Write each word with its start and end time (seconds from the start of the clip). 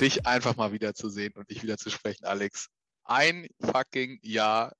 dich 0.00 0.26
einfach 0.26 0.56
mal 0.56 0.72
wiederzusehen 0.72 1.32
und 1.34 1.50
dich 1.50 1.62
wieder 1.62 1.78
zu 1.78 1.90
sprechen, 1.90 2.24
Alex. 2.24 2.68
Ein 3.04 3.46
fucking 3.60 4.18
Jahr 4.22 4.72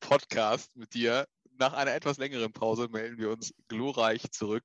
Podcast 0.00 0.70
mit 0.76 0.94
dir. 0.94 1.26
Nach 1.58 1.72
einer 1.72 1.94
etwas 1.94 2.18
längeren 2.18 2.52
Pause 2.52 2.88
melden 2.90 3.18
wir 3.18 3.30
uns 3.30 3.52
glorreich 3.68 4.30
zurück 4.30 4.64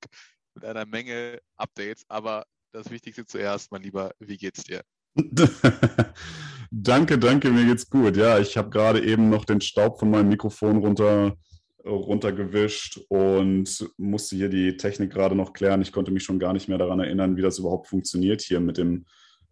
mit 0.55 0.65
einer 0.65 0.85
Menge 0.85 1.39
Updates. 1.55 2.03
Aber 2.07 2.45
das 2.71 2.89
Wichtigste 2.91 3.25
zuerst, 3.25 3.71
mein 3.71 3.83
Lieber, 3.83 4.11
wie 4.19 4.37
geht's 4.37 4.63
dir? 4.63 4.81
danke, 6.71 7.17
danke, 7.17 7.51
mir 7.51 7.65
geht's 7.65 7.89
gut. 7.89 8.17
Ja, 8.17 8.39
ich 8.39 8.57
habe 8.57 8.69
gerade 8.69 9.03
eben 9.03 9.29
noch 9.29 9.45
den 9.45 9.61
Staub 9.61 9.99
von 9.99 10.09
meinem 10.09 10.29
Mikrofon 10.29 10.77
runter 10.77 11.37
runtergewischt 11.85 13.01
und 13.09 13.89
musste 13.97 14.37
hier 14.37 14.47
die 14.47 14.77
Technik 14.77 15.11
gerade 15.11 15.35
noch 15.35 15.51
klären. 15.51 15.81
Ich 15.81 15.91
konnte 15.91 16.11
mich 16.11 16.23
schon 16.23 16.39
gar 16.39 16.53
nicht 16.53 16.69
mehr 16.69 16.77
daran 16.77 17.01
erinnern, 17.01 17.35
wie 17.35 17.41
das 17.41 17.59
überhaupt 17.59 17.87
funktioniert 17.87 18.41
hier 18.41 18.61
mit 18.61 18.77
dem, 18.77 19.05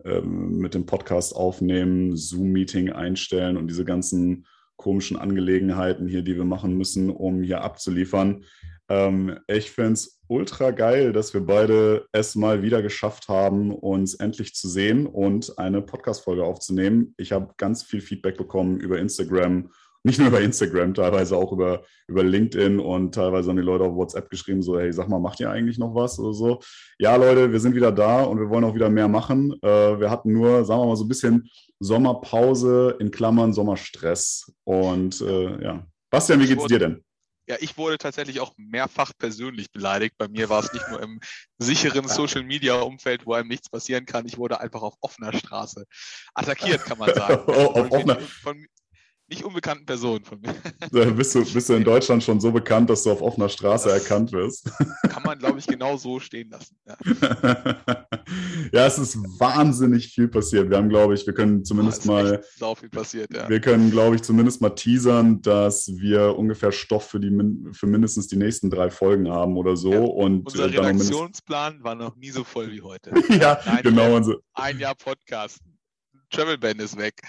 ähm, 0.06 0.58
mit 0.58 0.74
dem 0.74 0.86
Podcast 0.86 1.36
aufnehmen, 1.36 2.16
Zoom-Meeting 2.16 2.92
einstellen 2.92 3.58
und 3.58 3.68
diese 3.68 3.86
ganzen 3.86 4.46
komischen 4.78 5.18
Angelegenheiten 5.18 6.08
hier, 6.08 6.24
die 6.24 6.36
wir 6.36 6.46
machen 6.46 6.76
müssen, 6.76 7.10
um 7.10 7.44
hier 7.44 7.62
abzuliefern. 7.62 8.44
Ähm, 8.90 9.38
ich 9.48 9.72
finde 9.72 9.94
es 9.94 10.20
ultra 10.28 10.72
geil, 10.72 11.14
dass 11.14 11.34
wir 11.34 11.42
beide 11.42 12.08
es 12.12 12.36
mal 12.36 12.64
wieder 12.64 12.82
geschafft 12.82 13.28
haben, 13.28 13.72
uns 13.72 14.16
endlich 14.16 14.56
zu 14.56 14.68
sehen 14.68 15.06
und 15.06 15.58
eine 15.58 15.82
Podcast-Folge 15.82 16.44
aufzunehmen. 16.44 17.14
Ich 17.18 17.32
habe 17.32 17.54
ganz 17.58 17.84
viel 17.84 18.02
Feedback 18.02 18.38
bekommen 18.38 18.80
über 18.80 18.98
Instagram 18.98 19.72
nicht 20.04 20.20
nur 20.20 20.30
über 20.30 20.42
Instagram, 20.42 20.94
teilweise 20.94 21.36
auch 21.36 21.52
über, 21.52 21.84
über 22.08 22.24
LinkedIn 22.24 22.80
und 22.80 23.14
teilweise 23.14 23.50
haben 23.50 23.58
die 23.58 23.64
Leute 23.64 23.84
auf 23.84 23.96
WhatsApp 23.96 24.30
geschrieben, 24.30 24.62
so, 24.62 24.80
hey, 24.80 24.92
sag 24.92 25.08
mal, 25.10 25.20
macht 25.20 25.40
ihr 25.40 25.50
eigentlich 25.50 25.78
noch 25.78 25.94
was 25.94 26.18
oder 26.20 26.34
so? 26.34 26.60
Ja, 26.98 27.16
Leute, 27.16 27.52
wir 27.52 27.60
sind 27.60 27.76
wieder 27.76 27.92
da 27.92 28.24
und 28.24 28.40
wir 28.40 28.50
wollen 28.50 28.64
auch 28.64 28.76
wieder 28.76 28.90
mehr 28.90 29.08
machen. 29.08 29.54
Äh, 29.62 30.00
wir 30.00 30.10
hatten 30.10 30.34
nur, 30.34 30.66
sagen 30.66 30.82
wir 30.82 30.88
mal, 30.88 30.96
so 30.96 31.06
ein 31.06 31.10
bisschen 31.10 31.50
Sommerpause 31.80 32.98
in 33.00 33.12
Klammern 33.12 33.54
Sommerstress. 33.54 34.52
Und 34.64 35.22
äh, 35.22 35.64
ja. 35.64 35.86
Bastian, 36.10 36.40
wie 36.40 36.48
geht's 36.48 36.66
dir 36.66 36.80
denn? 36.80 37.04
Ja, 37.48 37.58
ich 37.60 37.78
wurde 37.78 37.98
tatsächlich 37.98 38.40
auch 38.40 38.54
mehrfach 38.56 39.12
persönlich 39.18 39.72
beleidigt. 39.72 40.16
Bei 40.18 40.28
mir 40.28 40.48
war 40.48 40.64
es 40.64 40.72
nicht 40.72 40.88
nur 40.90 41.02
im 41.02 41.20
sicheren 41.58 42.08
Social 42.08 42.44
Media 42.44 42.80
Umfeld, 42.80 43.26
wo 43.26 43.34
einem 43.34 43.50
nichts 43.50 43.70
passieren 43.70 44.06
kann. 44.06 44.26
Ich 44.26 44.38
wurde 44.38 44.62
einfach 44.62 44.82
auf 44.82 44.94
offener 45.02 45.34
Straße 45.34 45.86
attackiert, 46.34 46.86
kann 46.86 47.00
man 47.00 47.14
sagen. 47.14 47.44
oh, 47.48 47.52
auf 47.74 47.92
offener, 47.92 48.20
von, 48.20 48.66
nicht 49.32 49.44
unbekannten 49.44 49.86
Personen 49.86 50.24
von 50.24 50.40
mir. 50.42 50.54
bist, 51.14 51.34
du, 51.34 51.54
bist 51.54 51.70
du 51.70 51.74
in 51.74 51.84
Deutschland 51.84 52.22
schon 52.22 52.40
so 52.40 52.52
bekannt, 52.52 52.90
dass 52.90 53.04
du 53.04 53.12
auf 53.12 53.22
offener 53.22 53.50
Straße 53.50 53.90
das 53.90 54.04
erkannt 54.04 54.32
wirst? 54.34 54.70
Kann 55.10 55.24
man, 55.24 55.40
glaube 55.40 55.58
ich, 55.58 55.66
genau 55.66 55.98
so 55.98 56.20
stehen 56.20 56.50
lassen. 56.50 56.78
Ja. 56.86 56.98
ja. 58.74 58.86
es 58.86 59.00
ist 59.00 59.18
wahnsinnig 59.40 60.08
viel 60.08 60.28
passiert. 60.28 60.70
Wir 60.70 60.78
haben, 60.78 60.90
glaube 60.90 61.14
ich, 61.14 61.26
wir 61.26 61.34
können 61.34 61.64
zumindest 61.64 62.04
oh, 62.06 62.12
mal. 62.12 62.44
Sau 62.58 62.76
viel 62.76 62.90
passiert, 62.90 63.34
ja. 63.34 63.48
Wir 63.50 63.62
können, 63.62 63.90
glaube 63.90 64.18
ich, 64.18 64.22
zumindest 64.22 64.62
mal 64.62 64.72
teasern, 64.72 65.42
dass 65.42 65.88
wir 65.88 66.38
ungefähr 66.38 66.74
Stoff 66.74 67.10
für, 67.10 67.20
die, 67.20 67.32
für 67.72 67.88
mindestens 67.88 68.28
die 68.28 68.38
nächsten 68.38 68.70
drei 68.70 68.90
Folgen 68.90 69.30
haben 69.30 69.56
oder 69.56 69.78
so. 69.78 69.94
Ja. 69.94 70.00
Und 70.00 70.46
Unser 70.46 70.66
äh, 70.66 70.78
Redaktionsplan 70.78 71.84
war 71.84 71.96
noch 71.96 72.18
nie 72.18 72.32
so 72.32 72.44
voll 72.44 72.70
wie 72.72 72.82
heute. 72.82 73.12
ja, 73.40 73.54
ein 73.66 73.84
genau. 73.84 74.20
Jahr, 74.20 74.36
ein 74.56 74.80
Jahr 74.80 74.96
Podcast. 74.96 75.60
Travel 76.32 76.58
Band 76.58 76.82
ist 76.82 76.98
weg. 76.98 77.22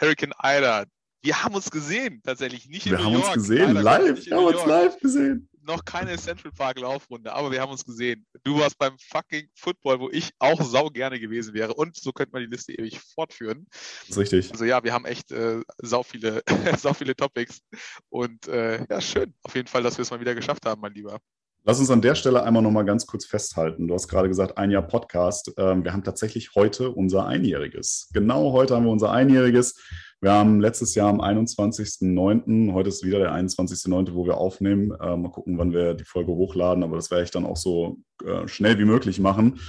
Hurricane 0.00 0.32
Ida, 0.42 0.84
wir 1.22 1.42
haben 1.42 1.54
uns 1.54 1.70
gesehen, 1.70 2.20
tatsächlich. 2.24 2.68
Nicht 2.68 2.86
in 2.86 2.92
wir 2.92 2.98
New 2.98 3.04
haben 3.04 3.12
York. 3.14 3.26
uns 3.26 3.34
gesehen, 3.34 3.74
live. 3.74 4.26
Wir 4.26 4.36
haben 4.36 4.44
uns 4.44 4.66
live 4.66 4.98
gesehen. 5.00 5.48
Noch 5.62 5.84
keine 5.84 6.16
Central 6.16 6.52
Park 6.52 6.80
Laufrunde, 6.80 7.32
aber 7.32 7.50
wir 7.50 7.60
haben 7.60 7.70
uns 7.70 7.84
gesehen. 7.84 8.24
Du 8.42 8.58
warst 8.58 8.78
beim 8.78 8.96
fucking 8.98 9.48
Football, 9.54 10.00
wo 10.00 10.08
ich 10.10 10.30
auch 10.38 10.62
sau 10.62 10.88
gerne 10.88 11.20
gewesen 11.20 11.52
wäre. 11.52 11.74
Und 11.74 11.96
so 11.96 12.12
könnte 12.12 12.32
man 12.32 12.42
die 12.42 12.48
Liste 12.48 12.72
ewig 12.72 13.00
fortführen. 13.00 13.66
Das 13.70 14.10
ist 14.10 14.18
richtig. 14.18 14.50
Also 14.52 14.64
ja, 14.64 14.82
wir 14.82 14.94
haben 14.94 15.04
echt 15.04 15.30
äh, 15.30 15.60
sau, 15.82 16.02
viele, 16.02 16.42
sau 16.78 16.94
viele 16.94 17.14
Topics. 17.14 17.60
Und 18.08 18.48
äh, 18.48 18.86
ja, 18.88 19.00
schön. 19.00 19.34
Auf 19.42 19.54
jeden 19.54 19.68
Fall, 19.68 19.82
dass 19.82 19.98
wir 19.98 20.02
es 20.02 20.10
mal 20.10 20.20
wieder 20.20 20.34
geschafft 20.34 20.64
haben, 20.64 20.80
mein 20.80 20.94
Lieber. 20.94 21.18
Lass 21.64 21.80
uns 21.80 21.90
an 21.90 22.00
der 22.00 22.14
Stelle 22.14 22.44
einmal 22.44 22.62
noch 22.62 22.70
mal 22.70 22.84
ganz 22.84 23.04
kurz 23.04 23.26
festhalten. 23.26 23.88
Du 23.88 23.94
hast 23.94 24.08
gerade 24.08 24.28
gesagt, 24.28 24.56
ein 24.56 24.70
Jahr 24.70 24.86
Podcast. 24.86 25.52
Ähm, 25.58 25.84
wir 25.84 25.92
haben 25.92 26.04
tatsächlich 26.04 26.54
heute 26.54 26.90
unser 26.90 27.26
Einjähriges. 27.26 28.08
Genau 28.14 28.52
heute 28.52 28.74
haben 28.74 28.84
wir 28.86 28.92
unser 28.92 29.10
Einjähriges. 29.10 29.74
Wir 30.20 30.32
haben 30.32 30.60
letztes 30.60 30.96
Jahr 30.96 31.10
am 31.10 31.20
21.09., 31.20 32.72
heute 32.72 32.88
ist 32.88 33.04
wieder 33.04 33.20
der 33.20 33.32
21.09., 33.34 34.14
wo 34.14 34.26
wir 34.26 34.36
aufnehmen. 34.36 34.90
Äh, 35.00 35.16
mal 35.16 35.30
gucken, 35.30 35.58
wann 35.58 35.72
wir 35.72 35.94
die 35.94 36.04
Folge 36.04 36.32
hochladen, 36.32 36.82
aber 36.82 36.96
das 36.96 37.12
werde 37.12 37.22
ich 37.22 37.30
dann 37.30 37.46
auch 37.46 37.56
so 37.56 37.98
äh, 38.24 38.48
schnell 38.48 38.80
wie 38.80 38.84
möglich 38.84 39.20
machen. 39.20 39.60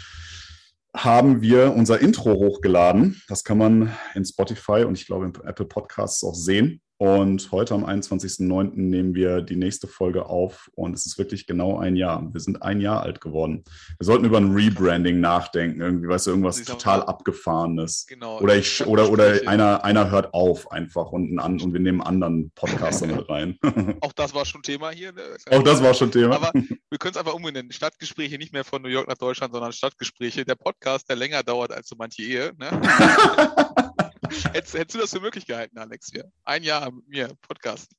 Haben 0.96 1.44
wir 1.44 1.76
unser 1.76 2.00
Intro 2.00 2.34
hochgeladen. 2.34 3.22
Das 3.28 3.44
kann 3.44 3.60
man 3.60 3.96
in 4.16 4.26
Spotify 4.26 4.86
und 4.86 4.98
ich 4.98 5.06
glaube 5.06 5.26
in 5.26 5.34
Apple 5.48 5.68
Podcasts 5.68 6.24
auch 6.24 6.34
sehen. 6.34 6.82
Und 7.02 7.54
heute 7.54 7.76
am 7.76 7.86
21.09. 7.86 8.72
nehmen 8.76 9.16
wir 9.16 9.42
die 9.42 9.56
nächste 9.56 9.88
Folge 9.88 10.26
auf 10.26 10.70
und 10.76 10.94
es 10.94 11.06
ist 11.06 11.18
wirklich 11.18 11.48
genau 11.48 11.80
ein 11.80 11.96
Jahr. 11.96 12.28
Wir 12.34 12.42
sind 12.42 12.62
ein 12.62 12.82
Jahr 12.82 13.04
alt 13.04 13.22
geworden. 13.22 13.64
Wir 13.98 14.06
sollten 14.06 14.26
über 14.26 14.36
ein 14.36 14.52
Rebranding 14.52 15.22
nachdenken. 15.22 15.80
Irgendwie, 15.80 16.10
weißt 16.10 16.28
du, 16.28 16.32
irgendwas 16.32 16.62
total 16.66 17.04
abgefahrenes. 17.04 18.06
Genau. 18.06 18.42
Oder 18.42 18.58
ich, 18.58 18.86
oder, 18.86 19.10
oder 19.10 19.48
einer, 19.48 19.86
einer 19.86 20.12
hört 20.12 20.34
auf 20.34 20.74
einfach 20.74 21.14
und, 21.14 21.40
an, 21.40 21.62
und 21.62 21.72
wir 21.72 21.80
nehmen 21.80 22.02
anderen 22.02 22.52
Podcaster 22.52 23.08
mit 23.08 23.30
rein. 23.30 23.58
Auch 24.02 24.12
das 24.12 24.34
war 24.34 24.44
schon 24.44 24.62
Thema 24.62 24.90
hier. 24.90 25.14
Ne? 25.14 25.22
Auch 25.52 25.64
das 25.64 25.82
war 25.82 25.94
schon 25.94 26.12
Thema. 26.12 26.36
Aber 26.36 26.52
wir 26.54 26.98
können 26.98 27.12
es 27.12 27.18
einfach 27.18 27.34
umbenennen. 27.34 27.72
Stadtgespräche 27.72 28.38
nicht 28.38 28.52
mehr 28.52 28.66
von 28.66 28.82
New 28.82 28.90
York 28.90 29.08
nach 29.08 29.18
Deutschland, 29.18 29.54
sondern 29.54 29.72
Stadtgespräche. 29.72 30.44
Der 30.44 30.56
Podcast, 30.56 31.08
der 31.08 31.16
länger 31.16 31.44
dauert 31.44 31.72
als 31.72 31.88
so 31.88 31.96
manche 31.98 32.24
Ehe. 32.24 32.52
Ne? 32.58 32.70
hättest, 34.54 34.78
hättest, 34.78 34.96
du 34.96 35.00
das 35.00 35.12
für 35.12 35.20
möglich 35.20 35.46
gehalten, 35.46 35.78
Alex? 35.78 36.10
Hier? 36.12 36.32
Ein 36.44 36.64
Jahr 36.64 36.92
mit 36.92 37.08
mir 37.08 37.30
Podcast. 37.48 37.92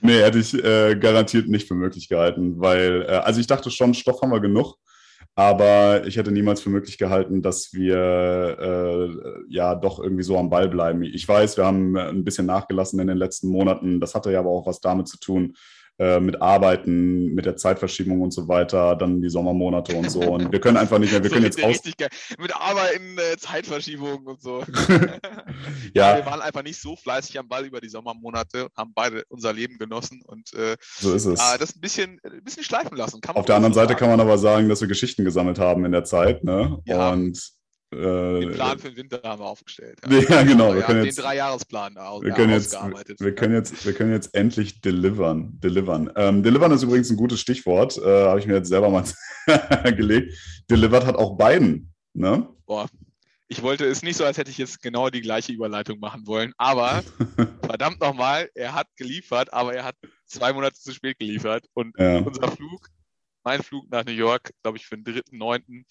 Nee, 0.00 0.22
hätte 0.22 0.38
ich 0.38 0.52
äh, 0.54 0.94
garantiert 0.96 1.48
nicht 1.48 1.66
für 1.66 1.74
möglich 1.74 2.08
gehalten, 2.08 2.60
weil, 2.60 3.02
äh, 3.02 3.16
also 3.16 3.40
ich 3.40 3.46
dachte 3.46 3.70
schon, 3.70 3.94
Stoff 3.94 4.20
haben 4.20 4.30
wir 4.30 4.40
genug, 4.40 4.76
aber 5.34 6.06
ich 6.06 6.16
hätte 6.16 6.30
niemals 6.30 6.60
für 6.60 6.68
möglich 6.70 6.98
gehalten, 6.98 7.40
dass 7.42 7.72
wir 7.72 8.58
äh, 8.60 9.44
ja 9.48 9.74
doch 9.74 9.98
irgendwie 9.98 10.22
so 10.22 10.38
am 10.38 10.50
Ball 10.50 10.68
bleiben. 10.68 11.02
Ich 11.02 11.26
weiß, 11.26 11.56
wir 11.56 11.64
haben 11.64 11.96
ein 11.96 12.24
bisschen 12.24 12.46
nachgelassen 12.46 13.00
in 13.00 13.06
den 13.06 13.16
letzten 13.16 13.48
Monaten. 13.48 14.00
Das 14.00 14.14
hatte 14.14 14.30
ja 14.30 14.40
aber 14.40 14.50
auch 14.50 14.66
was 14.66 14.80
damit 14.80 15.08
zu 15.08 15.18
tun, 15.18 15.54
äh, 15.98 16.20
mit 16.20 16.42
Arbeiten, 16.42 17.34
mit 17.34 17.46
der 17.46 17.56
Zeitverschiebung 17.56 18.20
und 18.20 18.30
so 18.30 18.48
weiter, 18.48 18.96
dann 18.96 19.22
die 19.22 19.30
Sommermonate 19.30 19.96
und 19.96 20.10
so. 20.10 20.20
Und 20.20 20.52
wir 20.52 20.60
können 20.60 20.76
einfach 20.76 20.98
nicht 20.98 21.12
mehr, 21.12 21.22
wir 21.22 21.30
so 21.30 21.34
können 21.34 21.46
jetzt 21.46 21.62
aus. 21.62 21.80
Mit 22.38 22.54
Arbeiten, 22.54 23.16
äh, 23.16 23.36
Zeitverschiebung 23.38 24.26
und 24.26 24.42
so. 24.42 24.62
ja. 25.94 26.16
Wir 26.16 26.26
waren 26.26 26.40
einfach 26.40 26.62
nicht 26.62 26.80
so 26.80 26.96
fleißig 26.96 27.38
am 27.38 27.48
Ball 27.48 27.64
über 27.64 27.80
die 27.80 27.88
Sommermonate, 27.88 28.68
haben 28.76 28.92
beide 28.94 29.24
unser 29.28 29.52
Leben 29.52 29.78
genossen 29.78 30.22
und 30.26 30.52
äh, 30.54 30.76
so 30.98 31.14
ist 31.14 31.24
es. 31.24 31.38
das 31.58 31.74
ein 31.74 31.80
bisschen, 31.80 32.20
ein 32.24 32.44
bisschen 32.44 32.64
schleifen 32.64 32.96
lassen. 32.96 33.20
Auf 33.26 33.46
der 33.46 33.56
anderen 33.56 33.74
Seite 33.74 33.88
sagen. 33.88 33.98
kann 33.98 34.10
man 34.10 34.20
aber 34.20 34.38
sagen, 34.38 34.68
dass 34.68 34.80
wir 34.80 34.88
Geschichten 34.88 35.24
gesammelt 35.24 35.58
haben 35.58 35.84
in 35.84 35.92
der 35.92 36.04
Zeit. 36.04 36.44
Ne? 36.44 36.78
Ja. 36.84 37.10
Und 37.12 37.55
äh, 37.92 38.40
den 38.40 38.52
Plan 38.52 38.78
für 38.78 38.88
den 38.88 38.96
Winter 38.96 39.20
haben 39.22 39.40
wir 39.40 39.46
aufgestellt. 39.46 40.00
Ja, 40.08 40.18
ja 40.28 40.42
genau. 40.42 40.68
Wir, 40.68 40.76
wir 40.76 40.82
können 40.82 41.04
jetzt, 41.04 41.18
den 41.18 41.24
Dreijahresplan 41.24 41.96
aus, 41.98 42.22
wir 42.22 42.32
können 42.32 42.52
jetzt, 42.52 42.72
wir, 42.72 43.34
können 43.34 43.54
jetzt, 43.54 43.86
wir 43.86 43.92
können 43.92 44.12
jetzt 44.12 44.34
endlich 44.34 44.80
delivern. 44.80 45.58
Delivern, 45.60 46.10
ähm, 46.16 46.42
delivern 46.42 46.72
ist 46.72 46.82
übrigens 46.82 47.10
ein 47.10 47.16
gutes 47.16 47.40
Stichwort. 47.40 47.96
Äh, 47.98 48.26
Habe 48.26 48.40
ich 48.40 48.46
mir 48.46 48.54
jetzt 48.54 48.68
selber 48.68 48.90
mal 48.90 49.04
gelegt. 49.96 50.34
Delivered 50.68 51.06
hat 51.06 51.16
auch 51.16 51.36
Biden. 51.36 51.92
Ne? 52.12 52.48
Boah. 52.66 52.88
Ich 53.48 53.62
wollte 53.62 53.84
es 53.84 54.02
nicht 54.02 54.16
so, 54.16 54.24
als 54.24 54.38
hätte 54.38 54.50
ich 54.50 54.58
jetzt 54.58 54.82
genau 54.82 55.08
die 55.08 55.20
gleiche 55.20 55.52
Überleitung 55.52 56.00
machen 56.00 56.26
wollen, 56.26 56.52
aber 56.56 57.04
verdammt 57.62 58.00
nochmal, 58.00 58.50
er 58.54 58.74
hat 58.74 58.88
geliefert, 58.96 59.52
aber 59.52 59.72
er 59.72 59.84
hat 59.84 59.94
zwei 60.24 60.52
Monate 60.52 60.74
zu 60.74 60.92
spät 60.92 61.20
geliefert. 61.20 61.64
Und 61.72 61.94
ja. 61.96 62.18
unser 62.18 62.50
Flug, 62.50 62.88
mein 63.44 63.62
Flug 63.62 63.88
nach 63.88 64.04
New 64.04 64.10
York, 64.10 64.50
glaube 64.64 64.78
ich, 64.78 64.86
für 64.86 64.98
den 64.98 65.04
3.9., 65.04 65.62
die 65.68 65.86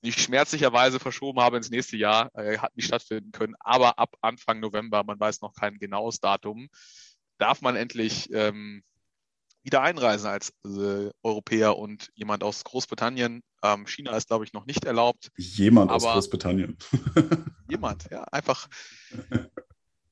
ich 0.00 0.22
schmerzlicherweise 0.22 0.98
verschoben 0.98 1.40
habe 1.40 1.56
ins 1.56 1.70
nächste 1.70 1.96
Jahr, 1.96 2.30
äh, 2.34 2.58
hat 2.58 2.76
nicht 2.76 2.86
stattfinden 2.86 3.32
können. 3.32 3.54
Aber 3.60 3.98
ab 3.98 4.14
Anfang 4.20 4.60
November, 4.60 5.04
man 5.04 5.20
weiß 5.20 5.40
noch 5.42 5.54
kein 5.54 5.78
genaues 5.78 6.20
Datum, 6.20 6.68
darf 7.38 7.60
man 7.60 7.76
endlich 7.76 8.32
ähm, 8.32 8.82
wieder 9.62 9.82
einreisen 9.82 10.28
als 10.28 10.52
äh, 10.64 11.10
Europäer 11.22 11.76
und 11.76 12.10
jemand 12.14 12.42
aus 12.42 12.64
Großbritannien. 12.64 13.42
Ähm, 13.62 13.86
China 13.86 14.16
ist, 14.16 14.28
glaube 14.28 14.44
ich, 14.44 14.52
noch 14.52 14.64
nicht 14.64 14.84
erlaubt. 14.86 15.28
Jemand 15.36 15.90
aus 15.90 16.04
Großbritannien. 16.04 16.78
jemand, 17.68 18.08
ja, 18.10 18.24
einfach 18.24 18.68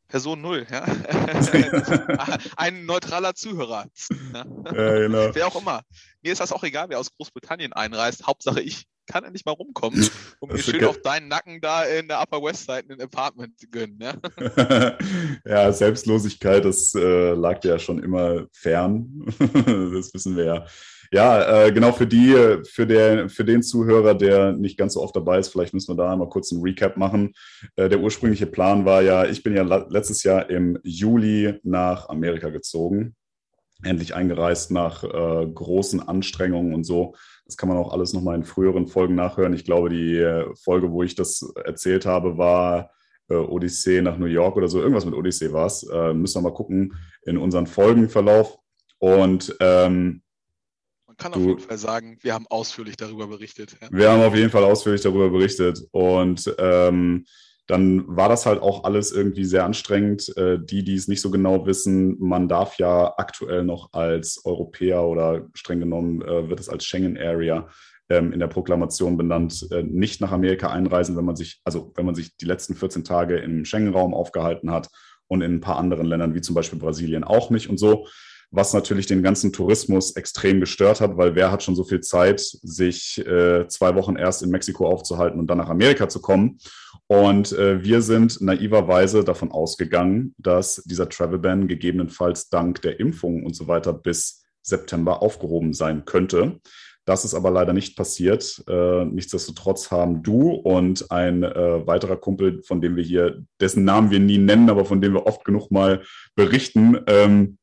Person 0.09 0.41
Null, 0.41 0.67
ja. 0.71 0.85
Ein 2.57 2.87
neutraler 2.87 3.35
Zuhörer. 3.35 3.87
Ja. 4.33 4.45
Ja, 4.73 4.99
genau. 4.99 5.35
Wer 5.35 5.47
auch 5.47 5.61
immer. 5.61 5.83
Mir 6.23 6.33
ist 6.33 6.41
das 6.41 6.53
auch 6.53 6.65
egal, 6.65 6.89
wer 6.89 6.99
aus 6.99 7.13
Großbritannien 7.15 7.75
einreist. 7.75 8.27
Hauptsache 8.27 8.61
ich 8.61 8.87
kann 9.09 9.25
endlich 9.25 9.45
mal 9.45 9.53
rumkommen 9.53 10.09
und 10.39 10.53
mir 10.53 10.59
schön 10.59 10.85
auf 10.85 11.01
deinen 11.03 11.29
Nacken 11.29 11.61
da 11.61 11.85
in 11.85 12.07
der 12.09 12.21
Upper 12.23 12.43
West 12.43 12.67
Side 12.67 12.85
ein 12.89 13.01
Apartment 13.01 13.55
gönnen. 13.71 13.99
Ja, 14.01 14.99
ja 15.45 15.73
Selbstlosigkeit, 15.73 16.65
das 16.65 16.95
äh, 16.95 17.33
lag 17.33 17.65
ja 17.65 17.79
schon 17.79 18.03
immer 18.03 18.47
fern. 18.53 19.25
das 19.39 20.15
wissen 20.15 20.37
wir 20.37 20.45
ja. 20.45 20.67
Ja, 21.11 21.65
äh, 21.65 21.73
genau 21.73 21.93
für 21.93 22.07
die, 22.07 22.35
für, 22.65 22.87
der, 22.87 23.31
für 23.31 23.45
den 23.45 23.63
Zuhörer, 23.63 24.15
der 24.15 24.53
nicht 24.53 24.77
ganz 24.77 24.93
so 24.93 25.03
oft 25.03 25.17
dabei 25.17 25.39
ist, 25.39 25.49
vielleicht 25.49 25.73
müssen 25.73 25.97
wir 25.97 26.03
da 26.03 26.13
einmal 26.13 26.29
kurz 26.29 26.53
einen 26.53 26.61
Recap 26.61 26.99
machen. 26.99 27.33
Äh, 27.77 27.89
der 27.89 28.01
ursprüngliche 28.01 28.47
Plan 28.47 28.85
war 28.85 29.01
ja, 29.01 29.25
ich 29.25 29.43
bin 29.43 29.55
ja 29.57 29.63
letztes 29.63 30.23
Jahr 30.23 30.51
im 30.51 30.79
Juli 30.83 31.59
nach 31.63 32.11
Amerika 32.11 32.51
gezogen, 32.51 33.17
endlich 33.83 34.15
eingereist 34.15 34.71
nach 34.71 35.03
äh, 35.03 35.47
großen 35.47 36.07
Anstrengungen 36.07 36.75
und 36.75 36.85
so. 36.85 37.15
Das 37.49 37.57
kann 37.57 37.71
man 37.71 37.79
auch 37.79 37.93
alles 37.93 38.13
nochmal 38.13 38.37
in 38.37 38.45
früheren 38.45 38.87
Folgen 38.87 39.15
nachhören. 39.15 39.55
Ich 39.55 39.65
glaube, 39.65 39.89
die 39.89 40.17
äh, 40.17 40.55
Folge, 40.55 40.93
wo 40.93 41.03
ich 41.03 41.15
das 41.15 41.51
erzählt 41.65 42.05
habe, 42.05 42.37
war 42.37 42.91
äh, 43.31 43.37
Odyssee 43.37 44.03
nach 44.03 44.19
New 44.19 44.27
York 44.27 44.57
oder 44.57 44.69
so. 44.69 44.81
Irgendwas 44.81 45.07
mit 45.07 45.15
Odyssee 45.15 45.51
war 45.51 45.65
es. 45.65 45.83
Äh, 45.83 46.13
müssen 46.13 46.43
wir 46.43 46.51
mal 46.51 46.55
gucken 46.55 46.95
in 47.23 47.39
unseren 47.39 47.67
Folgenverlauf. 47.67 48.59
Und 48.99 49.57
ähm, 49.61 50.21
man 51.07 51.17
kann 51.17 51.33
auf 51.33 51.41
jeden 51.41 51.59
Fall 51.59 51.79
sagen, 51.79 52.19
wir 52.21 52.35
haben 52.35 52.47
ausführlich 52.49 52.99
darüber 52.99 53.27
berichtet. 53.27 53.77
Ja. 53.81 53.89
Wir 53.91 54.11
haben 54.13 54.23
auf 54.23 54.35
jeden 54.35 54.51
Fall 54.51 54.65
ausführlich 54.65 55.01
darüber 55.01 55.31
berichtet. 55.31 55.83
Und 55.91 56.55
ähm, 56.59 57.25
dann 57.69 58.05
war 58.09 58.31
das 58.31 58.47
halt 58.47 58.63
auch 58.63 58.85
alles 58.85 59.13
irgendwie 59.13 59.45
sehr 59.45 59.65
anstrengend. 59.65 60.35
Äh, 60.37 60.59
die, 60.59 60.83
die 60.83 60.95
es 60.95 61.07
nicht 61.07 61.21
so 61.21 61.31
genau 61.31 61.67
wissen, 61.67 62.17
man 62.19 62.49
darf 62.49 62.79
ja 62.79 63.15
aktuell 63.19 63.63
noch 63.63 63.93
als 63.93 64.45
Europäer 64.45 65.05
oder 65.05 65.47
streng 65.55 65.79
genommen 65.79 66.23
äh, 66.23 66.49
wird 66.49 66.59
es 66.59 66.71
als 66.71 66.87
Schengen 66.87 67.19
Area 67.19 67.69
ähm, 68.09 68.33
in 68.33 68.41
der 68.41 68.47
Proklamation 68.47 69.19
benannt, 69.19 69.69
äh, 69.71 69.83
nicht 69.83 70.23
nach 70.23 70.33
Amerika 70.33 70.71
einreisen, 70.71 71.15
wenn 71.17 71.27
man 71.27 71.37
sich, 71.37 71.61
also 71.63 71.93
wenn 71.95 72.07
man 72.07 72.15
sich 72.15 72.35
die 72.39 72.47
letzten 72.47 72.75
14 72.75 73.05
Tage 73.05 73.37
im 73.37 73.67
Schengen-Raum 73.67 74.15
aufgehalten 74.15 74.71
hat 74.71 74.89
und 75.27 75.43
in 75.43 75.57
ein 75.57 75.61
paar 75.61 75.77
anderen 75.77 76.07
Ländern, 76.07 76.35
wie 76.35 76.41
zum 76.41 76.55
Beispiel 76.55 76.79
Brasilien, 76.79 77.23
auch 77.23 77.51
nicht 77.51 77.69
und 77.69 77.79
so 77.79 78.07
was 78.51 78.73
natürlich 78.73 79.07
den 79.07 79.23
ganzen 79.23 79.53
Tourismus 79.53 80.17
extrem 80.17 80.61
gestört 80.61 81.01
hat, 81.01 81.17
weil 81.19 81.35
wer 81.35 81.53
hat 81.53 81.63
schon 81.63 81.75
so 81.75 81.85
viel 81.85 82.01
Zeit, 82.01 82.41
sich 82.41 83.19
äh, 83.27 83.69
zwei 83.69 83.95
Wochen 83.95 84.17
erst 84.17 84.43
in 84.43 84.51
Mexiko 84.51 84.89
aufzuhalten 84.89 85.39
und 85.39 85.49
dann 85.49 85.59
nach 85.59 85.69
Amerika 85.69 86.09
zu 86.09 86.21
kommen. 86.21 86.59
Und 87.07 87.53
äh, 87.53 87.83
wir 87.83 88.01
sind 88.01 88.41
naiverweise 88.41 89.23
davon 89.25 89.51
ausgegangen, 89.51 90.35
dass 90.39 90.83
dieser 90.87 91.09
Travel 91.09 91.39
Ban 91.39 91.69
gegebenenfalls 91.69 92.49
dank 92.49 92.81
der 92.83 93.01
Impfungen 93.01 93.45
und 93.45 93.55
so 93.55 93.69
weiter 93.69 93.93
bis 93.93 94.45
September 94.63 95.23
aufgehoben 95.23 95.75
sein 95.75 96.05
könnte. 96.05 96.61
Das 97.05 97.25
ist 97.25 97.33
aber 97.33 97.51
leider 97.51 97.73
nicht 97.73 97.97
passiert. 97.97 98.63
Äh, 98.69 99.07
nichtsdestotrotz 99.07 99.91
haben 99.91 100.23
du 100.23 100.51
und 100.51 101.11
ein 101.11 101.43
äh, 101.43 101.87
weiterer 101.87 102.17
Kumpel, 102.17 102.63
von 102.63 102.83
dem 102.83 102.97
wir 102.97 103.03
hier, 103.03 103.43
dessen 103.61 103.85
Namen 103.85 104.11
wir 104.11 104.21
nie 104.21 104.37
nennen, 104.37 104.69
aber 104.69 104.85
von 104.85 105.01
dem 105.01 105.15
wir 105.15 105.27
oft 105.27 105.45
genug 105.45 105.71
mal 105.71 106.03
berichten, 106.35 106.99
ähm, 107.07 107.57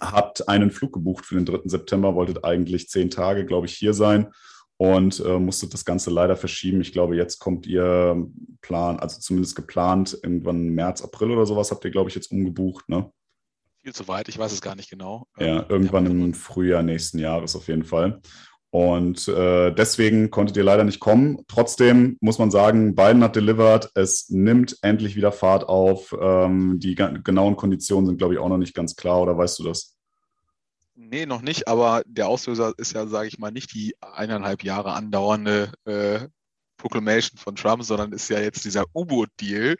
habt 0.00 0.48
einen 0.48 0.70
Flug 0.70 0.92
gebucht 0.92 1.26
für 1.26 1.34
den 1.34 1.44
3. 1.44 1.68
September, 1.68 2.14
wolltet 2.14 2.44
eigentlich 2.44 2.88
zehn 2.88 3.10
Tage, 3.10 3.44
glaube 3.44 3.66
ich, 3.66 3.74
hier 3.74 3.94
sein 3.94 4.32
und 4.76 5.20
äh, 5.20 5.38
musstet 5.38 5.72
das 5.72 5.84
Ganze 5.84 6.10
leider 6.10 6.36
verschieben. 6.36 6.80
Ich 6.80 6.92
glaube, 6.92 7.16
jetzt 7.16 7.38
kommt 7.38 7.66
ihr 7.66 8.26
Plan, 8.60 8.98
also 8.98 9.20
zumindest 9.20 9.56
geplant, 9.56 10.18
irgendwann 10.22 10.68
März, 10.68 11.02
April 11.02 11.30
oder 11.32 11.46
sowas 11.46 11.70
habt 11.70 11.84
ihr, 11.84 11.90
glaube 11.90 12.08
ich, 12.08 12.14
jetzt 12.14 12.30
umgebucht, 12.30 12.88
ne? 12.88 13.10
Viel 13.82 13.94
zu 13.94 14.08
weit, 14.08 14.28
ich 14.28 14.38
weiß 14.38 14.50
es 14.50 14.62
gar 14.62 14.74
nicht 14.74 14.88
genau. 14.88 15.26
Ja, 15.38 15.58
ähm, 15.58 15.66
irgendwann 15.68 16.06
im 16.06 16.34
Frühjahr 16.34 16.82
nächsten 16.82 17.18
Jahres 17.18 17.54
auf 17.54 17.68
jeden 17.68 17.84
Fall. 17.84 18.20
Und 18.74 19.28
äh, 19.28 19.72
deswegen 19.72 20.32
konntet 20.32 20.56
ihr 20.56 20.64
leider 20.64 20.82
nicht 20.82 20.98
kommen. 20.98 21.44
Trotzdem 21.46 22.16
muss 22.20 22.40
man 22.40 22.50
sagen, 22.50 22.96
Biden 22.96 23.22
hat 23.22 23.36
delivered. 23.36 23.88
Es 23.94 24.30
nimmt 24.30 24.76
endlich 24.82 25.14
wieder 25.14 25.30
Fahrt 25.30 25.68
auf. 25.68 26.12
Ähm, 26.20 26.80
die 26.80 26.96
genauen 26.96 27.54
Konditionen 27.54 28.06
sind, 28.06 28.18
glaube 28.18 28.34
ich, 28.34 28.40
auch 28.40 28.48
noch 28.48 28.58
nicht 28.58 28.74
ganz 28.74 28.96
klar. 28.96 29.22
Oder 29.22 29.38
weißt 29.38 29.60
du 29.60 29.62
das? 29.62 29.94
Nee, 30.96 31.24
noch 31.24 31.40
nicht. 31.40 31.68
Aber 31.68 32.02
der 32.04 32.26
Auslöser 32.26 32.72
ist 32.76 32.94
ja, 32.94 33.06
sage 33.06 33.28
ich 33.28 33.38
mal, 33.38 33.52
nicht 33.52 33.72
die 33.74 33.94
eineinhalb 34.00 34.64
Jahre 34.64 34.94
andauernde 34.94 35.70
äh, 35.84 36.26
Proclamation 36.76 37.38
von 37.38 37.54
Trump, 37.54 37.84
sondern 37.84 38.10
ist 38.10 38.28
ja 38.28 38.40
jetzt 38.40 38.64
dieser 38.64 38.86
U-Boot-Deal 38.92 39.76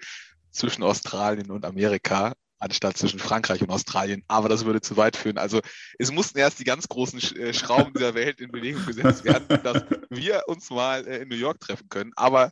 zwischen 0.52 0.84
Australien 0.84 1.50
und 1.50 1.64
Amerika 1.64 2.34
anstatt 2.64 2.96
zwischen 2.96 3.18
Frankreich 3.18 3.60
und 3.62 3.70
Australien. 3.70 4.24
Aber 4.26 4.48
das 4.48 4.64
würde 4.64 4.80
zu 4.80 4.96
weit 4.96 5.16
führen. 5.16 5.38
Also 5.38 5.60
es 5.98 6.10
mussten 6.10 6.38
erst 6.38 6.58
die 6.58 6.64
ganz 6.64 6.88
großen 6.88 7.20
äh, 7.36 7.52
Schrauben 7.52 7.92
dieser 7.92 8.14
Welt 8.14 8.40
in 8.40 8.50
Bewegung 8.50 8.84
gesetzt 8.86 9.24
werden, 9.24 9.46
dass 9.62 9.84
wir 10.08 10.42
uns 10.46 10.70
mal 10.70 11.06
äh, 11.06 11.22
in 11.22 11.28
New 11.28 11.36
York 11.36 11.60
treffen 11.60 11.88
können. 11.88 12.12
Aber 12.16 12.50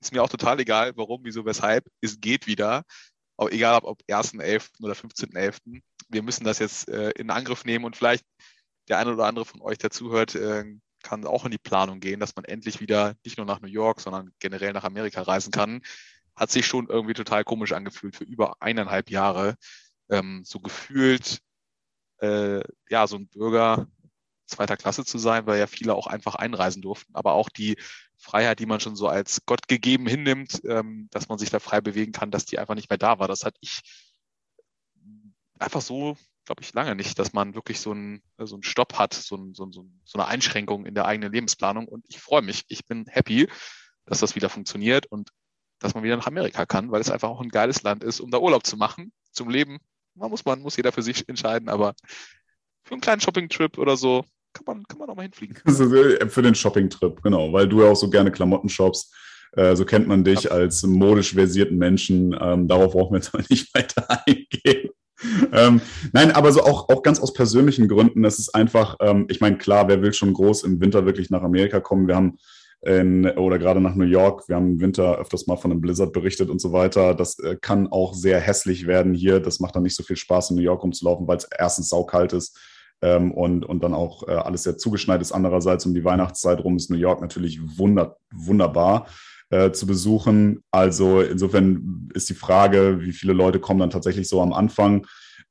ist 0.00 0.12
mir 0.12 0.22
auch 0.22 0.28
total 0.28 0.60
egal, 0.60 0.92
warum, 0.96 1.20
wieso, 1.24 1.44
weshalb. 1.44 1.84
Es 2.00 2.20
geht 2.20 2.46
wieder. 2.46 2.82
Auch 3.36 3.50
egal 3.50 3.80
ob, 3.82 4.02
1.11. 4.08 4.82
oder 4.82 4.94
15.11. 4.94 5.80
Wir 6.08 6.22
müssen 6.22 6.44
das 6.44 6.58
jetzt 6.58 6.88
äh, 6.88 7.10
in 7.10 7.30
Angriff 7.30 7.64
nehmen 7.64 7.84
und 7.84 7.96
vielleicht 7.96 8.24
der 8.88 8.98
eine 8.98 9.12
oder 9.12 9.26
andere 9.26 9.44
von 9.44 9.60
euch, 9.62 9.78
der 9.78 9.90
zuhört, 9.90 10.38
kann 11.02 11.26
auch 11.26 11.44
in 11.44 11.50
die 11.50 11.58
Planung 11.58 11.98
gehen, 11.98 12.20
dass 12.20 12.36
man 12.36 12.44
endlich 12.44 12.80
wieder 12.80 13.16
nicht 13.24 13.36
nur 13.36 13.46
nach 13.46 13.60
New 13.60 13.66
York, 13.66 14.00
sondern 14.00 14.30
generell 14.38 14.72
nach 14.72 14.84
Amerika 14.84 15.22
reisen 15.22 15.50
kann 15.50 15.82
hat 16.36 16.50
sich 16.50 16.66
schon 16.66 16.88
irgendwie 16.88 17.14
total 17.14 17.44
komisch 17.44 17.72
angefühlt 17.72 18.16
für 18.16 18.24
über 18.24 18.56
eineinhalb 18.60 19.10
Jahre. 19.10 19.56
Ähm, 20.10 20.42
so 20.44 20.60
gefühlt, 20.60 21.40
äh, 22.18 22.62
ja, 22.88 23.06
so 23.06 23.16
ein 23.16 23.28
Bürger 23.28 23.88
zweiter 24.46 24.76
Klasse 24.76 25.04
zu 25.04 25.18
sein, 25.18 25.46
weil 25.46 25.58
ja 25.58 25.66
viele 25.66 25.94
auch 25.94 26.06
einfach 26.06 26.34
einreisen 26.36 26.82
durften. 26.82 27.14
Aber 27.14 27.32
auch 27.32 27.48
die 27.48 27.76
Freiheit, 28.16 28.60
die 28.60 28.66
man 28.66 28.80
schon 28.80 28.96
so 28.96 29.08
als 29.08 29.44
Gott 29.46 29.68
gegeben 29.68 30.06
hinnimmt, 30.06 30.62
ähm, 30.64 31.08
dass 31.10 31.28
man 31.28 31.38
sich 31.38 31.50
da 31.50 31.58
frei 31.58 31.80
bewegen 31.80 32.12
kann, 32.12 32.30
dass 32.30 32.44
die 32.44 32.58
einfach 32.58 32.74
nicht 32.74 32.90
mehr 32.90 32.98
da 32.98 33.18
war. 33.18 33.28
Das 33.28 33.44
hatte 33.44 33.58
ich 33.60 33.80
einfach 35.58 35.80
so, 35.80 36.16
glaube 36.44 36.62
ich, 36.62 36.72
lange 36.74 36.94
nicht, 36.94 37.18
dass 37.18 37.32
man 37.32 37.54
wirklich 37.54 37.80
so 37.80 37.90
einen, 37.90 38.22
so 38.38 38.54
einen 38.56 38.62
Stopp 38.62 38.98
hat, 38.98 39.14
so, 39.14 39.36
ein, 39.36 39.54
so, 39.54 39.70
so, 39.70 39.86
so 40.04 40.18
eine 40.18 40.28
Einschränkung 40.28 40.86
in 40.86 40.94
der 40.94 41.06
eigenen 41.06 41.32
Lebensplanung. 41.32 41.88
Und 41.88 42.04
ich 42.08 42.20
freue 42.20 42.42
mich. 42.42 42.64
Ich 42.68 42.86
bin 42.86 43.06
happy, 43.06 43.48
dass 44.04 44.20
das 44.20 44.34
wieder 44.36 44.48
funktioniert. 44.48 45.06
Und 45.06 45.30
dass 45.86 45.94
man 45.94 46.02
wieder 46.02 46.16
nach 46.16 46.26
Amerika 46.26 46.66
kann, 46.66 46.90
weil 46.90 47.00
es 47.00 47.10
einfach 47.10 47.28
auch 47.28 47.40
ein 47.40 47.48
geiles 47.48 47.82
Land 47.82 48.02
ist, 48.02 48.20
um 48.20 48.30
da 48.30 48.38
Urlaub 48.38 48.66
zu 48.66 48.76
machen, 48.76 49.12
zum 49.30 49.48
Leben. 49.48 49.78
Man 50.14 50.30
muss 50.30 50.44
man, 50.44 50.60
muss 50.60 50.76
jeder 50.76 50.90
für 50.90 51.02
sich 51.02 51.28
entscheiden, 51.28 51.68
aber 51.68 51.94
für 52.84 52.92
einen 52.92 53.00
kleinen 53.00 53.20
Shopping-Trip 53.20 53.78
oder 53.78 53.96
so 53.96 54.24
kann 54.52 54.64
man, 54.66 54.84
kann 54.84 54.98
man 54.98 55.08
auch 55.10 55.16
mal 55.16 55.22
hinfliegen. 55.22 55.56
für 56.28 56.42
den 56.42 56.54
Shopping-Trip, 56.54 57.22
genau, 57.22 57.52
weil 57.52 57.68
du 57.68 57.82
ja 57.82 57.90
auch 57.90 57.96
so 57.96 58.10
gerne 58.10 58.32
Klamotten 58.32 58.68
shoppst. 58.68 59.14
Äh, 59.52 59.76
so 59.76 59.84
kennt 59.84 60.08
man 60.08 60.24
dich 60.24 60.50
als 60.50 60.82
modisch 60.82 61.34
versierten 61.34 61.78
Menschen. 61.78 62.36
Ähm, 62.40 62.66
darauf 62.66 62.92
brauchen 62.92 63.12
wir 63.12 63.18
jetzt 63.18 63.32
aber 63.32 63.44
nicht 63.48 63.72
weiter 63.74 64.08
eingehen. 64.26 64.90
ähm, 65.52 65.80
nein, 66.12 66.32
aber 66.32 66.52
so 66.52 66.62
auch, 66.62 66.88
auch 66.88 67.02
ganz 67.02 67.20
aus 67.20 67.32
persönlichen 67.32 67.86
Gründen. 67.86 68.22
Das 68.22 68.38
ist 68.38 68.54
einfach, 68.54 68.96
ähm, 69.00 69.26
ich 69.30 69.40
meine, 69.40 69.56
klar, 69.56 69.88
wer 69.88 70.02
will 70.02 70.12
schon 70.12 70.32
groß 70.32 70.64
im 70.64 70.80
Winter 70.80 71.06
wirklich 71.06 71.30
nach 71.30 71.42
Amerika 71.42 71.78
kommen? 71.78 72.08
Wir 72.08 72.16
haben 72.16 72.38
in, 72.86 73.26
oder 73.30 73.58
gerade 73.58 73.80
nach 73.80 73.96
New 73.96 74.04
York. 74.04 74.48
Wir 74.48 74.56
haben 74.56 74.72
im 74.72 74.80
Winter 74.80 75.18
öfters 75.18 75.46
mal 75.46 75.56
von 75.56 75.72
einem 75.72 75.80
Blizzard 75.80 76.12
berichtet 76.12 76.50
und 76.50 76.60
so 76.60 76.72
weiter. 76.72 77.14
Das 77.14 77.38
äh, 77.40 77.56
kann 77.60 77.88
auch 77.88 78.14
sehr 78.14 78.38
hässlich 78.40 78.86
werden 78.86 79.12
hier. 79.12 79.40
Das 79.40 79.58
macht 79.58 79.74
dann 79.74 79.82
nicht 79.82 79.96
so 79.96 80.04
viel 80.04 80.16
Spaß, 80.16 80.50
in 80.50 80.56
New 80.56 80.62
York 80.62 80.82
rumzulaufen, 80.82 81.26
weil 81.26 81.38
es 81.38 81.48
erstens 81.58 81.88
saukalt 81.88 82.32
ist 82.32 82.58
ähm, 83.02 83.32
und, 83.32 83.64
und 83.64 83.82
dann 83.82 83.92
auch 83.92 84.28
äh, 84.28 84.32
alles 84.32 84.62
sehr 84.62 84.78
zugeschneit 84.78 85.20
ist. 85.20 85.32
Andererseits 85.32 85.84
um 85.84 85.94
die 85.94 86.04
Weihnachtszeit 86.04 86.62
rum 86.62 86.76
ist 86.76 86.90
New 86.90 86.96
York 86.96 87.20
natürlich 87.20 87.60
wunder, 87.76 88.16
wunderbar. 88.32 89.06
Äh, 89.48 89.70
zu 89.70 89.86
besuchen. 89.86 90.64
Also 90.72 91.20
insofern 91.20 92.08
ist 92.14 92.28
die 92.28 92.34
Frage, 92.34 93.00
wie 93.02 93.12
viele 93.12 93.32
Leute 93.32 93.60
kommen 93.60 93.78
dann 93.78 93.90
tatsächlich 93.90 94.28
so 94.28 94.42
am 94.42 94.52
Anfang. 94.52 95.06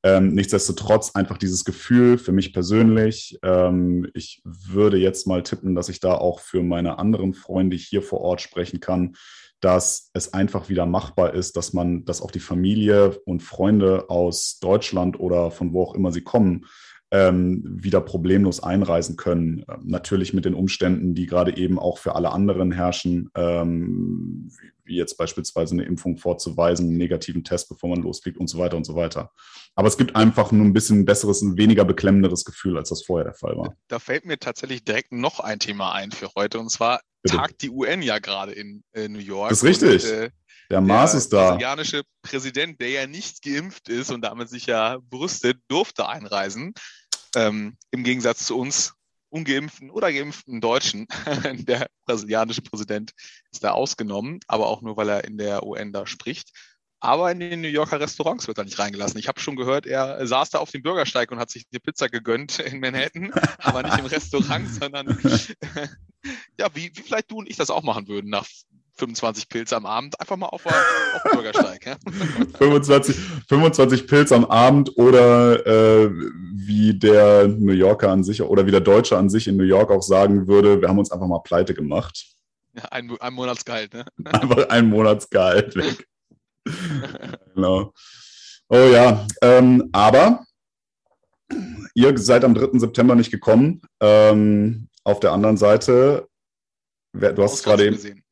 Ähm, 0.05 0.35
nichtsdestotrotz 0.35 1.15
einfach 1.15 1.39
dieses 1.39 1.65
Gefühl 1.65 2.19
für 2.19 2.31
mich 2.31 2.53
persönlich. 2.53 3.39
Ähm, 3.41 4.07
ich 4.13 4.39
würde 4.43 4.97
jetzt 4.97 5.25
mal 5.25 5.41
tippen, 5.41 5.73
dass 5.73 5.89
ich 5.89 5.99
da 5.99 6.13
auch 6.13 6.41
für 6.41 6.61
meine 6.61 6.99
anderen 6.99 7.33
Freunde 7.33 7.75
hier 7.75 8.03
vor 8.03 8.21
Ort 8.21 8.39
sprechen 8.39 8.79
kann, 8.79 9.15
dass 9.61 10.11
es 10.13 10.31
einfach 10.31 10.69
wieder 10.69 10.85
machbar 10.85 11.33
ist, 11.33 11.57
dass 11.57 11.73
man, 11.73 12.05
dass 12.05 12.21
auch 12.21 12.29
die 12.29 12.39
Familie 12.39 13.19
und 13.25 13.41
Freunde 13.41 14.07
aus 14.11 14.59
Deutschland 14.59 15.19
oder 15.19 15.49
von 15.49 15.73
wo 15.73 15.81
auch 15.81 15.95
immer 15.95 16.11
sie 16.11 16.21
kommen, 16.21 16.67
ähm, 17.15 17.63
wieder 17.65 18.01
problemlos 18.01 18.61
einreisen 18.61 19.15
können. 19.15 19.63
Ähm, 19.69 19.83
natürlich 19.85 20.33
mit 20.33 20.43
den 20.43 20.53
Umständen, 20.53 21.15
die 21.15 21.25
gerade 21.25 21.55
eben 21.55 21.79
auch 21.79 21.97
für 21.97 22.15
alle 22.15 22.31
anderen 22.31 22.73
herrschen, 22.73 23.29
ähm, 23.35 24.51
wie, 24.83 24.97
jetzt 24.97 25.15
beispielsweise 25.17 25.75
eine 25.75 25.85
Impfung 25.85 26.17
vorzuweisen, 26.17 26.89
einen 26.89 26.97
negativen 26.97 27.43
Test, 27.43 27.69
bevor 27.69 27.89
man 27.89 28.01
losfliegt 28.01 28.37
und 28.37 28.47
so 28.47 28.57
weiter 28.57 28.75
und 28.75 28.85
so 28.85 28.95
weiter. 28.95 29.31
Aber 29.75 29.87
es 29.87 29.97
gibt 29.97 30.15
einfach 30.15 30.51
nur 30.51 30.65
ein 30.65 30.73
bisschen 30.73 31.05
besseres, 31.05 31.41
ein 31.41 31.57
weniger 31.57 31.85
beklemmenderes 31.85 32.43
Gefühl, 32.43 32.77
als 32.77 32.89
das 32.89 33.03
vorher 33.03 33.25
der 33.25 33.33
Fall 33.33 33.55
war. 33.57 33.73
Da 33.87 33.99
fällt 33.99 34.25
mir 34.25 34.37
tatsächlich 34.37 34.83
direkt 34.83 35.13
noch 35.13 35.39
ein 35.39 35.59
Thema 35.59 35.93
ein 35.93 36.11
für 36.11 36.29
heute 36.35 36.59
und 36.59 36.69
zwar 36.69 36.99
Bitte. 37.23 37.37
tagt 37.37 37.61
die 37.61 37.69
UN 37.69 38.01
ja 38.01 38.19
gerade 38.19 38.51
in 38.51 38.83
äh, 38.93 39.07
New 39.07 39.19
York. 39.19 39.49
Das 39.49 39.63
ist 39.63 39.63
richtig. 39.63 40.03
Und, 40.03 40.11
äh, 40.11 40.29
der 40.69 40.81
Mars 40.81 41.13
ist 41.13 41.31
da. 41.31 41.37
Der 41.37 41.47
brasilianische 41.49 42.03
Präsident, 42.23 42.81
der 42.81 42.89
ja 42.89 43.07
nicht 43.07 43.43
geimpft 43.43 43.87
ist 43.89 44.11
und 44.11 44.21
damit 44.21 44.49
sich 44.49 44.65
ja 44.65 44.97
brüstet, 45.09 45.59
durfte 45.67 46.07
einreisen. 46.07 46.73
Ähm, 47.35 47.77
Im 47.91 48.03
Gegensatz 48.03 48.45
zu 48.45 48.57
uns 48.57 48.93
ungeimpften 49.29 49.89
oder 49.91 50.11
geimpften 50.11 50.61
Deutschen. 50.61 51.07
der 51.67 51.87
brasilianische 52.05 52.61
Präsident 52.61 53.11
ist 53.51 53.63
da 53.63 53.71
ausgenommen, 53.71 54.39
aber 54.47 54.67
auch 54.67 54.81
nur, 54.81 54.95
weil 54.97 55.09
er 55.09 55.23
in 55.25 55.37
der 55.37 55.65
UN 55.65 55.91
da 55.91 56.07
spricht. 56.07 56.51
aber 57.01 57.31
in 57.31 57.39
den 57.39 57.61
New 57.61 57.67
Yorker 57.67 57.99
Restaurants 57.99 58.47
wird 58.47 58.57
er 58.57 58.63
nicht 58.63 58.79
reingelassen. 58.79 59.19
Ich 59.19 59.27
habe 59.27 59.39
schon 59.39 59.55
gehört, 59.55 59.85
er 59.85 60.25
saß 60.25 60.51
da 60.51 60.59
auf 60.59 60.71
dem 60.71 60.81
Bürgersteig 60.81 61.31
und 61.31 61.39
hat 61.39 61.49
sich 61.49 61.65
eine 61.71 61.79
Pizza 61.79 62.09
gegönnt 62.09 62.59
in 62.59 62.79
Manhattan, 62.79 63.31
aber 63.59 63.83
nicht 63.83 63.99
im 63.99 64.05
Restaurant, 64.05 64.67
sondern 64.73 65.07
ja, 66.59 66.73
wie, 66.73 66.91
wie 66.95 67.01
vielleicht 67.01 67.29
du 67.29 67.37
und 67.37 67.49
ich 67.49 67.57
das 67.57 67.69
auch 67.69 67.83
machen 67.83 68.07
würden 68.07 68.29
nach 68.29 68.47
25 68.95 69.49
Pilz 69.49 69.73
am 69.73 69.85
Abend, 69.85 70.19
einfach 70.19 70.37
mal 70.37 70.47
auf, 70.47 70.65
auf 70.65 71.21
dem 71.23 71.31
Bürgersteig. 71.31 71.85
Ja? 71.85 71.95
25, 72.57 73.15
25 73.47 74.07
Pilz 74.07 74.31
am 74.31 74.45
Abend 74.45 74.97
oder 74.97 75.65
äh, 75.65 76.09
wie 76.53 76.97
der 76.97 77.47
New 77.47 77.73
Yorker 77.73 78.09
an 78.11 78.23
sich 78.23 78.41
oder 78.41 78.65
wie 78.65 78.71
der 78.71 78.81
Deutsche 78.81 79.17
an 79.17 79.29
sich 79.29 79.47
in 79.47 79.57
New 79.57 79.63
York 79.63 79.91
auch 79.91 80.01
sagen 80.01 80.47
würde, 80.47 80.81
wir 80.81 80.87
haben 80.87 80.99
uns 80.99 81.11
einfach 81.11 81.27
mal 81.27 81.39
pleite 81.39 81.73
gemacht. 81.73 82.35
Ja, 82.73 82.83
ein, 82.91 83.15
ein 83.19 83.33
Monatsgehalt, 83.33 83.93
ne? 83.93 84.05
Einfach 84.25 84.69
ein 84.69 84.87
Monatsgehalt 84.89 85.75
weg. 85.75 86.07
genau. 87.55 87.93
Oh 88.67 88.89
ja, 88.91 89.25
ähm, 89.41 89.89
aber 89.93 90.43
ihr 91.93 92.17
seid 92.17 92.43
am 92.43 92.53
3. 92.53 92.79
September 92.79 93.15
nicht 93.15 93.31
gekommen. 93.31 93.81
Ähm, 94.01 94.89
auf 95.03 95.19
der 95.19 95.31
anderen 95.31 95.55
Seite, 95.55 96.27
du 97.13 97.43
hast 97.43 97.53
es 97.53 97.63
gerade 97.63 97.85
eben. 97.85 98.23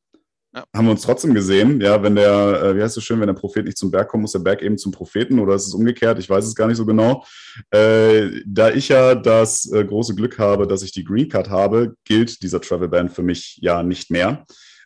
Ja. 0.54 0.64
Haben 0.72 0.86
wir 0.86 0.92
uns 0.92 1.02
trotzdem 1.02 1.34
gesehen, 1.34 1.80
ja, 1.80 2.00
wenn 2.00 2.14
der, 2.14 2.62
äh, 2.62 2.76
wie 2.76 2.82
heißt 2.82 2.96
es 2.96 3.02
schön, 3.02 3.18
wenn 3.18 3.26
der 3.26 3.34
Prophet 3.34 3.64
nicht 3.64 3.76
zum 3.76 3.90
Berg 3.90 4.08
kommt, 4.08 4.22
muss 4.22 4.32
der 4.32 4.38
Berg 4.38 4.62
eben 4.62 4.78
zum 4.78 4.92
Propheten 4.92 5.40
oder 5.40 5.54
ist 5.54 5.66
es 5.66 5.74
umgekehrt? 5.74 6.20
Ich 6.20 6.30
weiß 6.30 6.46
es 6.46 6.54
gar 6.54 6.68
nicht 6.68 6.76
so 6.76 6.86
genau. 6.86 7.24
Äh, 7.70 8.40
da 8.46 8.70
ich 8.70 8.88
ja 8.88 9.16
das 9.16 9.70
äh, 9.72 9.84
große 9.84 10.14
Glück 10.14 10.38
habe, 10.38 10.68
dass 10.68 10.84
ich 10.84 10.92
die 10.92 11.02
Green 11.02 11.28
Card 11.28 11.50
habe, 11.50 11.96
gilt 12.04 12.40
dieser 12.42 12.60
Travel 12.60 12.88
Ban 12.88 13.10
für 13.10 13.24
mich 13.24 13.58
ja 13.62 13.82
nicht 13.82 14.12
mehr. 14.12 14.44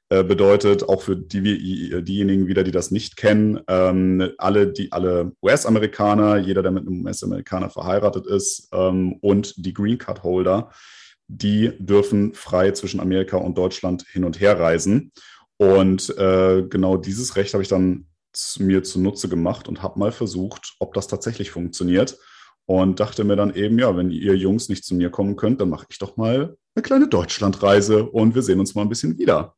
Äh, 0.09 0.25
bedeutet 0.25 0.89
auch 0.89 1.03
für 1.03 1.17
die, 1.17 2.03
diejenigen 2.03 2.47
wieder, 2.47 2.65
die 2.65 2.71
das 2.71 2.91
nicht 2.91 3.19
kennen, 3.19 3.61
ähm, 3.69 4.31
alle, 4.39 4.73
alle 4.91 5.33
US-Amerikaner, 5.43 6.39
jeder, 6.39 6.63
der 6.63 6.73
mit 6.73 6.87
einem 6.87 7.05
US-Amerikaner 7.05 7.69
verheiratet 7.69 8.27
ist 8.27 8.71
ähm, 8.73 9.19
und 9.21 9.67
die 9.67 9.75
Green 9.75 9.99
Card 9.99 10.23
Holder, 10.23 10.71
die 11.27 11.73
dürfen 11.79 12.33
frei 12.33 12.71
zwischen 12.71 13.01
Amerika 13.01 13.37
und 13.37 13.59
Deutschland 13.59 14.07
hin 14.11 14.25
und 14.25 14.41
her 14.41 14.59
reisen. 14.59 15.13
Und 15.59 16.17
äh, 16.17 16.63
genau 16.63 16.97
dieses 16.97 17.37
Recht 17.37 17.53
habe 17.53 17.63
ich 17.63 17.69
dann 17.69 18.07
mir 18.59 18.83
zunutze 18.85 19.29
gemacht 19.29 19.69
und 19.69 19.83
habe 19.83 19.99
mal 19.99 20.13
versucht, 20.13 20.75
ob 20.79 20.95
das 20.95 21.09
tatsächlich 21.09 21.51
funktioniert. 21.51 22.19
Und 22.67 23.01
dachte 23.01 23.25
mir 23.25 23.37
dann 23.37 23.55
eben, 23.55 23.79
ja, 23.79 23.97
wenn 23.97 24.11
ihr 24.11 24.37
Jungs 24.37 24.69
nicht 24.69 24.85
zu 24.85 24.95
mir 24.95 25.11
kommen 25.11 25.37
könnt, 25.37 25.61
dann 25.61 25.71
mache 25.71 25.87
ich 25.89 25.99
doch 25.99 26.17
mal 26.17 26.57
eine 26.75 26.83
kleine 26.83 27.09
Deutschlandreise 27.09 28.05
und 28.05 28.35
wir 28.35 28.43
sehen 28.43 28.61
uns 28.61 28.75
mal 28.75 28.83
ein 28.83 28.91
bisschen 28.91 29.19
wieder. 29.19 29.57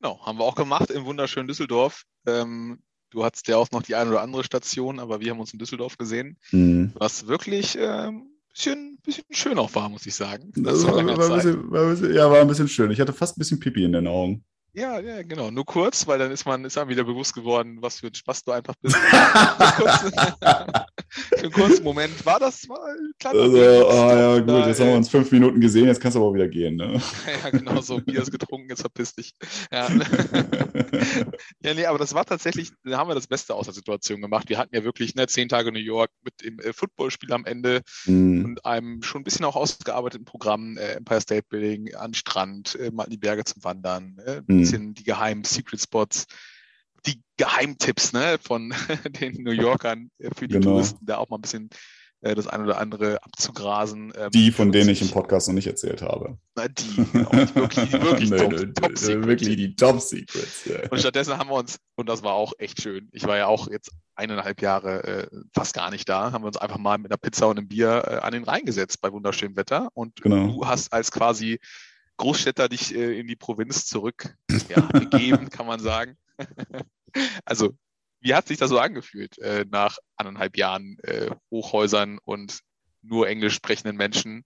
Genau, 0.00 0.20
haben 0.26 0.38
wir 0.38 0.44
auch 0.44 0.56
gemacht 0.56 0.90
im 0.90 1.04
wunderschönen 1.04 1.46
Düsseldorf. 1.46 2.02
Ähm, 2.26 2.82
du 3.10 3.24
hattest 3.24 3.46
ja 3.48 3.56
auch 3.56 3.70
noch 3.70 3.82
die 3.82 3.94
eine 3.94 4.10
oder 4.10 4.22
andere 4.22 4.44
Station, 4.44 4.98
aber 4.98 5.20
wir 5.20 5.30
haben 5.30 5.40
uns 5.40 5.52
in 5.52 5.60
Düsseldorf 5.60 5.96
gesehen, 5.96 6.36
mhm. 6.50 6.92
was 6.96 7.28
wirklich 7.28 7.78
ähm, 7.78 8.28
bisschen, 8.52 8.98
bisschen 9.04 9.24
schön 9.30 9.58
auch 9.58 9.74
war, 9.74 9.88
muss 9.88 10.04
ich 10.04 10.14
sagen. 10.14 10.52
Das 10.56 10.84
war, 10.84 10.96
war, 10.96 11.16
war, 11.16 11.36
bisschen, 11.36 11.70
war 11.70 11.90
bisschen, 11.90 12.12
ja, 12.12 12.30
war 12.30 12.40
ein 12.40 12.48
bisschen 12.48 12.68
schön. 12.68 12.90
Ich 12.90 13.00
hatte 13.00 13.12
fast 13.12 13.36
ein 13.36 13.38
bisschen 13.38 13.60
Pipi 13.60 13.84
in 13.84 13.92
den 13.92 14.08
Augen. 14.08 14.44
Ja, 14.76 14.98
ja, 14.98 15.22
genau. 15.22 15.52
Nur 15.52 15.64
kurz, 15.64 16.04
weil 16.08 16.18
dann 16.18 16.32
ist 16.32 16.44
man, 16.46 16.64
ist 16.64 16.76
einem 16.76 16.90
wieder 16.90 17.04
bewusst 17.04 17.32
geworden, 17.32 17.78
was 17.80 18.00
für 18.00 18.08
ein 18.08 18.14
Spaß 18.14 18.42
du 18.42 18.50
einfach 18.50 18.74
bist. 18.82 18.96
für 21.14 21.38
einen 21.38 21.52
kurzen 21.52 21.84
Moment 21.84 22.26
war 22.26 22.40
das 22.40 22.66
mal 22.66 22.96
kleiner 23.20 23.40
also, 23.40 23.56
oh, 23.56 23.60
ja, 23.60 24.38
gut, 24.38 24.48
da, 24.48 24.66
jetzt 24.66 24.80
haben 24.80 24.88
wir 24.88 24.96
uns 24.96 25.08
fünf 25.08 25.30
Minuten 25.30 25.60
gesehen, 25.60 25.86
jetzt 25.86 26.00
kannst 26.00 26.16
du 26.16 26.20
aber 26.20 26.28
auch 26.28 26.34
wieder 26.34 26.48
gehen. 26.48 26.74
Ne? 26.74 27.00
ja, 27.44 27.50
genau 27.50 27.80
so. 27.80 27.98
Bier 27.98 28.20
ist 28.20 28.32
getrunken, 28.32 28.68
jetzt 28.68 28.80
verpiss 28.80 29.14
dich. 29.14 29.34
Ja. 29.70 29.88
ja, 31.62 31.74
nee, 31.74 31.86
aber 31.86 31.98
das 31.98 32.12
war 32.14 32.24
tatsächlich, 32.24 32.72
da 32.82 32.98
haben 32.98 33.08
wir 33.08 33.14
das 33.14 33.28
Beste 33.28 33.54
aus 33.54 33.66
der 33.66 33.74
Situation 33.74 34.20
gemacht. 34.20 34.48
Wir 34.48 34.58
hatten 34.58 34.74
ja 34.74 34.82
wirklich 34.82 35.14
ne, 35.14 35.28
zehn 35.28 35.48
Tage 35.48 35.70
New 35.70 35.78
York 35.78 36.10
mit 36.24 36.42
dem 36.42 36.58
äh, 36.58 36.72
Footballspiel 36.72 37.32
am 37.32 37.44
Ende 37.44 37.82
mm. 38.06 38.44
und 38.44 38.66
einem 38.66 39.02
schon 39.02 39.20
ein 39.20 39.24
bisschen 39.24 39.44
auch 39.44 39.54
ausgearbeiteten 39.54 40.24
Programm, 40.24 40.76
äh, 40.78 40.94
Empire 40.94 41.20
State 41.20 41.46
Building, 41.48 41.94
an 41.94 42.12
Strand, 42.12 42.74
äh, 42.80 42.90
mal 42.90 43.04
in 43.04 43.10
die 43.10 43.18
Berge 43.18 43.44
zum 43.44 43.62
Wandern. 43.62 44.16
Äh, 44.26 44.63
bisschen 44.64 44.94
die 44.94 45.04
geheimen 45.04 45.44
Secret 45.44 45.80
Spots, 45.80 46.26
die 47.06 47.20
Geheimtipps 47.36 48.12
ne, 48.12 48.38
von 48.42 48.72
den 49.20 49.42
New 49.42 49.52
Yorkern 49.52 50.10
für 50.36 50.48
die 50.48 50.54
genau. 50.54 50.70
Touristen, 50.72 51.04
da 51.06 51.18
auch 51.18 51.28
mal 51.28 51.38
ein 51.38 51.42
bisschen 51.42 51.70
äh, 52.24 52.34
das 52.34 52.46
eine 52.46 52.64
oder 52.64 52.78
andere 52.78 53.22
abzugrasen. 53.22 54.12
Ähm, 54.16 54.30
die, 54.30 54.50
von 54.50 54.72
denen 54.72 54.88
ich 54.88 55.02
im 55.02 55.10
Podcast 55.10 55.46
noch 55.48 55.54
nicht 55.54 55.66
erzählt 55.66 56.00
habe. 56.00 56.38
Na, 56.56 56.68
die, 56.68 57.04
genau, 57.12 57.30
die 57.30 57.54
wirklich, 57.54 57.90
die 57.90 58.02
wirklich 58.02 58.30
Top, 58.74 58.74
Top. 58.74 59.26
Wirklich 59.26 59.56
die 59.56 59.76
Top 59.76 60.00
Secrets. 60.00 60.64
Ja. 60.64 60.88
Und 60.90 60.98
stattdessen 60.98 61.36
haben 61.36 61.50
wir 61.50 61.56
uns, 61.56 61.78
und 61.96 62.08
das 62.08 62.22
war 62.22 62.32
auch 62.32 62.54
echt 62.58 62.80
schön, 62.80 63.08
ich 63.12 63.26
war 63.26 63.36
ja 63.36 63.46
auch 63.46 63.68
jetzt 63.68 63.90
eineinhalb 64.14 64.62
Jahre 64.62 65.04
äh, 65.04 65.26
fast 65.52 65.74
gar 65.74 65.90
nicht 65.90 66.08
da, 66.08 66.32
haben 66.32 66.44
wir 66.44 66.48
uns 66.48 66.56
einfach 66.56 66.78
mal 66.78 66.96
mit 66.96 67.10
einer 67.10 67.18
Pizza 67.18 67.48
und 67.48 67.58
einem 67.58 67.68
Bier 67.68 68.04
äh, 68.06 68.14
an 68.16 68.32
den 68.32 68.44
Rhein 68.44 68.64
gesetzt 68.64 69.02
bei 69.02 69.12
wunderschönem 69.12 69.56
Wetter. 69.56 69.90
Und 69.92 70.22
genau. 70.22 70.46
du 70.46 70.66
hast 70.66 70.92
als 70.94 71.10
quasi 71.10 71.58
Großstädter 72.16 72.68
dich 72.68 72.94
äh, 72.94 73.18
in 73.18 73.26
die 73.26 73.36
Provinz 73.36 73.86
zurück 73.86 74.34
ja, 74.68 74.80
gegeben, 74.80 75.50
kann 75.50 75.66
man 75.66 75.80
sagen. 75.80 76.16
also, 77.44 77.76
wie 78.20 78.34
hat 78.34 78.48
sich 78.48 78.58
das 78.58 78.70
so 78.70 78.78
angefühlt 78.78 79.38
äh, 79.38 79.66
nach 79.68 79.98
anderthalb 80.16 80.56
Jahren 80.56 80.98
äh, 81.02 81.30
Hochhäusern 81.50 82.18
und 82.24 82.60
nur 83.02 83.28
englisch 83.28 83.54
sprechenden 83.54 83.96
Menschen, 83.96 84.44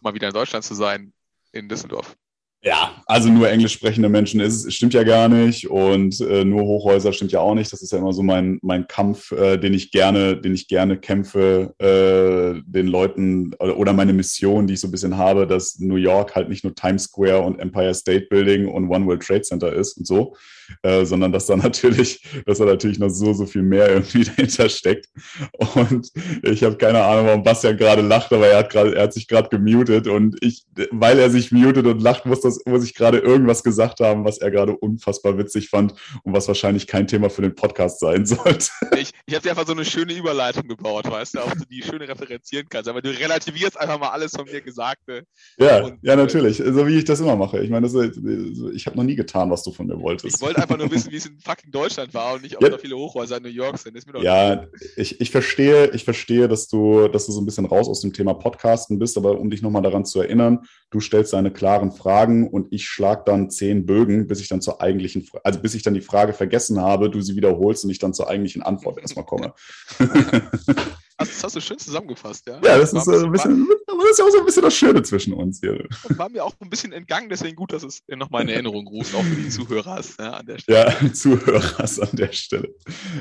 mal 0.00 0.14
wieder 0.14 0.28
in 0.28 0.34
Deutschland 0.34 0.64
zu 0.64 0.74
sein, 0.74 1.12
in 1.50 1.68
Düsseldorf? 1.68 2.16
Ja, 2.64 3.02
also 3.06 3.28
nur 3.28 3.50
englisch 3.50 3.72
sprechende 3.72 4.08
Menschen 4.08 4.38
ist, 4.38 4.72
stimmt 4.72 4.94
ja 4.94 5.02
gar 5.02 5.28
nicht 5.28 5.68
und 5.68 6.20
äh, 6.20 6.44
nur 6.44 6.62
Hochhäuser 6.62 7.12
stimmt 7.12 7.32
ja 7.32 7.40
auch 7.40 7.56
nicht. 7.56 7.72
Das 7.72 7.82
ist 7.82 7.90
ja 7.90 7.98
immer 7.98 8.12
so 8.12 8.22
mein, 8.22 8.60
mein 8.62 8.86
Kampf, 8.86 9.32
äh, 9.32 9.58
den 9.58 9.74
ich 9.74 9.90
gerne, 9.90 10.36
den 10.40 10.54
ich 10.54 10.68
gerne 10.68 10.96
kämpfe, 10.96 11.74
äh, 11.80 12.62
den 12.64 12.86
Leuten 12.86 13.52
oder, 13.58 13.76
oder 13.76 13.92
meine 13.92 14.12
Mission, 14.12 14.68
die 14.68 14.74
ich 14.74 14.80
so 14.80 14.86
ein 14.86 14.92
bisschen 14.92 15.16
habe, 15.16 15.48
dass 15.48 15.80
New 15.80 15.96
York 15.96 16.36
halt 16.36 16.48
nicht 16.48 16.62
nur 16.62 16.72
Times 16.72 17.04
Square 17.04 17.42
und 17.42 17.58
Empire 17.58 17.94
State 17.94 18.28
Building 18.30 18.68
und 18.68 18.88
One 18.88 19.06
World 19.06 19.26
Trade 19.26 19.42
Center 19.42 19.72
ist 19.72 19.98
und 19.98 20.06
so, 20.06 20.36
äh, 20.82 21.04
sondern 21.04 21.32
dass 21.32 21.46
da 21.46 21.56
natürlich, 21.62 22.22
dass 22.46 22.58
da 22.58 22.64
natürlich 22.64 22.98
noch 22.98 23.10
so, 23.10 23.32
so 23.32 23.46
viel 23.46 23.62
mehr 23.62 23.90
irgendwie 23.90 24.24
dahinter 24.36 24.68
steckt. 24.68 25.06
Und 25.74 26.10
ich 26.42 26.62
habe 26.64 26.76
keine 26.76 27.02
Ahnung, 27.02 27.26
warum 27.26 27.42
Bastian 27.42 27.76
gerade 27.76 28.02
lacht, 28.02 28.32
aber 28.32 28.48
er 28.48 28.58
hat 28.58 28.70
gerade, 28.70 28.94
er 28.94 29.04
hat 29.04 29.12
sich 29.12 29.28
gerade 29.28 29.48
gemutet 29.48 30.06
und 30.06 30.36
ich, 30.42 30.64
weil 30.90 31.18
er 31.18 31.30
sich 31.30 31.52
mutet 31.52 31.86
und 31.86 32.02
lacht, 32.02 32.26
muss 32.26 32.40
das, 32.40 32.60
muss 32.66 32.84
ich 32.84 32.94
gerade 32.94 33.18
irgendwas 33.18 33.62
gesagt 33.62 34.00
haben, 34.00 34.24
was 34.24 34.38
er 34.38 34.50
gerade 34.50 34.76
unfassbar 34.76 35.38
witzig 35.38 35.68
fand 35.68 35.94
und 36.22 36.34
was 36.34 36.48
wahrscheinlich 36.48 36.86
kein 36.86 37.06
Thema 37.06 37.30
für 37.30 37.42
den 37.42 37.54
Podcast 37.54 38.00
sein 38.00 38.26
sollte. 38.26 38.68
Ich, 38.96 39.10
ich 39.26 39.34
habe 39.34 39.42
dir 39.42 39.50
einfach 39.50 39.66
so 39.66 39.72
eine 39.72 39.84
schöne 39.84 40.12
Überleitung 40.12 40.68
gebaut, 40.68 41.10
weißt 41.10 41.34
du, 41.34 41.40
auch 41.40 41.52
du 41.52 41.64
die 41.70 41.82
schöne 41.82 42.08
referenzieren 42.08 42.66
kannst, 42.68 42.88
aber 42.88 43.02
du 43.02 43.10
relativierst 43.10 43.78
einfach 43.78 43.98
mal 43.98 44.10
alles 44.10 44.32
von 44.32 44.44
mir 44.44 44.60
Gesagte. 44.60 45.24
Ja, 45.58 45.84
und, 45.84 45.98
ja, 46.02 46.16
natürlich, 46.16 46.58
so 46.58 46.86
wie 46.86 46.98
ich 46.98 47.04
das 47.04 47.20
immer 47.20 47.36
mache. 47.36 47.60
Ich 47.60 47.70
meine, 47.70 47.88
das, 47.88 47.94
ich 48.74 48.86
habe 48.86 48.96
noch 48.96 49.04
nie 49.04 49.16
getan, 49.16 49.50
was 49.50 49.62
du 49.62 49.72
von 49.72 49.86
mir 49.86 50.00
wolltest. 50.00 50.36
Ich 50.36 50.42
wollte 50.42 50.51
einfach 50.56 50.76
nur 50.78 50.90
wissen, 50.90 51.10
wie 51.12 51.16
es 51.16 51.26
in 51.26 51.38
fucking 51.38 51.70
Deutschland 51.70 52.12
war 52.14 52.34
und 52.34 52.42
nicht, 52.42 52.56
ob 52.56 52.62
ja. 52.62 52.70
da 52.70 52.78
viele 52.78 52.96
Hochhäuser 52.96 53.36
in 53.36 53.42
New 53.42 53.48
York 53.48 53.78
sind. 53.78 53.96
ja, 54.20 54.66
ich, 54.96 55.20
ich 55.20 55.30
verstehe, 55.30 55.90
ich 55.90 56.04
verstehe, 56.04 56.48
dass 56.48 56.68
du, 56.68 57.08
dass 57.08 57.26
du 57.26 57.32
so 57.32 57.40
ein 57.40 57.46
bisschen 57.46 57.66
raus 57.66 57.88
aus 57.88 58.00
dem 58.00 58.12
Thema 58.12 58.34
Podcasten 58.34 58.98
bist, 58.98 59.16
aber 59.16 59.38
um 59.38 59.50
dich 59.50 59.62
nochmal 59.62 59.82
daran 59.82 60.04
zu 60.04 60.20
erinnern, 60.20 60.60
du 60.90 61.00
stellst 61.00 61.32
deine 61.32 61.52
klaren 61.52 61.92
Fragen 61.92 62.48
und 62.48 62.72
ich 62.72 62.84
schlage 62.84 63.22
dann 63.26 63.50
zehn 63.50 63.86
Bögen, 63.86 64.26
bis 64.26 64.40
ich 64.40 64.48
dann 64.48 64.60
zur 64.60 64.80
eigentlichen, 64.80 65.28
also 65.44 65.60
bis 65.60 65.74
ich 65.74 65.82
dann 65.82 65.94
die 65.94 66.00
Frage 66.00 66.32
vergessen 66.32 66.80
habe, 66.80 67.10
du 67.10 67.20
sie 67.20 67.36
wiederholst 67.36 67.84
und 67.84 67.90
ich 67.90 67.98
dann 67.98 68.14
zur 68.14 68.28
eigentlichen 68.28 68.62
Antwort 68.62 68.98
erstmal 68.98 69.26
komme. 69.26 69.54
Das 71.28 71.44
hast 71.44 71.56
du 71.56 71.60
schön 71.60 71.78
zusammengefasst, 71.78 72.46
ja. 72.46 72.54
Ja, 72.64 72.78
das 72.78 72.92
ist 72.92 73.08
ein 73.08 73.32
bisschen, 73.32 73.68
aber 73.86 74.02
das 74.02 74.12
ist 74.12 74.18
ja 74.18 74.24
auch 74.24 74.30
so 74.30 74.38
ein 74.38 74.46
bisschen 74.46 74.62
das 74.62 74.74
Schöne 74.74 75.02
zwischen 75.02 75.32
uns 75.32 75.60
hier. 75.60 75.84
War 76.16 76.28
mir 76.28 76.44
auch 76.44 76.54
ein 76.60 76.70
bisschen 76.70 76.92
entgangen, 76.92 77.28
deswegen 77.28 77.56
gut, 77.56 77.72
dass 77.72 77.82
es 77.82 78.02
nochmal 78.08 78.42
in 78.42 78.48
Erinnerung 78.48 78.86
ruft, 78.86 79.14
auch 79.14 79.22
für 79.22 79.34
die 79.34 79.48
Zuhörer 79.48 80.00
ja, 80.18 80.30
an 80.30 80.46
der 80.46 80.58
Stelle. 80.58 80.94
Ja, 81.00 81.12
Zuhörer 81.12 81.80
an 81.80 82.08
der 82.12 82.32
Stelle. 82.32 82.74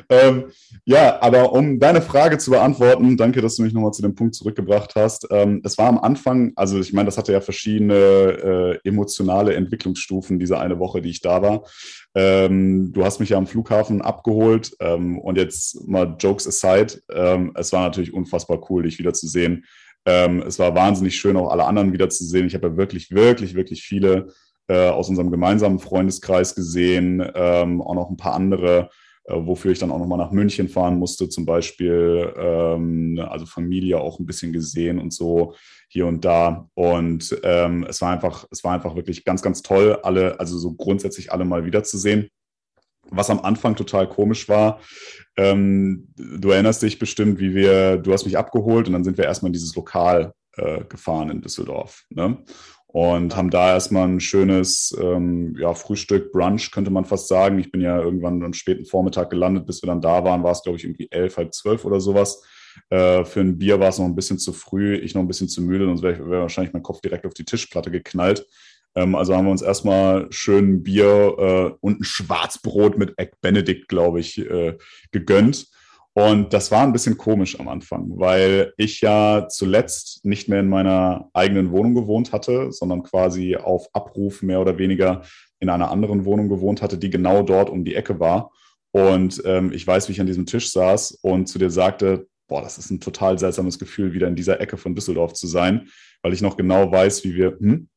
Ähm, 0.09 0.45
ja, 0.85 1.21
aber 1.21 1.53
um 1.53 1.79
deine 1.79 2.01
Frage 2.01 2.37
zu 2.37 2.51
beantworten, 2.51 3.17
danke, 3.17 3.41
dass 3.41 3.55
du 3.55 3.63
mich 3.63 3.73
nochmal 3.73 3.93
zu 3.93 4.01
dem 4.01 4.15
Punkt 4.15 4.35
zurückgebracht 4.35 4.95
hast. 4.95 5.27
Ähm, 5.31 5.61
es 5.63 5.77
war 5.77 5.87
am 5.87 5.99
Anfang, 5.99 6.53
also 6.55 6.79
ich 6.79 6.93
meine, 6.93 7.07
das 7.07 7.17
hatte 7.17 7.31
ja 7.31 7.41
verschiedene 7.41 7.93
äh, 8.83 8.87
emotionale 8.87 9.53
Entwicklungsstufen, 9.55 10.39
diese 10.39 10.59
eine 10.59 10.79
Woche, 10.79 11.01
die 11.01 11.09
ich 11.09 11.21
da 11.21 11.41
war. 11.41 11.63
Ähm, 12.13 12.91
du 12.91 13.05
hast 13.05 13.19
mich 13.19 13.29
ja 13.29 13.37
am 13.37 13.47
Flughafen 13.47 14.01
abgeholt 14.01 14.75
ähm, 14.79 15.17
und 15.19 15.37
jetzt 15.37 15.87
mal 15.87 16.15
Jokes 16.19 16.47
aside, 16.47 17.01
ähm, 17.13 17.53
es 17.55 17.71
war 17.71 17.83
natürlich 17.83 18.13
unfassbar 18.13 18.69
cool, 18.69 18.83
dich 18.83 18.99
wiederzusehen. 18.99 19.65
Ähm, 20.05 20.43
es 20.45 20.59
war 20.59 20.75
wahnsinnig 20.75 21.15
schön, 21.15 21.37
auch 21.37 21.51
alle 21.51 21.65
anderen 21.65 21.93
wiederzusehen. 21.93 22.47
Ich 22.47 22.55
habe 22.55 22.67
ja 22.67 22.77
wirklich, 22.77 23.11
wirklich, 23.11 23.53
wirklich 23.53 23.83
viele 23.83 24.27
äh, 24.67 24.89
aus 24.89 25.09
unserem 25.09 25.31
gemeinsamen 25.31 25.79
Freundeskreis 25.79 26.55
gesehen, 26.55 27.23
ähm, 27.35 27.81
auch 27.81 27.95
noch 27.95 28.09
ein 28.09 28.17
paar 28.17 28.33
andere, 28.33 28.89
wofür 29.27 29.71
ich 29.71 29.79
dann 29.79 29.91
auch 29.91 29.99
nochmal 29.99 30.17
nach 30.17 30.31
München 30.31 30.67
fahren 30.67 30.97
musste, 30.97 31.29
zum 31.29 31.45
Beispiel, 31.45 32.33
ähm, 32.37 33.23
also 33.29 33.45
Familie 33.45 33.99
auch 33.99 34.19
ein 34.19 34.25
bisschen 34.25 34.51
gesehen 34.51 34.99
und 34.99 35.13
so 35.13 35.55
hier 35.89 36.07
und 36.07 36.25
da. 36.25 36.67
Und 36.73 37.37
ähm, 37.43 37.85
es 37.87 38.01
war 38.01 38.11
einfach, 38.11 38.45
es 38.51 38.63
war 38.63 38.73
einfach 38.73 38.95
wirklich 38.95 39.23
ganz, 39.23 39.41
ganz 39.41 39.61
toll, 39.61 39.99
alle, 40.03 40.39
also 40.39 40.57
so 40.57 40.73
grundsätzlich 40.73 41.31
alle 41.31 41.45
mal 41.45 41.65
wiederzusehen. 41.65 42.29
was 43.09 43.29
am 43.29 43.41
Anfang 43.41 43.75
total 43.75 44.07
komisch 44.07 44.47
war. 44.47 44.79
Ähm, 45.37 46.07
du 46.15 46.51
erinnerst 46.51 46.81
dich 46.81 46.97
bestimmt, 46.99 47.39
wie 47.39 47.53
wir, 47.55 47.97
du 47.97 48.13
hast 48.13 48.25
mich 48.25 48.37
abgeholt 48.37 48.87
und 48.87 48.93
dann 48.93 49.03
sind 49.03 49.17
wir 49.17 49.25
erstmal 49.25 49.49
in 49.49 49.53
dieses 49.53 49.75
Lokal 49.75 50.33
äh, 50.55 50.83
gefahren 50.85 51.29
in 51.29 51.41
Düsseldorf. 51.41 52.05
Ne? 52.09 52.37
Und 52.93 53.37
haben 53.37 53.49
da 53.49 53.69
erstmal 53.69 54.07
ein 54.07 54.19
schönes 54.19 54.93
ja, 55.57 55.73
Frühstück, 55.73 56.33
Brunch, 56.33 56.71
könnte 56.71 56.91
man 56.91 57.05
fast 57.05 57.29
sagen. 57.29 57.57
Ich 57.57 57.71
bin 57.71 57.79
ja 57.79 57.97
irgendwann 57.97 58.43
am 58.43 58.53
späten 58.53 58.85
Vormittag 58.85 59.29
gelandet, 59.29 59.65
bis 59.65 59.81
wir 59.81 59.87
dann 59.87 60.01
da 60.01 60.25
waren, 60.25 60.43
war 60.43 60.51
es, 60.51 60.61
glaube 60.61 60.77
ich, 60.77 60.83
irgendwie 60.83 61.07
elf, 61.09 61.37
halb 61.37 61.53
zwölf 61.53 61.85
oder 61.85 62.01
sowas. 62.01 62.43
Äh, 62.89 63.23
für 63.25 63.41
ein 63.41 63.57
Bier 63.57 63.79
war 63.79 63.89
es 63.89 63.99
noch 63.99 64.05
ein 64.05 64.15
bisschen 64.15 64.39
zu 64.39 64.53
früh, 64.53 64.95
ich 64.95 65.15
noch 65.15 65.21
ein 65.21 65.27
bisschen 65.27 65.49
zu 65.49 65.61
müde, 65.61 65.85
sonst 65.85 66.03
wäre 66.03 66.29
wär 66.29 66.41
wahrscheinlich 66.41 66.73
mein 66.73 66.83
Kopf 66.83 67.01
direkt 67.01 67.25
auf 67.25 67.33
die 67.33 67.45
Tischplatte 67.45 67.91
geknallt. 67.91 68.45
Ähm, 68.95 69.15
also 69.15 69.35
haben 69.35 69.45
wir 69.45 69.51
uns 69.51 69.61
erstmal 69.61 70.27
schön 70.31 70.83
Bier 70.83 71.35
äh, 71.37 71.77
und 71.79 72.01
ein 72.01 72.03
Schwarzbrot 72.03 72.97
mit 72.97 73.17
Egg 73.17 73.33
Benedict, 73.41 73.87
glaube 73.87 74.19
ich, 74.19 74.37
äh, 74.39 74.77
gegönnt. 75.11 75.67
Und 76.13 76.51
das 76.51 76.71
war 76.71 76.83
ein 76.83 76.91
bisschen 76.91 77.17
komisch 77.17 77.57
am 77.59 77.69
Anfang, 77.69 78.11
weil 78.15 78.73
ich 78.75 78.99
ja 78.99 79.47
zuletzt 79.47 80.25
nicht 80.25 80.49
mehr 80.49 80.59
in 80.59 80.67
meiner 80.67 81.29
eigenen 81.33 81.71
Wohnung 81.71 81.95
gewohnt 81.95 82.33
hatte, 82.33 82.71
sondern 82.71 83.03
quasi 83.03 83.55
auf 83.55 83.87
Abruf 83.93 84.41
mehr 84.41 84.59
oder 84.59 84.77
weniger 84.77 85.21
in 85.59 85.69
einer 85.69 85.89
anderen 85.89 86.25
Wohnung 86.25 86.49
gewohnt 86.49 86.81
hatte, 86.81 86.97
die 86.97 87.09
genau 87.09 87.43
dort 87.43 87.69
um 87.69 87.85
die 87.85 87.95
Ecke 87.95 88.19
war. 88.19 88.51
Und 88.91 89.41
ähm, 89.45 89.71
ich 89.71 89.87
weiß, 89.87 90.09
wie 90.09 90.11
ich 90.11 90.19
an 90.19 90.27
diesem 90.27 90.45
Tisch 90.45 90.71
saß 90.71 91.19
und 91.21 91.47
zu 91.47 91.59
dir 91.59 91.69
sagte, 91.69 92.27
boah, 92.49 92.61
das 92.61 92.77
ist 92.77 92.91
ein 92.91 92.99
total 92.99 93.39
seltsames 93.39 93.79
Gefühl, 93.79 94.11
wieder 94.11 94.27
in 94.27 94.35
dieser 94.35 94.59
Ecke 94.59 94.75
von 94.75 94.93
Düsseldorf 94.93 95.31
zu 95.31 95.47
sein, 95.47 95.87
weil 96.21 96.33
ich 96.33 96.41
noch 96.41 96.57
genau 96.57 96.91
weiß, 96.91 97.23
wie 97.23 97.35
wir, 97.35 97.57
hm? 97.57 97.87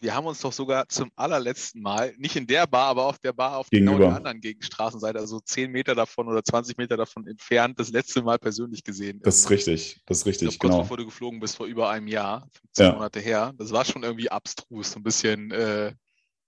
Wir 0.00 0.14
haben 0.14 0.26
uns 0.26 0.40
doch 0.40 0.52
sogar 0.52 0.88
zum 0.88 1.10
allerletzten 1.16 1.82
Mal, 1.82 2.14
nicht 2.18 2.36
in 2.36 2.46
der 2.46 2.66
Bar, 2.66 2.88
aber 2.88 3.06
auf 3.06 3.18
der 3.18 3.32
Bar 3.32 3.58
auf 3.58 3.70
Gegenüber. 3.70 3.96
genau 3.96 4.06
der 4.08 4.16
anderen 4.16 4.40
Gegenstraßenseite, 4.40 5.18
also 5.18 5.40
zehn 5.40 5.70
Meter 5.70 5.94
davon 5.94 6.28
oder 6.28 6.42
20 6.42 6.78
Meter 6.78 6.96
davon 6.96 7.26
entfernt, 7.26 7.78
das 7.78 7.90
letzte 7.90 8.22
Mal 8.22 8.38
persönlich 8.38 8.84
gesehen. 8.84 9.20
Das 9.22 9.38
ist 9.38 9.50
richtig, 9.50 10.00
das 10.06 10.18
ist 10.18 10.26
richtig, 10.26 10.48
ich 10.48 10.58
glaub, 10.58 10.70
genau. 10.70 10.76
Kurz 10.78 10.86
bevor 10.86 10.96
du 10.98 11.04
geflogen 11.06 11.40
bist, 11.40 11.56
vor 11.56 11.66
über 11.66 11.90
einem 11.90 12.08
Jahr, 12.08 12.48
15 12.60 12.86
ja. 12.86 12.92
Monate 12.92 13.20
her. 13.20 13.52
Das 13.56 13.72
war 13.72 13.84
schon 13.84 14.02
irgendwie 14.02 14.30
abstrus, 14.30 14.92
so 14.92 15.00
ein 15.00 15.02
bisschen. 15.02 15.50
Äh, 15.50 15.92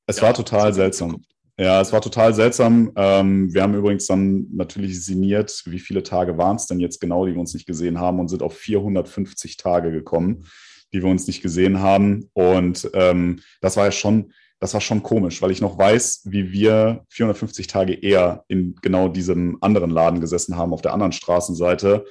es 0.06 0.16
ja, 0.16 0.22
war 0.22 0.34
total 0.34 0.72
seltsam. 0.72 1.22
Ja, 1.58 1.80
es 1.80 1.92
war 1.92 2.00
total 2.00 2.32
seltsam. 2.34 2.92
Ähm, 2.94 3.52
wir 3.52 3.62
haben 3.62 3.74
übrigens 3.74 4.06
dann 4.06 4.46
natürlich 4.52 5.04
sinniert, 5.04 5.62
wie 5.66 5.80
viele 5.80 6.04
Tage 6.04 6.38
waren 6.38 6.56
es 6.56 6.66
denn 6.66 6.78
jetzt 6.78 7.00
genau, 7.00 7.26
die 7.26 7.32
wir 7.32 7.40
uns 7.40 7.52
nicht 7.52 7.66
gesehen 7.66 7.98
haben 7.98 8.20
und 8.20 8.28
sind 8.28 8.42
auf 8.42 8.56
450 8.56 9.56
Tage 9.56 9.90
gekommen 9.90 10.46
die 10.92 11.02
wir 11.02 11.10
uns 11.10 11.26
nicht 11.26 11.42
gesehen 11.42 11.80
haben. 11.80 12.30
Und 12.32 12.90
ähm, 12.94 13.40
das 13.60 13.76
war 13.76 13.86
ja 13.86 13.92
schon, 13.92 14.32
das 14.60 14.74
war 14.74 14.80
schon 14.80 15.02
komisch, 15.02 15.40
weil 15.42 15.50
ich 15.50 15.60
noch 15.60 15.78
weiß, 15.78 16.22
wie 16.24 16.52
wir 16.52 17.04
450 17.10 17.66
Tage 17.66 17.94
eher 17.94 18.44
in 18.48 18.74
genau 18.82 19.08
diesem 19.08 19.58
anderen 19.60 19.90
Laden 19.90 20.20
gesessen 20.20 20.56
haben, 20.56 20.72
auf 20.72 20.82
der 20.82 20.92
anderen 20.92 21.12
Straßenseite. 21.12 22.04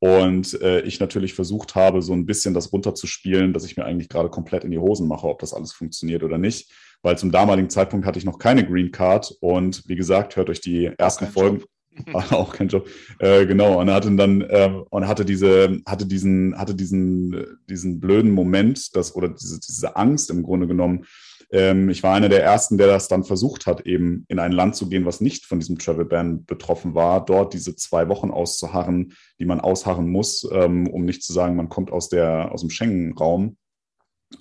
Und 0.00 0.60
äh, 0.60 0.80
ich 0.82 1.00
natürlich 1.00 1.32
versucht 1.32 1.74
habe, 1.74 2.02
so 2.02 2.12
ein 2.12 2.26
bisschen 2.26 2.52
das 2.52 2.72
runterzuspielen, 2.72 3.54
dass 3.54 3.64
ich 3.64 3.76
mir 3.76 3.86
eigentlich 3.86 4.10
gerade 4.10 4.28
komplett 4.28 4.64
in 4.64 4.70
die 4.70 4.78
Hosen 4.78 5.08
mache, 5.08 5.26
ob 5.26 5.38
das 5.38 5.54
alles 5.54 5.72
funktioniert 5.72 6.22
oder 6.22 6.36
nicht. 6.36 6.70
Weil 7.02 7.16
zum 7.16 7.32
damaligen 7.32 7.70
Zeitpunkt 7.70 8.04
hatte 8.06 8.18
ich 8.18 8.24
noch 8.24 8.38
keine 8.38 8.66
Green 8.66 8.90
Card. 8.90 9.34
Und 9.40 9.82
wie 9.88 9.96
gesagt, 9.96 10.36
hört 10.36 10.50
euch 10.50 10.60
die 10.60 10.90
ersten 10.98 11.26
Folgen. 11.26 11.60
Job. 11.60 11.68
auch 12.12 12.52
kein 12.52 12.68
Job. 12.68 12.86
Äh, 13.18 13.46
genau. 13.46 13.80
Und 13.80 13.90
hatte 13.90 14.14
dann 14.16 14.40
äh, 14.42 14.70
und 14.90 15.06
hatte 15.06 15.24
diese, 15.24 15.80
hatte 15.86 16.06
diesen, 16.06 16.56
hatte 16.58 16.74
diesen, 16.74 17.58
diesen 17.68 18.00
blöden 18.00 18.30
Moment, 18.30 18.94
dass, 18.96 19.14
oder 19.14 19.28
diese, 19.28 19.60
diese 19.60 19.96
Angst 19.96 20.30
im 20.30 20.42
Grunde 20.42 20.66
genommen. 20.66 21.06
Ähm, 21.50 21.88
ich 21.88 22.02
war 22.02 22.14
einer 22.14 22.28
der 22.28 22.42
ersten, 22.42 22.78
der 22.78 22.88
das 22.88 23.08
dann 23.08 23.24
versucht 23.24 23.66
hat, 23.66 23.82
eben 23.82 24.24
in 24.28 24.38
ein 24.38 24.52
Land 24.52 24.76
zu 24.76 24.88
gehen, 24.88 25.06
was 25.06 25.20
nicht 25.20 25.46
von 25.46 25.60
diesem 25.60 25.78
Travel 25.78 26.04
Ban 26.04 26.44
betroffen 26.44 26.94
war, 26.94 27.24
dort 27.24 27.54
diese 27.54 27.76
zwei 27.76 28.08
Wochen 28.08 28.30
auszuharren, 28.30 29.12
die 29.38 29.44
man 29.44 29.60
ausharren 29.60 30.08
muss, 30.08 30.48
ähm, 30.52 30.88
um 30.88 31.04
nicht 31.04 31.22
zu 31.22 31.32
sagen, 31.32 31.56
man 31.56 31.68
kommt 31.68 31.92
aus 31.92 32.08
der, 32.08 32.52
aus 32.52 32.62
dem 32.62 32.70
Schengen-Raum 32.70 33.56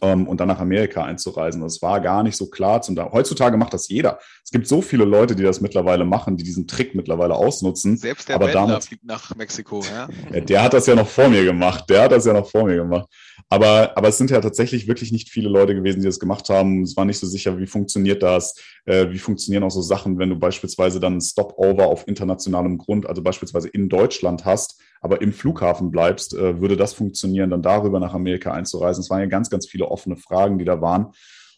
ähm, 0.01 0.27
und 0.27 0.39
dann 0.39 0.47
nach 0.47 0.59
Amerika 0.59 1.03
einzureisen. 1.03 1.61
Das 1.61 1.81
war 1.81 1.99
gar 2.01 2.23
nicht 2.23 2.35
so 2.35 2.49
klar. 2.49 2.81
Zum 2.81 2.97
Heutzutage 3.11 3.57
macht 3.57 3.73
das 3.73 3.87
jeder. 3.87 4.19
Es 4.43 4.51
gibt 4.51 4.67
so 4.67 4.81
viele 4.81 5.05
Leute, 5.05 5.35
die 5.35 5.43
das 5.43 5.61
mittlerweile 5.61 6.05
machen, 6.05 6.37
die 6.37 6.43
diesen 6.43 6.67
Trick 6.67 6.95
mittlerweile 6.95 7.35
ausnutzen. 7.35 7.97
Selbst 7.97 8.29
der 8.29 8.35
Aber 8.35 8.51
damals, 8.51 8.87
fliegt 8.87 9.05
nach 9.05 9.35
Mexiko. 9.35 9.81
Ja? 9.83 10.39
der 10.39 10.63
hat 10.63 10.73
das 10.73 10.85
ja 10.85 10.95
noch 10.95 11.07
vor 11.07 11.29
mir 11.29 11.43
gemacht. 11.43 11.89
Der 11.89 12.03
hat 12.03 12.11
das 12.11 12.25
ja 12.25 12.33
noch 12.33 12.49
vor 12.49 12.65
mir 12.65 12.75
gemacht. 12.75 13.07
Aber, 13.49 13.95
aber 13.95 14.07
es 14.07 14.17
sind 14.17 14.31
ja 14.31 14.41
tatsächlich 14.41 14.87
wirklich 14.87 15.11
nicht 15.11 15.29
viele 15.29 15.49
Leute 15.49 15.75
gewesen, 15.75 15.99
die 15.99 16.07
das 16.07 16.19
gemacht 16.19 16.49
haben. 16.49 16.83
Es 16.83 16.97
war 16.97 17.05
nicht 17.05 17.19
so 17.19 17.27
sicher, 17.27 17.57
wie 17.59 17.67
funktioniert 17.67 18.23
das, 18.23 18.55
äh, 18.85 19.09
wie 19.11 19.19
funktionieren 19.19 19.63
auch 19.63 19.71
so 19.71 19.81
Sachen, 19.81 20.17
wenn 20.17 20.29
du 20.29 20.37
beispielsweise 20.37 20.99
dann 20.99 21.21
Stopover 21.21 21.87
auf 21.87 22.07
internationalem 22.07 22.77
Grund, 22.77 23.05
also 23.05 23.21
beispielsweise 23.21 23.69
in 23.69 23.89
Deutschland 23.89 24.45
hast, 24.45 24.81
aber 25.03 25.21
im 25.21 25.33
Flughafen 25.33 25.91
bleibst, 25.91 26.33
äh, 26.33 26.59
würde 26.59 26.77
das 26.77 26.93
funktionieren, 26.93 27.49
dann 27.49 27.61
darüber 27.61 27.99
nach 27.99 28.13
Amerika 28.13 28.51
einzureisen? 28.51 29.01
Es 29.01 29.09
waren 29.09 29.19
ja 29.19 29.25
ganz, 29.27 29.49
ganz 29.49 29.67
viele 29.67 29.85
offene 29.89 30.15
Fragen, 30.15 30.57
die 30.57 30.65
da 30.65 30.81
waren. 30.81 31.11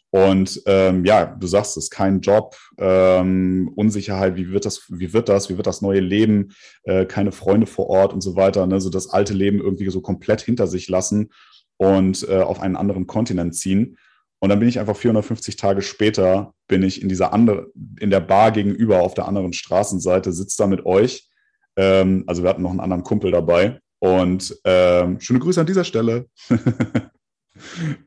Und 0.10 0.62
ähm, 0.66 1.06
ja, 1.06 1.26
du 1.26 1.46
sagst 1.46 1.78
es, 1.78 1.90
kein 1.90 2.22
Job, 2.22 2.56
ähm, 2.78 3.72
Unsicherheit, 3.76 4.36
wie 4.36 4.50
wird 4.50 4.66
das, 4.66 4.86
wie 4.90 5.14
wird 5.14 5.30
das, 5.30 5.50
wie 5.50 5.58
wird 5.58 5.68
das 5.68 5.82
neue 5.82 6.00
Leben, 6.00 6.54
äh, 6.84 7.06
keine 7.06 7.32
Freunde 7.32 7.68
vor 7.68 7.88
Ort 7.88 8.14
und 8.14 8.22
so 8.22 8.36
weiter, 8.36 8.66
ne? 8.66 8.80
so 8.82 8.90
das 8.90 9.10
alte 9.10 9.34
Leben 9.34 9.60
irgendwie 9.60 9.90
so 9.90 10.02
komplett 10.02 10.42
hinter 10.42 10.68
sich 10.68 10.90
lassen 10.90 11.32
und 11.78 12.28
äh, 12.30 12.40
auf 12.40 12.62
einen 12.62 12.78
anderen 12.78 13.08
Kontinent 13.08 13.56
ziehen. 13.56 13.98
Und 14.40 14.50
dann 14.50 14.60
bin 14.60 14.70
ich 14.70 14.80
einfach 14.80 14.96
450 14.96 15.56
Tage 15.56 15.82
später, 15.82 16.54
bin 16.68 16.82
ich 16.82 17.02
in 17.02 17.10
dieser 17.10 17.34
andere, 17.34 17.68
in 18.00 18.10
der 18.10 18.22
Bar 18.22 18.52
gegenüber 18.52 19.02
auf 19.02 19.14
der 19.14 19.28
anderen 19.28 19.54
Straßenseite, 19.54 20.32
sitze 20.32 20.58
da 20.58 20.68
mit 20.68 20.86
euch. 20.86 21.30
Ähm, 21.76 22.24
also 22.28 22.44
wir 22.44 22.50
hatten 22.50 22.62
noch 22.62 22.72
einen 22.72 22.80
anderen 22.80 23.04
Kumpel 23.04 23.32
dabei. 23.32 23.80
Und 24.00 24.56
ähm, 24.66 25.20
schöne 25.20 25.40
Grüße 25.40 25.60
an 25.60 25.68
dieser 25.68 25.84
Stelle. 25.84 26.28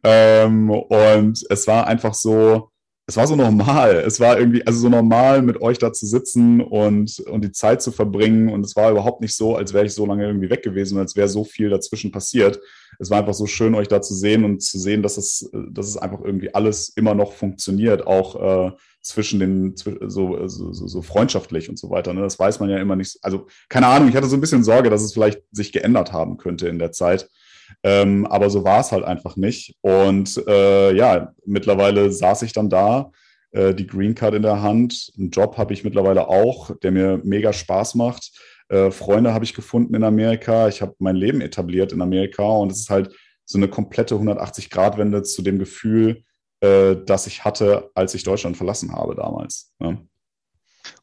ähm, 0.04 0.70
und 0.70 1.44
es 1.48 1.66
war 1.66 1.86
einfach 1.86 2.14
so, 2.14 2.70
es 3.08 3.16
war 3.16 3.26
so 3.26 3.36
normal. 3.36 4.02
Es 4.06 4.20
war 4.20 4.38
irgendwie, 4.38 4.66
also 4.66 4.80
so 4.80 4.88
normal, 4.90 5.40
mit 5.42 5.60
euch 5.62 5.78
da 5.78 5.92
zu 5.92 6.06
sitzen 6.06 6.60
und, 6.60 7.18
und 7.20 7.42
die 7.42 7.52
Zeit 7.52 7.80
zu 7.80 7.90
verbringen. 7.90 8.50
Und 8.50 8.64
es 8.64 8.76
war 8.76 8.90
überhaupt 8.90 9.22
nicht 9.22 9.34
so, 9.34 9.56
als 9.56 9.72
wäre 9.72 9.86
ich 9.86 9.94
so 9.94 10.04
lange 10.04 10.26
irgendwie 10.26 10.50
weg 10.50 10.62
gewesen, 10.62 10.98
als 10.98 11.16
wäre 11.16 11.28
so 11.28 11.42
viel 11.42 11.70
dazwischen 11.70 12.12
passiert. 12.12 12.60
Es 12.98 13.10
war 13.10 13.18
einfach 13.18 13.34
so 13.34 13.46
schön, 13.46 13.74
euch 13.74 13.88
da 13.88 14.02
zu 14.02 14.14
sehen 14.14 14.44
und 14.44 14.62
zu 14.62 14.78
sehen, 14.78 15.02
dass 15.02 15.16
es, 15.16 15.50
dass 15.70 15.88
es 15.88 15.96
einfach 15.96 16.20
irgendwie 16.22 16.54
alles 16.54 16.90
immer 16.96 17.14
noch 17.14 17.32
funktioniert, 17.32 18.06
auch 18.06 18.68
äh, 18.68 18.72
zwischen 19.08 19.40
den, 19.40 19.74
so, 19.76 20.46
so, 20.46 20.72
so 20.72 21.02
freundschaftlich 21.02 21.68
und 21.68 21.78
so 21.78 21.88
weiter. 21.90 22.12
Ne? 22.12 22.20
Das 22.20 22.38
weiß 22.38 22.60
man 22.60 22.68
ja 22.68 22.78
immer 22.78 22.94
nicht. 22.94 23.18
Also, 23.22 23.46
keine 23.68 23.86
Ahnung, 23.86 24.08
ich 24.08 24.14
hatte 24.14 24.28
so 24.28 24.36
ein 24.36 24.40
bisschen 24.40 24.62
Sorge, 24.62 24.90
dass 24.90 25.02
es 25.02 25.14
vielleicht 25.14 25.42
sich 25.50 25.72
geändert 25.72 26.12
haben 26.12 26.36
könnte 26.36 26.68
in 26.68 26.78
der 26.78 26.92
Zeit. 26.92 27.28
Ähm, 27.82 28.26
aber 28.26 28.50
so 28.50 28.64
war 28.64 28.80
es 28.80 28.92
halt 28.92 29.04
einfach 29.04 29.36
nicht. 29.36 29.76
Und 29.80 30.42
äh, 30.46 30.94
ja, 30.94 31.32
mittlerweile 31.46 32.12
saß 32.12 32.42
ich 32.42 32.52
dann 32.52 32.68
da, 32.68 33.10
äh, 33.52 33.74
die 33.74 33.86
Green 33.86 34.14
Card 34.14 34.34
in 34.34 34.42
der 34.42 34.62
Hand. 34.62 35.10
Einen 35.16 35.30
Job 35.30 35.56
habe 35.56 35.72
ich 35.72 35.84
mittlerweile 35.84 36.28
auch, 36.28 36.70
der 36.82 36.90
mir 36.90 37.20
mega 37.24 37.52
Spaß 37.52 37.94
macht. 37.94 38.30
Äh, 38.68 38.90
Freunde 38.90 39.32
habe 39.32 39.44
ich 39.44 39.54
gefunden 39.54 39.94
in 39.94 40.04
Amerika. 40.04 40.68
Ich 40.68 40.82
habe 40.82 40.94
mein 40.98 41.16
Leben 41.16 41.40
etabliert 41.40 41.92
in 41.92 42.02
Amerika 42.02 42.42
und 42.42 42.72
es 42.72 42.80
ist 42.80 42.90
halt 42.90 43.14
so 43.46 43.56
eine 43.56 43.68
komplette 43.68 44.16
180-Grad-Wende 44.16 45.22
zu 45.22 45.40
dem 45.40 45.58
Gefühl, 45.58 46.24
äh, 46.60 46.96
das 47.04 47.26
ich 47.26 47.44
hatte, 47.44 47.90
als 47.94 48.14
ich 48.14 48.24
Deutschland 48.24 48.56
verlassen 48.56 48.92
habe 48.92 49.14
damals. 49.14 49.72
Ne? 49.78 50.06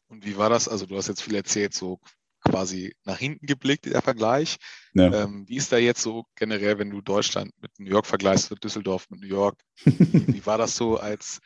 Und 0.08 0.24
wie 0.24 0.36
war 0.36 0.50
das? 0.50 0.68
Also 0.68 0.86
du 0.86 0.96
hast 0.96 1.08
jetzt 1.08 1.22
viel 1.22 1.34
erzählt, 1.34 1.74
so 1.74 2.00
quasi 2.44 2.94
nach 3.04 3.18
hinten 3.18 3.46
geblickt, 3.46 3.86
der 3.86 4.02
Vergleich. 4.02 4.56
Ja. 4.94 5.24
Ähm, 5.24 5.44
wie 5.48 5.56
ist 5.56 5.72
da 5.72 5.78
jetzt 5.78 6.02
so 6.02 6.24
generell, 6.36 6.78
wenn 6.78 6.90
du 6.90 7.00
Deutschland 7.00 7.52
mit 7.60 7.72
New 7.78 7.90
York 7.90 8.06
vergleichst, 8.06 8.50
mit 8.50 8.62
Düsseldorf 8.62 9.06
mit 9.10 9.20
New 9.20 9.26
York? 9.26 9.60
wie, 9.84 10.26
wie 10.36 10.46
war 10.46 10.58
das 10.58 10.76
so 10.76 10.96
als 10.96 11.40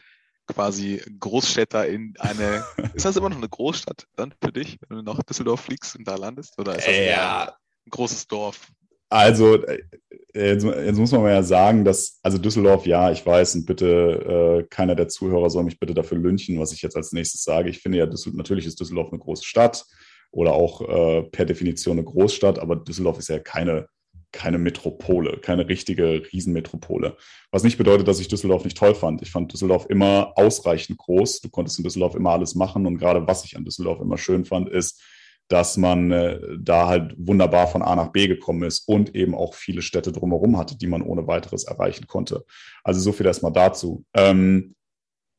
quasi 0.47 1.01
Großstädter 1.19 1.87
in 1.87 2.15
eine, 2.19 2.65
ist 2.95 3.05
das 3.05 3.17
immer 3.17 3.31
noch 3.31 3.37
eine 3.37 3.49
Großstadt 3.49 4.07
dann 4.17 4.35
für 4.43 4.53
dich, 4.53 4.79
wenn 4.89 4.99
du 4.99 5.03
nach 5.03 5.23
Düsseldorf 5.23 5.61
fliegst 5.61 5.97
und 5.97 6.07
da 6.07 6.17
landest? 6.17 6.59
Oder 6.59 6.77
ist 6.77 6.87
das 6.87 6.97
ja. 6.97 7.57
ein 7.87 7.91
großes 7.91 8.27
Dorf? 8.27 8.69
Also, 9.09 9.63
äh, 9.65 9.83
jetzt, 10.35 10.65
jetzt, 10.65 10.99
muss 10.99 11.13
man 11.13 11.23
mal 11.23 11.33
ja 11.33 11.43
sagen, 11.43 11.85
dass, 11.85 12.19
also 12.23 12.39
Düsseldorf, 12.39 12.87
ja, 12.87 13.11
ich 13.11 13.25
weiß, 13.25 13.57
und 13.57 13.67
bitte, 13.67 14.63
äh, 14.63 14.67
keiner 14.69 14.95
der 14.95 15.09
Zuhörer 15.09 15.51
soll 15.51 15.65
mich 15.65 15.79
bitte 15.79 15.95
dafür 15.95 16.19
lynchen, 16.19 16.59
was 16.59 16.73
ich 16.73 16.83
jetzt 16.83 16.97
als 16.97 17.13
nächstes 17.13 17.43
sage. 17.43 17.71
Ich 17.71 17.81
finde 17.81 17.99
ja, 17.99 18.07
Düsseldorf, 18.07 18.37
natürlich 18.39 18.67
ist 18.67 18.81
Düsseldorf 18.81 19.11
eine 19.11 19.19
große 19.19 19.45
Stadt 19.45 19.85
oder 20.31 20.53
auch 20.53 20.81
äh, 20.83 21.23
per 21.23 21.45
Definition 21.45 21.99
eine 21.99 22.05
Großstadt, 22.05 22.59
aber 22.59 22.77
Düsseldorf 22.77 23.19
ist 23.19 23.29
ja 23.29 23.39
keine, 23.39 23.89
keine 24.33 24.59
Metropole, 24.59 25.39
keine 25.39 25.69
richtige 25.69 26.23
Riesenmetropole. 26.33 27.17
Was 27.51 27.65
nicht 27.65 27.79
bedeutet, 27.79 28.07
dass 28.07 28.21
ich 28.21 28.29
Düsseldorf 28.29 28.65
nicht 28.65 28.77
toll 28.77 28.95
fand. 28.95 29.23
Ich 29.23 29.31
fand 29.31 29.53
Düsseldorf 29.53 29.87
immer 29.89 30.33
ausreichend 30.37 30.99
groß. 30.99 31.41
Du 31.41 31.49
konntest 31.49 31.79
in 31.79 31.85
Düsseldorf 31.85 32.15
immer 32.15 32.31
alles 32.31 32.55
machen 32.55 32.87
und 32.87 32.99
gerade 32.99 33.27
was 33.27 33.45
ich 33.45 33.57
an 33.57 33.65
Düsseldorf 33.65 34.01
immer 34.01 34.19
schön 34.19 34.45
fand, 34.45 34.69
ist, 34.69 35.03
dass 35.51 35.77
man 35.77 36.13
äh, 36.13 36.39
da 36.59 36.87
halt 36.87 37.15
wunderbar 37.19 37.67
von 37.67 37.83
A 37.83 37.97
nach 37.97 38.13
B 38.13 38.29
gekommen 38.29 38.63
ist 38.63 38.87
und 38.89 39.17
eben 39.17 39.35
auch 39.35 39.55
viele 39.55 39.83
Städte 39.83 40.13
drumherum 40.13 40.57
hatte, 40.57 40.79
die 40.79 40.87
man 40.87 41.03
ohne 41.03 41.27
weiteres 41.27 41.65
erreichen 41.65 42.07
konnte. 42.07 42.45
Also 42.85 43.01
so 43.01 43.11
viel 43.11 43.27
erstmal 43.27 43.53
dazu. 43.53 44.05
Ähm, 44.15 44.77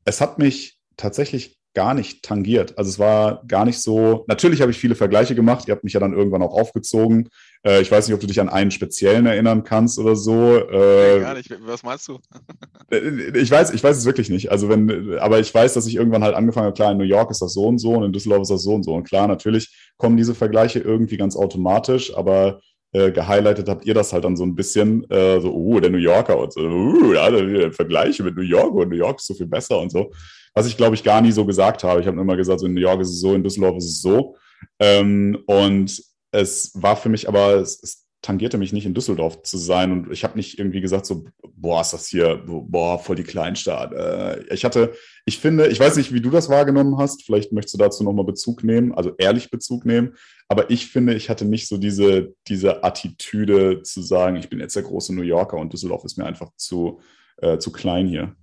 es 0.04 0.19
hat 0.19 0.38
mich 0.38 0.78
tatsächlich 0.97 1.58
gar 1.74 1.93
nicht 1.93 2.24
tangiert. 2.24 2.78
Also 2.78 2.89
es 2.89 3.00
war 3.00 3.43
gar 3.47 3.63
nicht 3.63 3.82
so, 3.82 4.26
natürlich 4.28 4.62
habe 4.62 4.71
ich 4.71 4.78
viele 4.78 4.95
Vergleiche 4.95 5.34
gemacht, 5.34 5.67
ihr 5.67 5.74
habt 5.74 5.86
mich 5.86 5.93
ja 5.93 6.02
dann 6.02 6.13
irgendwann 6.13 6.43
auch 6.43 6.60
aufgezogen. 6.60 7.30
Äh, 7.63 7.82
ich 7.82 7.91
weiß 7.91 8.08
nicht, 8.08 8.15
ob 8.15 8.19
du 8.19 8.28
dich 8.28 8.39
an 8.39 8.50
einen 8.50 8.71
speziellen 8.71 9.26
erinnern 9.26 9.63
kannst 9.63 10.00
oder 10.00 10.15
so. 10.15 10.58
Äh, 10.58 11.21
gar 11.21 11.36
nicht, 11.36 11.54
was 11.65 11.84
meinst 11.84 12.08
du? 12.08 12.19
Äh, 12.91 13.38
ich 13.38 13.52
weiß, 13.52 13.74
ich 13.74 13.84
weiß 13.84 13.97
es 13.97 14.06
wirklich 14.06 14.30
nicht. 14.30 14.52
Also 14.52 14.69
wenn, 14.69 15.17
aber 15.19 15.39
ich 15.39 15.54
weiß, 15.54 15.74
dass 15.74 15.88
ich 15.88 15.95
irgendwann 15.95 16.24
halt 16.24 16.36
angefangen 16.36 16.65
habe, 16.65 16.76
klar, 16.76 16.91
in 16.91 16.97
New 16.97 17.04
York 17.04 17.32
ist 17.32 17.41
das 17.41 17.54
so 17.54 17.65
und 17.65 17.78
so 17.78 17.91
und 17.91 18.04
in 18.04 18.13
Düsseldorf 18.13 18.41
ist 18.41 18.52
das 18.52 18.63
so 18.63 18.74
und 18.74 18.84
so. 18.84 18.93
Und 18.93 19.04
klar, 19.04 19.28
natürlich 19.28 19.93
kommen 19.97 20.17
diese 20.17 20.36
Vergleiche 20.36 20.80
irgendwie 20.80 21.17
ganz 21.17 21.36
automatisch, 21.36 22.15
aber 22.15 22.62
äh, 22.93 23.12
gehighlightet 23.12 23.69
habt 23.69 23.86
ihr 23.86 23.93
das 23.93 24.12
halt 24.12 24.26
dann 24.26 24.36
so 24.36 24.43
ein 24.43 24.56
bisschen, 24.56 25.10
äh, 25.10 25.39
so, 25.39 25.54
uh, 25.54 25.80
der 25.80 25.91
New 25.91 25.97
Yorker 25.97 26.38
und 26.38 26.52
so, 26.52 26.60
uh, 26.62 27.13
ja, 27.13 27.30
der 27.30 27.71
Vergleiche 27.71 28.24
mit 28.24 28.36
New 28.36 28.41
York 28.41 28.74
und 28.74 28.89
New 28.89 28.97
York 28.97 29.19
ist 29.19 29.28
so 29.28 29.34
viel 29.34 29.45
besser 29.47 29.80
und 29.80 29.91
so. 29.91 30.12
Was 30.54 30.67
ich, 30.67 30.76
glaube 30.76 30.95
ich, 30.95 31.04
gar 31.04 31.21
nie 31.21 31.32
so 31.32 31.45
gesagt 31.45 31.86
habe. 31.86 32.02
Ich 32.02 32.08
habe 32.08 32.19
immer 32.19 32.36
gesagt, 32.36 32.60
so 32.60 32.65
in 32.65 32.74
New 32.74 32.82
York 32.82 33.00
ist 33.00 33.10
es 33.10 33.21
so, 33.21 33.34
in 33.34 33.43
Düsseldorf 33.43 33.78
ist 33.78 33.86
es 33.86 34.02
so. 34.02 34.36
Ähm, 34.80 35.38
und 35.45 36.04
es 36.31 36.71
war 36.75 36.95
für 36.95 37.09
mich 37.09 37.27
aber, 37.27 37.55
es, 37.55 37.81
es 37.81 38.07
tangierte 38.21 38.59
mich 38.59 38.71
nicht 38.71 38.85
in 38.85 38.93
Düsseldorf 38.93 39.41
zu 39.41 39.57
sein 39.57 39.91
und 39.91 40.11
ich 40.11 40.23
habe 40.23 40.37
nicht 40.37 40.59
irgendwie 40.59 40.81
gesagt 40.81 41.07
so, 41.07 41.25
boah, 41.55 41.81
ist 41.81 41.93
das 41.93 42.07
hier, 42.07 42.43
boah, 42.45 42.99
voll 42.99 43.15
die 43.15 43.23
Kleinstadt. 43.23 43.93
Äh, 43.93 44.53
ich 44.53 44.63
hatte, 44.63 44.93
ich 45.25 45.39
finde, 45.39 45.67
ich 45.67 45.79
weiß 45.79 45.95
nicht, 45.97 46.13
wie 46.13 46.21
du 46.21 46.29
das 46.29 46.47
wahrgenommen 46.47 46.97
hast, 46.97 47.23
vielleicht 47.23 47.51
möchtest 47.51 47.73
du 47.73 47.77
dazu 47.79 48.03
nochmal 48.03 48.25
Bezug 48.25 48.63
nehmen, 48.63 48.93
also 48.93 49.15
ehrlich 49.17 49.49
Bezug 49.49 49.85
nehmen, 49.85 50.15
aber 50.47 50.69
ich 50.69 50.87
finde, 50.87 51.15
ich 51.15 51.29
hatte 51.29 51.45
nicht 51.45 51.67
so 51.67 51.77
diese, 51.77 52.35
diese 52.47 52.83
Attitüde 52.83 53.81
zu 53.81 54.01
sagen, 54.01 54.35
ich 54.35 54.49
bin 54.49 54.59
jetzt 54.59 54.75
der 54.75 54.83
große 54.83 55.15
New 55.15 55.23
Yorker 55.23 55.57
und 55.57 55.73
Düsseldorf 55.73 56.05
ist 56.05 56.17
mir 56.17 56.25
einfach 56.25 56.51
zu, 56.57 56.99
äh, 57.37 57.57
zu 57.57 57.71
klein 57.71 58.07
hier. 58.07 58.35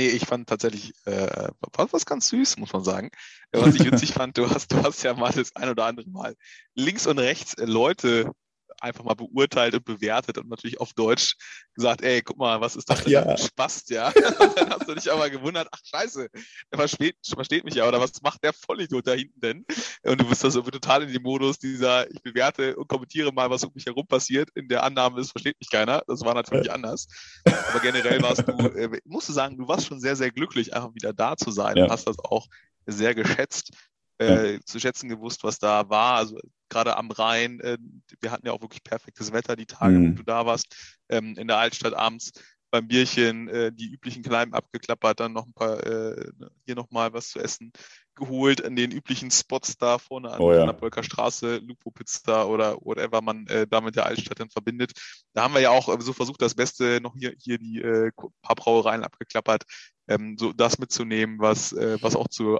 Nee, 0.00 0.08
ich 0.08 0.24
fand 0.24 0.48
tatsächlich 0.48 0.94
äh, 1.04 1.48
was, 1.74 1.92
was 1.92 2.06
ganz 2.06 2.28
süß, 2.28 2.56
muss 2.56 2.72
man 2.72 2.82
sagen. 2.82 3.10
Was 3.52 3.74
ich 3.74 3.84
witzig 3.84 4.14
fand, 4.14 4.38
du 4.38 4.48
hast, 4.48 4.72
du 4.72 4.82
hast 4.82 5.02
ja 5.02 5.12
mal 5.12 5.30
das 5.30 5.54
ein 5.56 5.68
oder 5.68 5.84
andere 5.84 6.08
Mal 6.08 6.36
links 6.74 7.06
und 7.06 7.18
rechts 7.18 7.54
Leute 7.58 8.32
einfach 8.80 9.04
mal 9.04 9.14
beurteilt 9.14 9.74
und 9.74 9.84
bewertet 9.84 10.38
und 10.38 10.48
natürlich 10.48 10.80
auf 10.80 10.92
Deutsch 10.94 11.36
gesagt, 11.74 12.02
ey, 12.02 12.22
guck 12.22 12.38
mal, 12.38 12.60
was 12.60 12.76
ist 12.76 12.88
das 12.88 13.04
denn 13.04 13.12
ja. 13.12 13.36
Spaß, 13.36 13.84
ja? 13.88 14.08
und 14.08 14.14
dann 14.56 14.70
hast 14.70 14.88
du 14.88 14.94
dich 14.94 15.10
aber 15.10 15.30
gewundert, 15.30 15.68
ach 15.70 15.80
scheiße, 15.84 16.28
der 16.32 16.78
versteht, 16.78 17.16
versteht 17.34 17.64
mich 17.64 17.74
ja, 17.74 17.86
oder 17.86 18.00
was 18.00 18.22
macht 18.22 18.42
der 18.42 18.52
Vollidiot 18.52 19.06
da 19.06 19.12
hinten 19.12 19.40
denn? 19.40 19.66
Und 20.02 20.20
du 20.20 20.28
bist 20.28 20.42
da 20.44 20.50
so 20.50 20.62
total 20.62 21.02
in 21.02 21.12
dem 21.12 21.22
Modus 21.22 21.58
dieser, 21.58 22.10
ich 22.10 22.22
bewerte 22.22 22.76
und 22.76 22.88
kommentiere 22.88 23.32
mal, 23.32 23.50
was 23.50 23.64
um 23.64 23.72
mich 23.74 23.86
herum 23.86 24.06
passiert, 24.06 24.50
in 24.54 24.68
der 24.68 24.82
Annahme, 24.82 25.20
es 25.20 25.30
versteht 25.30 25.56
mich 25.60 25.70
keiner. 25.70 26.02
Das 26.06 26.22
war 26.22 26.34
natürlich 26.34 26.66
ja. 26.66 26.72
anders. 26.72 27.06
Aber 27.44 27.80
generell 27.80 28.22
warst 28.22 28.46
du, 28.46 28.52
äh, 28.52 29.00
musst 29.04 29.28
du 29.28 29.32
sagen, 29.32 29.58
du 29.58 29.68
warst 29.68 29.86
schon 29.86 30.00
sehr, 30.00 30.16
sehr 30.16 30.30
glücklich, 30.30 30.74
einfach 30.74 30.94
wieder 30.94 31.12
da 31.12 31.36
zu 31.36 31.50
sein 31.50 31.76
ja. 31.76 31.84
und 31.84 31.90
hast 31.90 32.06
das 32.06 32.18
auch 32.18 32.46
sehr 32.86 33.14
geschätzt 33.14 33.70
äh, 34.20 34.60
zu 34.64 34.78
schätzen 34.78 35.08
gewusst, 35.08 35.44
was 35.44 35.58
da 35.58 35.88
war. 35.88 36.16
Also 36.16 36.38
gerade 36.68 36.96
am 36.96 37.10
Rhein, 37.10 37.60
äh, 37.60 37.78
wir 38.20 38.30
hatten 38.30 38.46
ja 38.46 38.52
auch 38.52 38.60
wirklich 38.60 38.84
perfektes 38.84 39.32
Wetter 39.32 39.56
die 39.56 39.66
Tage, 39.66 39.98
mhm. 39.98 40.12
wo 40.12 40.16
du 40.16 40.22
da 40.22 40.46
warst, 40.46 40.74
ähm, 41.08 41.34
in 41.36 41.48
der 41.48 41.58
Altstadt 41.58 41.94
abends 41.94 42.32
beim 42.70 42.86
Bierchen 42.86 43.48
äh, 43.48 43.72
die 43.72 43.90
üblichen 43.90 44.22
Kneipen 44.22 44.54
abgeklappert, 44.54 45.18
dann 45.18 45.32
noch 45.32 45.46
ein 45.46 45.52
paar, 45.52 45.84
äh, 45.84 46.30
hier 46.64 46.76
nochmal 46.76 47.12
was 47.12 47.30
zu 47.30 47.40
essen 47.40 47.72
geholt 48.14 48.60
in 48.60 48.76
den 48.76 48.92
üblichen 48.92 49.30
Spots 49.30 49.78
da 49.78 49.98
vorne 49.98 50.30
an, 50.30 50.40
oh, 50.40 50.52
ja. 50.52 50.66
der 50.66 50.74
Bolker 50.74 51.02
Straße, 51.02 51.56
Lupo 51.56 51.90
Pizza 51.90 52.46
oder 52.46 52.76
whatever 52.82 53.22
man 53.22 53.46
äh, 53.46 53.66
da 53.66 53.80
mit 53.80 53.96
der 53.96 54.06
Altstadt 54.06 54.38
dann 54.38 54.50
verbindet. 54.50 54.92
Da 55.32 55.42
haben 55.42 55.54
wir 55.54 55.60
ja 55.60 55.70
auch 55.70 55.88
äh, 55.88 56.00
so 56.00 56.12
versucht, 56.12 56.42
das 56.42 56.54
Beste 56.54 57.00
noch 57.00 57.14
hier, 57.16 57.32
hier 57.38 57.58
die 57.58 57.80
äh, 57.80 58.10
paar 58.42 58.56
Brauereien 58.56 59.04
abgeklappert, 59.04 59.64
ähm, 60.08 60.36
so 60.38 60.52
das 60.52 60.78
mitzunehmen, 60.78 61.38
was, 61.40 61.72
äh, 61.72 61.98
was 62.02 62.14
auch 62.14 62.28
zu 62.28 62.58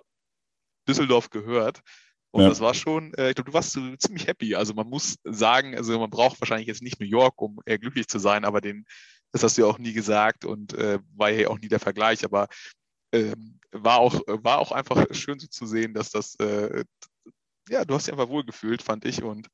Düsseldorf 0.89 1.31
gehört. 1.31 1.81
Und 2.33 2.43
ja. 2.43 2.49
das 2.49 2.61
war 2.61 2.75
schon, 2.75 3.13
äh, 3.15 3.31
ich 3.31 3.35
glaube, 3.35 3.51
du 3.51 3.55
warst 3.55 3.73
so 3.73 3.97
ziemlich 3.97 4.27
happy. 4.27 4.55
Also 4.55 4.75
man 4.75 4.89
muss 4.89 5.17
sagen, 5.25 5.77
also 5.77 5.99
man 5.99 6.11
braucht 6.11 6.41
wahrscheinlich 6.41 6.69
jetzt 6.69 6.83
nicht 6.83 7.01
New 7.01 7.07
York, 7.07 7.41
um 7.43 7.61
eher 7.67 7.79
glücklich 7.79 8.07
zu 8.07 8.19
sein, 8.19 8.45
aber 8.45 8.61
den, 8.61 8.85
das 9.33 9.43
hast 9.43 9.59
du 9.59 9.63
ja 9.63 9.69
auch 9.69 9.79
nie 9.79 9.93
gesagt 9.93 10.45
und 10.45 10.75
äh, 10.75 11.01
war 11.17 11.31
ja 11.31 11.49
auch 11.49 11.59
nie 11.59 11.69
der 11.69 11.81
Vergleich, 11.81 12.25
aber 12.25 12.49
ähm, 13.13 13.59
war 13.73 13.99
auch, 13.99 14.21
war 14.27 14.59
auch 14.59 14.71
einfach 14.73 15.07
schön 15.13 15.41
so 15.41 15.49
zu 15.49 15.67
sehen, 15.67 15.93
dass 15.93 16.11
das, 16.11 16.37
äh, 16.37 16.85
ja, 17.69 17.85
du 17.85 17.95
hast 17.95 18.07
dich 18.07 18.13
einfach 18.13 18.29
wohlgefühlt, 18.29 18.83
fand 18.83 19.05
ich. 19.05 19.23
Und 19.23 19.49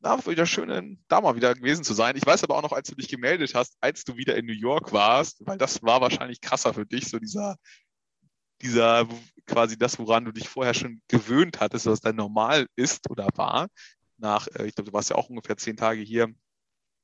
na, 0.00 0.24
wieder 0.26 0.46
schön, 0.46 0.98
da 1.08 1.20
mal 1.20 1.36
wieder 1.36 1.54
gewesen 1.54 1.84
zu 1.84 1.94
sein. 1.94 2.16
Ich 2.16 2.26
weiß 2.26 2.42
aber 2.42 2.56
auch 2.56 2.62
noch, 2.62 2.72
als 2.72 2.88
du 2.88 2.94
dich 2.94 3.08
gemeldet 3.08 3.54
hast, 3.54 3.76
als 3.80 4.04
du 4.04 4.16
wieder 4.16 4.36
in 4.36 4.46
New 4.46 4.52
York 4.52 4.92
warst, 4.92 5.46
weil 5.46 5.58
das 5.58 5.82
war 5.82 6.00
wahrscheinlich 6.00 6.40
krasser 6.40 6.72
für 6.74 6.86
dich, 6.86 7.08
so 7.08 7.18
dieser 7.18 7.56
dieser 8.62 9.08
quasi 9.46 9.76
das, 9.76 9.98
woran 9.98 10.24
du 10.24 10.32
dich 10.32 10.48
vorher 10.48 10.74
schon 10.74 11.00
gewöhnt 11.08 11.60
hattest, 11.60 11.86
was 11.86 12.00
dein 12.00 12.16
Normal 12.16 12.66
ist 12.76 13.10
oder 13.10 13.28
war, 13.34 13.68
nach, 14.16 14.46
äh, 14.48 14.66
ich 14.66 14.74
glaube, 14.74 14.90
du 14.90 14.94
warst 14.94 15.10
ja 15.10 15.16
auch 15.16 15.28
ungefähr 15.28 15.56
zehn 15.56 15.76
Tage 15.76 16.00
hier, 16.00 16.32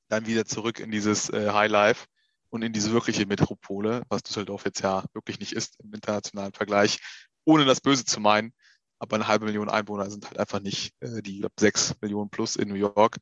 dann 0.09 0.27
wieder 0.27 0.45
zurück 0.45 0.79
in 0.79 0.91
dieses 0.91 1.29
äh, 1.31 1.51
Highlife 1.51 2.07
und 2.51 2.63
in 2.63 2.73
diese 2.73 2.93
wirkliche 2.93 3.27
Metropole, 3.27 4.03
was 4.09 4.23
Düsseldorf 4.23 4.65
jetzt 4.65 4.81
ja 4.81 5.05
wirklich 5.13 5.41
nicht 5.41 5.53
ist 5.53 5.81
im 5.83 5.93
internationalen 5.93 6.53
Vergleich, 6.53 7.01
ohne 7.45 7.65
das 7.65 7.81
Böse 7.81 8.05
zu 8.05 8.21
meinen. 8.21 8.53
Aber 8.99 9.17
eine 9.17 9.29
halbe 9.29 9.45
Million 9.45 9.69
Einwohner 9.69 10.11
sind 10.11 10.27
halt 10.27 10.39
einfach 10.39 10.61
nicht 10.61 10.95
äh, 11.01 11.21
die 11.21 11.45
sechs 11.59 11.95
Millionen 12.01 12.31
plus 12.31 12.57
in 12.57 12.69
New 12.69 12.77
York. 12.77 13.19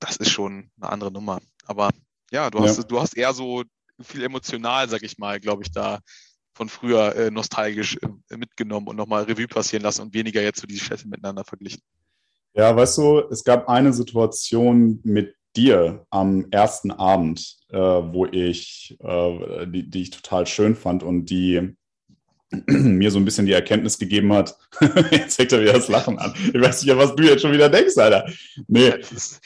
Das 0.00 0.16
ist 0.16 0.30
schon 0.30 0.70
eine 0.76 0.90
andere 0.90 1.10
Nummer. 1.10 1.40
Aber 1.64 1.90
ja, 2.30 2.50
du 2.50 2.60
hast, 2.60 2.76
ja. 2.76 2.82
du 2.82 3.00
hast 3.00 3.16
eher 3.16 3.32
so 3.32 3.64
viel 4.00 4.22
emotional, 4.22 4.88
sag 4.88 5.02
ich 5.02 5.16
mal, 5.16 5.40
glaube 5.40 5.62
ich, 5.62 5.70
da 5.70 6.00
von 6.58 6.68
früher 6.68 7.14
äh, 7.14 7.30
nostalgisch 7.30 7.96
äh, 8.02 8.36
mitgenommen 8.36 8.88
und 8.88 8.96
nochmal 8.96 9.22
Revue 9.22 9.46
passieren 9.46 9.84
lassen 9.84 10.02
und 10.02 10.12
weniger 10.12 10.42
jetzt 10.42 10.60
so 10.60 10.66
diese 10.66 10.84
Städte 10.84 11.06
miteinander 11.06 11.44
verglichen. 11.44 11.80
Ja, 12.52 12.74
weißt 12.74 12.98
du, 12.98 13.20
es 13.30 13.44
gab 13.44 13.68
eine 13.68 13.92
Situation 13.92 14.98
mit 15.04 15.36
dir 15.54 16.04
am 16.10 16.46
ersten 16.50 16.90
Abend, 16.90 17.58
äh, 17.70 17.78
wo 17.78 18.26
ich, 18.26 18.98
äh, 19.00 19.66
die, 19.68 19.88
die 19.88 20.02
ich 20.02 20.10
total 20.10 20.46
schön 20.46 20.74
fand 20.74 21.04
und 21.04 21.26
die 21.26 21.76
mir 22.66 23.10
so 23.10 23.18
ein 23.18 23.24
bisschen 23.26 23.44
die 23.44 23.52
Erkenntnis 23.52 23.98
gegeben 23.98 24.32
hat, 24.32 24.56
jetzt 25.10 25.36
fängt 25.36 25.52
er 25.52 25.60
wieder 25.60 25.74
das 25.74 25.88
Lachen 25.88 26.18
an. 26.18 26.32
Ich 26.46 26.60
weiß 26.60 26.82
nicht, 26.82 26.96
was 26.96 27.14
du 27.14 27.22
jetzt 27.24 27.42
schon 27.42 27.52
wieder 27.52 27.68
denkst, 27.68 27.96
Alter. 27.98 28.24
Nee, 28.66 28.94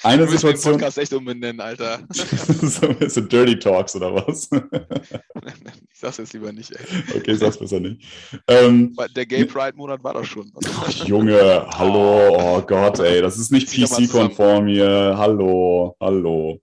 eine 0.04 0.24
du 0.24 0.30
Situation. 0.30 0.74
Podcast 0.74 0.98
echt 0.98 1.12
umbenennen, 1.12 1.60
Alter. 1.60 2.00
so 2.12 2.88
ein 2.88 2.96
bisschen 2.96 3.28
Dirty 3.28 3.58
Talks 3.58 3.96
oder 3.96 4.14
was? 4.14 4.48
ich 4.52 5.98
sag's 5.98 6.18
jetzt 6.18 6.32
lieber 6.32 6.52
nicht, 6.52 6.70
ey. 6.70 7.16
Okay, 7.16 7.34
sag's 7.34 7.58
besser 7.58 7.80
nicht. 7.80 8.04
Ähm, 8.46 8.96
Der 9.16 9.26
Gay 9.26 9.46
Pride-Monat 9.46 10.04
war 10.04 10.14
doch 10.14 10.24
schon. 10.24 10.52
Ach, 10.64 10.90
Junge, 11.04 11.66
hallo, 11.70 12.36
oh 12.38 12.62
Gott, 12.62 13.00
ey, 13.00 13.20
das 13.20 13.36
ist 13.36 13.50
nicht 13.50 13.68
PC-konform 13.68 14.68
hier. 14.68 15.14
Hallo, 15.16 15.96
hallo. 16.00 16.60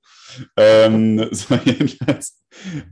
Ähm, 0.56 1.28
so 1.32 1.56
jedenfalls, 1.66 2.39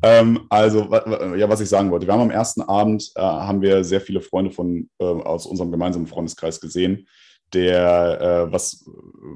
ähm, 0.04 0.46
also, 0.50 0.90
ja, 1.36 1.50
was 1.50 1.62
ich 1.62 1.70
sagen 1.70 1.92
wollte. 1.92 2.08
Wir 2.08 2.14
haben 2.14 2.22
am 2.22 2.32
ersten 2.32 2.62
Abend, 2.62 3.12
äh, 3.16 3.22
haben 3.22 3.62
wir 3.62 3.84
sehr 3.84 4.02
viele 4.02 4.22
Freunde 4.22 4.52
von, 4.52 4.90
äh, 5.00 5.06
aus 5.06 5.46
unserem 5.46 5.72
gemeinsamen 5.72 6.08
Freundeskreis 6.08 6.60
gesehen, 6.60 7.08
der, 7.54 8.22
äh, 8.22 8.52
was, 8.52 8.86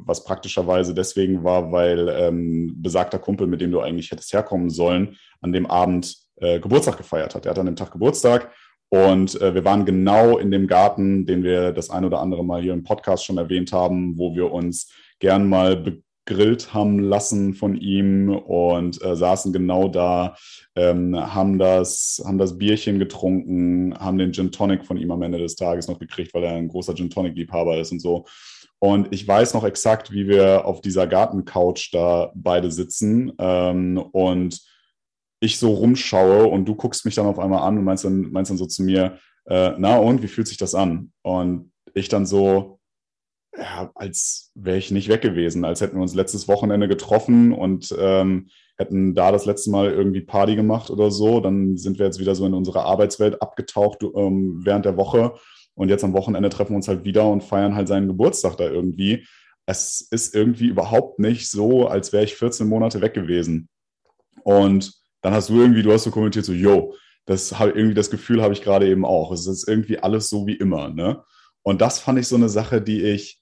was 0.06 0.24
praktischerweise 0.24 0.94
deswegen 0.94 1.44
war, 1.44 1.72
weil 1.72 2.10
ähm, 2.10 2.74
besagter 2.78 3.20
Kumpel, 3.20 3.48
mit 3.48 3.62
dem 3.62 3.72
du 3.72 3.80
eigentlich 3.80 4.12
hättest 4.12 4.34
herkommen 4.34 4.70
sollen, 4.70 5.18
an 5.40 5.54
dem 5.54 5.66
Abend 5.66 6.18
äh, 6.38 6.60
Geburtstag 6.60 6.98
gefeiert 6.98 7.36
hat. 7.36 7.46
Er 7.46 7.52
hat 7.52 7.60
an 7.60 7.68
dem 7.68 7.76
Tag 7.76 7.92
Geburtstag 7.92 8.52
und 8.90 9.40
äh, 9.42 9.56
wir 9.56 9.64
waren 9.64 9.86
genau 9.86 10.38
in 10.38 10.52
dem 10.52 10.68
Garten, 10.68 11.26
den 11.26 11.44
wir 11.44 11.72
das 11.72 11.90
ein 11.90 12.04
oder 12.04 12.20
andere 12.20 12.44
Mal 12.44 12.62
hier 12.62 12.74
im 12.74 12.84
Podcast 12.84 13.24
schon 13.24 13.38
erwähnt 13.38 13.72
haben, 13.72 14.18
wo 14.18 14.36
wir 14.36 14.52
uns 14.52 14.92
gern 15.20 15.48
mal 15.48 16.02
gegrillt 16.32 16.74
haben 16.74 17.00
lassen 17.00 17.54
von 17.54 17.76
ihm 17.76 18.30
und 18.30 19.02
äh, 19.04 19.16
saßen 19.16 19.52
genau 19.54 19.88
da, 19.88 20.36
ähm, 20.76 21.16
haben, 21.16 21.60
das, 21.60 22.22
haben 22.26 22.38
das 22.38 22.58
Bierchen 22.58 23.00
getrunken, 23.00 23.94
haben 23.98 24.18
den 24.18 24.34
Gin 24.34 24.52
Tonic 24.52 24.86
von 24.86 24.98
ihm 24.98 25.12
am 25.12 25.22
Ende 25.22 25.38
des 25.38 25.56
Tages 25.56 25.88
noch 25.88 26.00
gekriegt, 26.00 26.34
weil 26.34 26.44
er 26.44 26.56
ein 26.56 26.68
großer 26.68 26.96
Gin 26.96 27.10
Tonic-Liebhaber 27.10 27.78
ist 27.78 27.92
und 27.92 28.00
so. 28.00 28.26
Und 28.80 29.10
ich 29.12 29.28
weiß 29.28 29.54
noch 29.54 29.64
exakt, 29.64 30.12
wie 30.12 30.28
wir 30.28 30.66
auf 30.66 30.82
dieser 30.82 31.06
Gartencouch 31.06 31.90
da 31.92 32.32
beide 32.34 32.72
sitzen 32.72 33.32
ähm, 33.38 33.98
und 33.98 34.60
ich 35.40 35.60
so 35.60 35.74
rumschaue 35.74 36.48
und 36.48 36.66
du 36.66 36.76
guckst 36.76 37.06
mich 37.06 37.16
dann 37.16 37.26
auf 37.26 37.40
einmal 37.40 37.62
an 37.62 37.78
und 37.78 37.84
meinst 37.84 38.06
dann, 38.06 38.32
meinst 38.32 38.52
dann 38.52 38.58
so 38.58 38.66
zu 38.66 38.84
mir, 38.84 39.18
äh, 39.46 39.74
na 39.78 39.98
und, 39.98 40.24
wie 40.24 40.28
fühlt 40.28 40.48
sich 40.48 40.58
das 40.58 40.76
an? 40.76 41.12
Und 41.24 41.72
ich 41.94 42.10
dann 42.10 42.26
so, 42.26 42.80
ja, 43.58 43.92
als 43.96 44.52
wäre 44.56 44.78
ich 44.78 44.92
nicht 44.92 45.10
weg 45.10 45.22
gewesen, 45.22 45.66
als 45.66 45.82
hätten 45.82 45.98
wir 45.98 46.02
uns 46.02 46.16
letztes 46.16 46.48
Wochenende 46.48 46.88
getroffen 46.88 47.52
und 47.52 47.94
ähm, 48.00 48.48
hätten 48.78 49.14
da 49.14 49.32
das 49.32 49.46
letzte 49.46 49.72
Mal 49.72 49.92
irgendwie 49.92 50.22
Party 50.22 50.56
gemacht 50.56 50.90
oder 50.90 51.12
so. 51.12 51.40
Dann 51.40 51.78
sind 51.78 52.00
wir 52.00 52.06
jetzt 52.06 52.20
wieder 52.20 52.34
so 52.34 52.46
in 52.46 52.54
unsere 52.54 52.84
Arbeitswelt 52.86 53.42
abgetaucht 53.42 54.04
ähm, 54.04 54.62
während 54.64 54.86
der 54.86 54.98
Woche. 54.98 55.34
Und 55.74 55.90
jetzt 55.90 56.04
am 56.04 56.14
Wochenende 56.14 56.50
treffen 56.50 56.72
wir 56.72 56.78
uns 56.78 56.88
halt 56.88 57.04
wieder 57.04 57.28
und 57.28 57.44
feiern 57.44 57.76
halt 57.76 57.88
seinen 57.88 58.08
Geburtstag 58.08 58.58
da 58.58 58.70
irgendwie. 58.70 59.26
Es 59.66 60.08
ist 60.12 60.34
irgendwie 60.34 60.68
überhaupt 60.68 61.20
nicht 61.20 61.50
so, 61.50 61.88
als 61.88 62.14
wäre 62.14 62.24
ich 62.24 62.36
14 62.36 62.68
Monate 62.68 63.02
weg 63.02 63.14
gewesen. 63.14 63.70
Und 64.44 64.94
dann 65.22 65.34
hast 65.34 65.50
du 65.50 65.60
irgendwie, 65.60 65.84
du 65.84 65.92
hast 65.92 66.04
so 66.04 66.12
kommentiert, 66.12 66.46
so, 66.46 66.54
yo, 66.54 66.96
das 67.26 67.60
habe 67.60 67.72
irgendwie 67.72 67.94
das 67.94 68.10
Gefühl 68.10 68.42
habe 68.42 68.54
ich 68.54 68.62
gerade 68.62 68.88
eben 68.88 69.06
auch. 69.06 69.32
Es 69.32 69.46
ist 69.46 69.68
irgendwie 69.68 70.00
alles 70.00 70.30
so 70.30 70.48
wie 70.48 70.56
immer, 70.56 70.90
ne? 70.90 71.24
Und 71.64 71.82
das 71.82 72.00
fand 72.00 72.18
ich 72.18 72.28
so 72.28 72.36
eine 72.36 72.50
Sache, 72.50 72.82
die 72.82 73.04
ich 73.04 73.41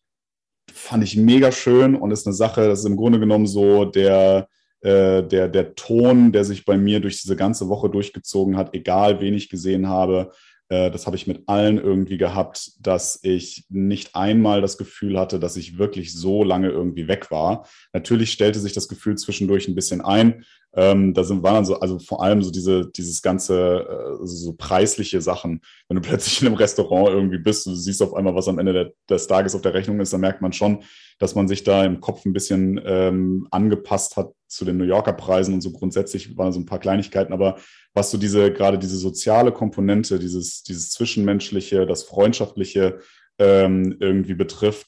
fand 0.72 1.04
ich 1.04 1.18
mega 1.18 1.52
schön 1.52 1.96
und 1.96 2.12
ist 2.12 2.28
eine 2.28 2.36
Sache, 2.36 2.68
das 2.68 2.80
ist 2.80 2.86
im 2.86 2.98
Grunde 2.98 3.20
genommen 3.20 3.48
so 3.48 3.86
der 3.86 4.48
äh, 4.82 5.24
der 5.24 5.50
der 5.50 5.76
Ton, 5.76 6.32
der 6.32 6.46
sich 6.46 6.66
bei 6.66 6.78
mir 6.78 7.00
durch 7.00 7.22
diese 7.22 7.36
ganze 7.36 7.68
Woche 7.70 7.90
durchgezogen 7.90 8.58
hat, 8.58 8.74
egal 8.74 9.20
wen 9.22 9.34
ich 9.34 9.50
gesehen 9.50 9.88
habe. 9.88 10.32
Äh, 10.70 10.92
das 10.92 11.06
habe 11.06 11.18
ich 11.18 11.28
mit 11.28 11.44
allen 11.48 11.78
irgendwie 11.78 12.18
gehabt, 12.18 12.72
dass 12.80 13.20
ich 13.24 13.66
nicht 13.70 14.16
einmal 14.16 14.62
das 14.62 14.78
Gefühl 14.78 15.20
hatte, 15.20 15.40
dass 15.40 15.58
ich 15.58 15.78
wirklich 15.78 16.14
so 16.14 16.44
lange 16.44 16.70
irgendwie 16.70 17.08
weg 17.08 17.32
war. 17.32 17.68
Natürlich 17.92 18.32
stellte 18.32 18.60
sich 18.60 18.74
das 18.74 18.88
Gefühl 18.88 19.18
zwischendurch 19.18 19.68
ein 19.68 19.76
bisschen 19.76 20.02
ein. 20.02 20.46
Ähm, 20.74 21.14
da 21.14 21.24
sind, 21.24 21.42
waren 21.42 21.56
dann 21.56 21.66
so, 21.66 21.80
also 21.80 21.98
vor 21.98 22.22
allem 22.22 22.44
so 22.44 22.52
diese, 22.52 22.90
dieses 22.92 23.22
ganze, 23.22 23.88
äh, 23.90 24.26
so 24.26 24.54
preisliche 24.54 25.20
Sachen. 25.22 25.62
Wenn 25.88 25.96
du 25.96 26.02
plötzlich 26.08 26.42
in 26.42 26.48
einem 26.48 26.58
Restaurant 26.58 27.10
irgendwie 27.10 27.40
bist, 27.40 27.66
du 27.66 27.74
siehst 27.74 28.02
auf 28.02 28.14
einmal, 28.14 28.36
was 28.36 28.48
am 28.48 28.60
Ende 28.60 28.74
der, 28.74 28.94
des 29.10 29.28
Tages 29.28 29.56
auf 29.56 29.62
der 29.62 29.74
Rechnung 29.74 30.00
ist, 30.00 30.14
dann 30.14 30.22
merkt 30.22 30.42
man 30.42 30.54
schon, 30.54 30.84
dass 31.18 31.36
man 31.36 31.48
sich 31.48 31.64
da 31.64 31.84
im 31.84 32.00
Kopf 32.00 32.26
ein 32.26 32.34
bisschen 32.34 32.80
ähm, 32.86 33.48
angepasst 33.52 34.16
hat 34.16 34.32
zu 34.48 34.64
den 34.66 34.78
New 34.78 34.86
Yorker 34.86 35.14
Preisen 35.14 35.54
und 35.54 35.62
so 35.62 35.72
grundsätzlich 35.72 36.38
waren 36.38 36.52
so 36.52 36.60
ein 36.60 36.66
paar 36.66 36.80
Kleinigkeiten, 36.80 37.34
aber 37.34 37.58
was 37.94 38.12
so 38.12 38.18
diese, 38.18 38.52
gerade 38.52 38.80
diese 38.80 38.98
soziale 38.98 39.52
Komponente, 39.52 40.20
dieses, 40.20 40.64
dieses 40.64 40.92
Zwischenmenschliche, 40.92 41.86
das 41.86 42.04
Freundschaftliche 42.04 43.00
ähm, 43.38 43.98
irgendwie 44.00 44.34
betrifft, 44.36 44.88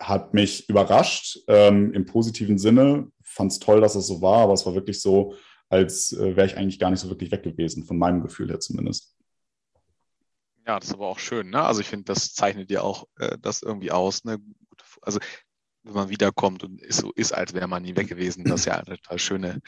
hat 0.00 0.34
mich 0.34 0.68
überrascht 0.68 1.38
ähm, 1.48 1.92
im 1.92 2.06
positiven 2.06 2.58
Sinne. 2.58 3.10
Fand 3.22 3.52
es 3.52 3.58
toll, 3.58 3.80
dass 3.80 3.94
es 3.94 4.06
so 4.06 4.20
war, 4.20 4.42
aber 4.42 4.52
es 4.52 4.64
war 4.66 4.74
wirklich 4.74 5.00
so, 5.00 5.34
als 5.68 6.12
äh, 6.12 6.36
wäre 6.36 6.46
ich 6.46 6.56
eigentlich 6.56 6.78
gar 6.78 6.90
nicht 6.90 7.00
so 7.00 7.08
wirklich 7.08 7.30
weg 7.30 7.42
gewesen, 7.42 7.84
von 7.84 7.98
meinem 7.98 8.22
Gefühl 8.22 8.48
her 8.48 8.60
zumindest. 8.60 9.16
Ja, 10.66 10.78
das 10.78 10.88
ist 10.88 10.94
aber 10.94 11.08
auch 11.08 11.18
schön. 11.18 11.50
Ne? 11.50 11.62
Also 11.62 11.80
ich 11.80 11.88
finde, 11.88 12.04
das 12.04 12.32
zeichnet 12.32 12.70
ja 12.70 12.82
auch 12.82 13.06
äh, 13.18 13.36
das 13.40 13.62
irgendwie 13.62 13.90
aus. 13.90 14.24
Ne? 14.24 14.38
Also 15.02 15.18
wenn 15.82 15.92
man 15.92 16.08
wiederkommt 16.08 16.64
und 16.64 16.80
ist 16.80 17.00
so 17.00 17.12
ist, 17.14 17.32
als 17.32 17.52
wäre 17.52 17.68
man 17.68 17.82
nie 17.82 17.94
weg 17.94 18.08
gewesen. 18.08 18.44
Das 18.44 18.60
ist 18.60 18.66
ja 18.66 18.74
eine 18.74 18.96
total 18.96 19.18
schöne. 19.18 19.60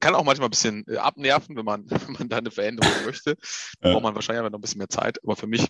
Kann 0.00 0.14
auch 0.14 0.24
manchmal 0.24 0.48
ein 0.48 0.50
bisschen 0.50 0.84
äh, 0.88 0.96
abnerven, 0.96 1.56
wenn 1.56 1.64
man, 1.64 1.88
wenn 1.90 2.12
man 2.12 2.28
da 2.28 2.38
eine 2.38 2.50
Veränderung 2.50 2.92
möchte. 3.04 3.36
Da 3.80 3.92
braucht 3.92 4.02
man 4.02 4.14
wahrscheinlich 4.14 4.42
noch 4.50 4.58
ein 4.58 4.60
bisschen 4.60 4.78
mehr 4.78 4.88
Zeit. 4.88 5.22
Aber 5.22 5.36
für 5.36 5.46
mich, 5.46 5.68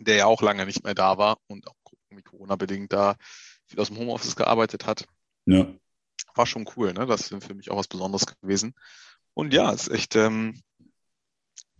der 0.00 0.16
ja 0.16 0.26
auch 0.26 0.42
lange 0.42 0.66
nicht 0.66 0.84
mehr 0.84 0.94
da 0.94 1.16
war 1.16 1.38
und 1.46 1.66
auch 1.66 1.74
Corona-bedingt 2.24 2.92
da 2.92 3.16
viel 3.66 3.80
aus 3.80 3.88
dem 3.88 3.98
Homeoffice 3.98 4.36
gearbeitet 4.36 4.86
hat, 4.86 5.06
ja. 5.46 5.66
war 6.34 6.46
schon 6.46 6.68
cool. 6.76 6.92
Ne? 6.92 7.06
Das 7.06 7.30
ist 7.30 7.44
für 7.44 7.54
mich 7.54 7.70
auch 7.70 7.76
was 7.76 7.88
Besonderes 7.88 8.26
gewesen. 8.26 8.74
Und 9.34 9.52
ja, 9.52 9.70
ist 9.70 9.88
echt 9.90 10.16
ähm, 10.16 10.60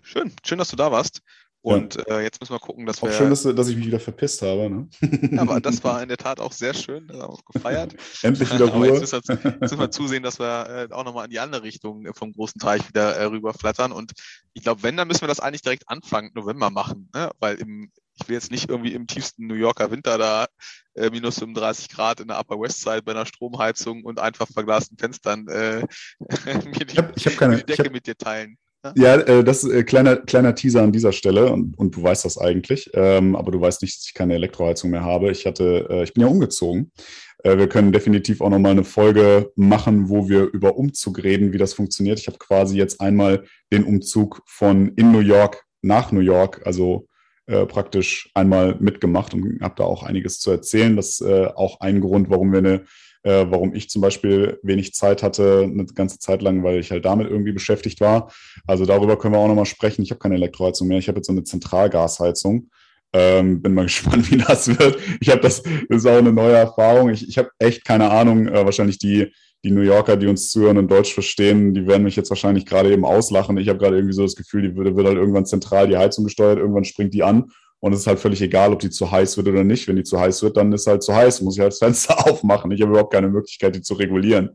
schön. 0.03 0.33
Schön, 0.45 0.59
dass 0.59 0.69
du 0.69 0.77
da 0.77 0.93
warst. 0.93 1.23
Und 1.61 1.97
ja. 1.97 2.19
äh, 2.19 2.23
jetzt 2.23 2.41
müssen 2.41 2.53
wir 2.53 2.61
gucken, 2.61 2.87
dass 2.87 3.03
auch 3.03 3.09
wir. 3.09 3.12
schön, 3.12 3.31
dass, 3.31 3.43
dass, 3.43 3.69
ich 3.69 3.77
mich 3.77 3.87
wieder 3.87 3.99
verpisst 3.99 4.43
habe. 4.43 4.71
Ne? 4.71 4.88
Ja, 5.33 5.43
aber 5.43 5.61
das 5.61 5.83
war 5.83 6.01
in 6.01 6.09
der 6.09 6.17
Tat 6.17 6.41
auch 6.41 6.53
sehr 6.53 6.73
schön. 6.73 7.09
Da 7.09 7.23
haben 7.23 7.35
wir 7.35 7.53
gefeiert. 7.53 7.97
Endlich 8.23 8.53
wieder 8.53 8.67
Ruhe. 8.67 8.88
Aber 8.88 9.01
jetzt 9.01 9.12
müssen 9.12 9.29
wir, 9.29 9.51
jetzt 9.51 9.61
müssen 9.61 9.79
wir 9.79 9.91
zusehen, 9.91 10.23
dass 10.23 10.38
wir 10.38 10.88
äh, 10.91 10.95
auch 10.95 11.05
nochmal 11.05 11.25
in 11.25 11.31
die 11.31 11.41
andere 11.41 11.64
Richtung 11.64 12.07
vom 12.14 12.33
großen 12.33 12.61
Teich 12.61 12.87
wieder 12.88 13.17
äh, 13.17 13.25
rüberflattern. 13.25 13.91
Und 13.91 14.12
ich 14.53 14.62
glaube, 14.62 14.85
wenn, 14.85 14.97
dann 14.97 15.09
müssen 15.09 15.23
wir 15.23 15.29
das 15.29 15.41
eigentlich 15.41 15.62
direkt 15.62 15.88
Anfang 15.88 16.31
November 16.35 16.71
machen. 16.71 17.11
Ne? 17.12 17.31
Weil 17.41 17.57
im, 17.57 17.91
ich 18.21 18.29
will 18.29 18.35
jetzt 18.35 18.51
nicht 18.51 18.69
irgendwie 18.69 18.95
im 18.95 19.07
tiefsten 19.07 19.47
New 19.47 19.55
Yorker 19.55 19.91
Winter 19.91 20.19
da 20.19 20.47
äh, 20.95 21.11
minus 21.11 21.39
35 21.39 21.89
Grad 21.89 22.21
in 22.21 22.29
der 22.29 22.39
Upper 22.39 22.61
West 22.61 22.83
Side 22.83 23.03
bei 23.03 23.13
einer 23.13 23.27
Stromheizung 23.27 24.05
und 24.05 24.19
einfach 24.19 24.49
verglasten 24.49 24.99
Fenstern 24.99 25.47
äh, 25.49 25.83
mir 26.45 26.85
die, 26.85 26.93
ich 26.93 26.99
hab, 26.99 27.17
ich 27.17 27.27
hab 27.27 27.37
keine, 27.37 27.57
die 27.57 27.65
Decke 27.65 27.85
hab, 27.85 27.93
mit 27.93 28.07
dir 28.07 28.17
teilen. 28.17 28.57
Ja, 28.97 29.17
äh, 29.17 29.43
das 29.43 29.65
ist 29.65 29.73
äh, 29.73 29.83
kleiner, 29.83 30.17
kleiner 30.17 30.55
Teaser 30.55 30.83
an 30.83 30.93
dieser 30.93 31.13
Stelle 31.13 31.53
und, 31.53 31.77
und 31.79 31.97
du 31.97 32.03
weißt 32.03 32.25
das 32.25 32.39
eigentlich, 32.39 32.91
ähm, 32.95 33.35
aber 33.35 33.51
du 33.51 33.61
weißt 33.61 33.83
nicht, 33.83 33.97
dass 33.97 34.07
ich 34.07 34.15
keine 34.15 34.35
Elektroheizung 34.35 34.91
mehr 34.91 35.03
habe. 35.03 35.31
Ich 35.31 35.47
hatte, 35.47 35.87
äh, 35.91 36.03
ich 36.05 36.15
bin 36.15 36.23
ja 36.23 36.29
umgezogen. 36.29 36.93
Äh, 37.43 37.59
wir 37.59 37.69
können 37.69 37.93
definitiv 37.93 38.41
auch 38.41 38.51
nochmal 38.51 38.73
eine 38.73 38.85
Folge 38.85 39.51
machen, 39.57 40.09
wo 40.09 40.29
wir 40.29 40.45
über 40.53 40.77
Umzug 40.77 41.23
reden, 41.23 41.53
wie 41.53 41.59
das 41.59 41.75
funktioniert. 41.75 42.21
Ich 42.21 42.29
habe 42.29 42.39
quasi 42.39 42.77
jetzt 42.77 43.01
einmal 43.01 43.45
den 43.73 43.85
Umzug 43.85 44.43
von 44.47 44.93
in 44.95 45.11
New 45.11 45.21
York 45.21 45.65
nach 45.83 46.13
New 46.13 46.21
York, 46.21 46.63
also 46.65 47.08
äh, 47.49 47.67
praktisch 47.67 48.31
einmal 48.35 48.77
mitgemacht 48.79 49.35
und 49.35 49.61
habe 49.61 49.75
da 49.77 49.85
auch 49.85 50.03
einiges 50.03 50.39
zu 50.39 50.51
erzählen. 50.51 50.97
Das 50.97 51.21
ist 51.21 51.21
äh, 51.23 51.47
auch 51.47 51.81
ein 51.81 52.01
Grund, 52.01 52.31
warum 52.31 52.53
wir 52.53 52.59
eine 52.59 52.85
äh, 53.23 53.47
warum 53.51 53.75
ich 53.75 53.91
zum 53.91 54.01
Beispiel 54.01 54.59
wenig 54.63 54.95
Zeit 54.95 55.23
hatte, 55.23 55.63
eine 55.65 55.85
ganze 55.87 56.19
Zeit 56.19 56.41
lang, 56.41 56.63
weil 56.63 56.79
ich 56.79 56.91
halt 56.91 57.05
damit 57.05 57.29
irgendwie 57.29 57.53
beschäftigt 57.53 58.01
war. 58.01 58.33
Also 58.67 58.87
darüber 58.87 59.19
können 59.19 59.35
wir 59.35 59.39
auch 59.39 59.49
nochmal 59.49 59.67
sprechen. 59.67 60.03
Ich 60.03 60.11
habe 60.11 60.21
keine 60.21 60.37
Elektroheizung 60.37 60.89
mehr. 60.89 60.99
Ich 60.99 61.09
habe 61.09 61.19
jetzt 61.19 61.27
so 61.27 61.33
eine 61.33 61.45
Zentralgasheizung. 61.45 62.71
Ähm, 63.13 63.63
bin 63.63 63.75
mal 63.75 63.83
gespannt, 63.87 64.31
wie 64.31 64.39
das 64.39 64.69
wird. 64.69 64.99
Ich 65.21 65.31
habe 65.31 65.41
das, 65.41 65.63
das 65.63 65.99
ist 65.99 66.07
auch 66.07 66.19
eine 66.19 66.33
neue 66.33 66.55
Erfahrung. 66.55 67.11
Ich, 67.11 67.29
ich 67.29 67.39
habe 67.39 67.51
echt 67.59 67.85
keine 67.85 68.11
Ahnung. 68.11 68.47
Äh, 68.49 68.65
wahrscheinlich 68.65 68.99
die, 68.99 69.33
die 69.64 69.71
New 69.71 69.83
Yorker, 69.83 70.16
die 70.16 70.27
uns 70.27 70.51
zuhören 70.51 70.79
und 70.79 70.90
Deutsch 70.90 71.12
verstehen, 71.12 71.75
die 71.75 71.87
werden 71.87 72.05
mich 72.05 72.16
jetzt 72.16 72.31
wahrscheinlich 72.31 72.64
gerade 72.64 72.92
eben 72.92 73.05
auslachen. 73.05 73.57
Ich 73.59 73.68
habe 73.68 73.79
gerade 73.79 73.97
irgendwie 73.97 74.14
so 74.14 74.23
das 74.23 74.37
Gefühl, 74.37 74.62
die 74.62 74.77
wird, 74.77 74.97
wird 74.97 75.07
halt 75.07 75.16
irgendwann 75.16 75.47
zentral 75.47 75.88
die 75.88 75.97
Heizung 75.97 76.25
gesteuert, 76.25 76.59
irgendwann 76.59 76.85
springt 76.85 77.14
die 77.14 77.25
an 77.25 77.51
und 77.81 77.92
es 77.92 78.01
ist 78.01 78.07
halt 78.09 78.18
völlig 78.18 78.42
egal, 78.42 78.73
ob 78.73 78.81
die 78.81 78.90
zu 78.90 79.11
heiß 79.11 79.37
wird 79.37 79.49
oder 79.49 79.62
nicht. 79.62 79.87
Wenn 79.87 79.97
die 79.97 80.03
zu 80.03 80.18
heiß 80.18 80.42
wird, 80.42 80.57
dann 80.57 80.73
ist 80.73 80.87
halt 80.87 81.03
zu 81.03 81.14
heiß, 81.14 81.42
muss 81.42 81.57
ich 81.57 81.61
halt 81.61 81.73
das 81.73 81.79
Fenster 81.79 82.27
aufmachen. 82.27 82.71
Ich 82.73 82.81
habe 82.81 82.90
überhaupt 82.90 83.12
keine 83.12 83.29
Möglichkeit, 83.29 83.77
die 83.77 83.83
zu 83.83 83.94
regulieren. 83.94 84.51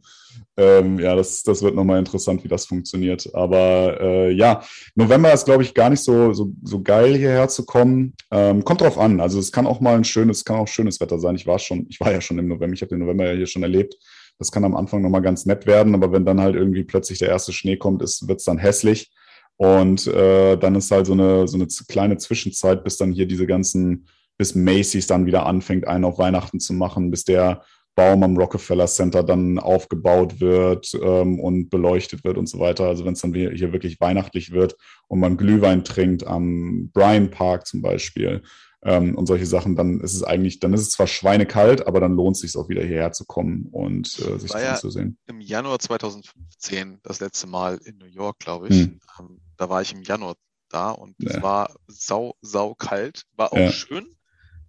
Ähm, 0.58 1.00
ja, 1.00 1.16
das, 1.16 1.42
das 1.44 1.62
wird 1.62 1.74
nochmal 1.74 2.00
interessant, 2.00 2.44
wie 2.44 2.48
das 2.50 2.66
funktioniert. 2.66 3.30
Aber 3.34 3.98
äh, 4.02 4.32
ja, 4.32 4.62
November 4.96 5.32
ist, 5.32 5.46
glaube 5.46 5.64
ich, 5.64 5.74
gar 5.74 5.90
nicht 5.90 6.04
so, 6.04 6.34
so, 6.34 6.52
so 6.64 6.82
geil, 6.82 7.16
hierher 7.16 7.48
zu 7.48 7.66
kommen. 7.66 8.14
Ähm, 8.30 8.64
kommt 8.66 8.82
drauf 8.82 8.98
an. 8.98 9.22
Also 9.22 9.40
es 9.40 9.52
kann 9.52 9.68
auch 9.68 9.80
mal 9.80 9.96
ein 9.96 10.04
schönes, 10.04 10.44
kann 10.44 10.58
auch 10.58 10.68
schönes 10.68 11.00
Wetter 11.00 11.18
sein. 11.18 11.36
Ich 11.36 11.48
war 11.48 11.60
schon, 11.60 11.86
ich 11.90 12.00
war 12.02 12.12
ja 12.12 12.20
schon 12.20 12.40
im 12.40 12.48
November, 12.48 12.74
ich 12.74 12.82
habe 12.82 12.90
den 12.90 13.00
November 13.00 13.26
ja 13.26 13.38
hier 13.38 13.48
schon 13.48 13.64
erlebt. 13.64 13.96
Das 14.40 14.52
kann 14.52 14.66
am 14.66 14.76
Anfang 14.76 15.02
nochmal 15.02 15.22
ganz 15.22 15.46
nett 15.46 15.66
werden, 15.66 15.96
aber 15.96 16.12
wenn 16.12 16.26
dann 16.26 16.42
halt 16.42 16.56
irgendwie 16.56 16.84
plötzlich 16.84 17.20
der 17.20 17.30
erste 17.30 17.54
Schnee 17.54 17.78
kommt, 17.78 18.02
wird 18.02 18.40
es 18.40 18.46
dann 18.46 18.58
hässlich. 18.58 19.12
Und 19.58 20.08
äh, 20.08 20.58
dann 20.58 20.76
ist 20.76 20.92
halt 20.92 21.06
so 21.06 21.14
eine, 21.14 21.48
so 21.48 21.58
eine 21.58 21.68
kleine 21.88 22.18
Zwischenzeit, 22.18 22.84
bis 22.84 22.98
dann 22.98 23.12
hier 23.12 23.28
diese 23.28 23.46
ganzen, 23.46 24.08
bis 24.38 24.56
Macy's 24.56 25.08
dann 25.08 25.26
wieder 25.26 25.46
anfängt, 25.46 25.88
einen 25.88 26.06
auf 26.06 26.18
Weihnachten 26.18 26.60
zu 26.60 26.74
machen, 26.74 27.12
bis 27.12 27.24
der 27.24 27.64
Baum 27.96 28.24
am 28.24 28.36
Rockefeller 28.36 28.88
Center 28.88 29.24
dann 29.24 29.60
aufgebaut 29.60 30.42
wird 30.42 30.98
ähm, 31.02 31.40
und 31.40 31.70
beleuchtet 31.70 32.24
wird 32.24 32.38
und 32.38 32.50
so 32.50 32.60
weiter. 32.60 32.86
Also 32.88 33.06
wenn 33.06 33.14
es 33.14 33.22
dann 33.22 33.34
hier 33.36 33.72
wirklich 33.72 34.02
weihnachtlich 34.02 34.52
wird 34.52 34.76
und 35.08 35.20
man 35.20 35.38
Glühwein 35.38 35.84
trinkt 35.84 36.26
am 36.26 36.90
Bryan 36.92 37.30
Park 37.30 37.68
zum 37.68 37.84
Beispiel, 37.84 38.42
ähm, 38.86 39.16
und 39.16 39.28
solche 39.28 39.46
Sachen, 39.46 39.76
dann 39.76 40.02
ist 40.02 40.14
es 40.14 40.24
eigentlich, 40.24 40.60
dann 40.60 40.74
ist 40.74 40.82
es 40.82 40.92
zwar 40.92 41.08
schweinekalt, 41.08 41.88
aber 41.88 42.00
dann 42.00 42.16
lohnt 42.16 42.36
es 42.36 42.42
sich 42.42 42.58
auch 42.58 42.68
wieder 42.70 42.84
hierher 42.84 43.12
zu 43.14 43.26
kommen 43.26 43.68
und 43.72 44.08
äh, 44.20 44.40
sich 44.40 44.52
das 44.52 44.62
ja 44.62 44.74
anzusehen. 44.74 45.18
Im 45.28 45.40
Januar 45.40 45.80
2015 45.80 47.00
das 47.04 47.20
letzte 47.20 47.48
Mal 47.48 47.80
in 47.86 47.98
New 47.98 48.08
York, 48.08 48.40
glaube 48.40 48.68
ich. 48.68 48.76
Hm. 48.82 49.00
Ähm, 49.20 49.42
da 49.58 49.70
war 49.70 49.82
ich 49.82 49.94
im 49.94 50.04
Januar 50.04 50.36
da 50.70 50.92
und 50.92 51.16
es 51.20 51.36
ja. 51.36 51.42
war 51.42 51.76
sau, 51.88 52.36
sau 52.42 52.74
kalt, 52.76 53.24
war 53.36 53.54
auch 53.54 53.58
ja. 53.58 53.72
schön. 53.72 54.06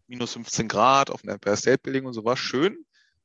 Minus 0.06 0.34
15 0.34 0.68
Grad 0.68 1.10
auf 1.10 1.22
dem 1.22 1.30
Empire 1.30 1.56
State 1.56 1.78
Building 1.82 2.04
und 2.04 2.12
so 2.12 2.24
war 2.24 2.36
schön. 2.36 2.76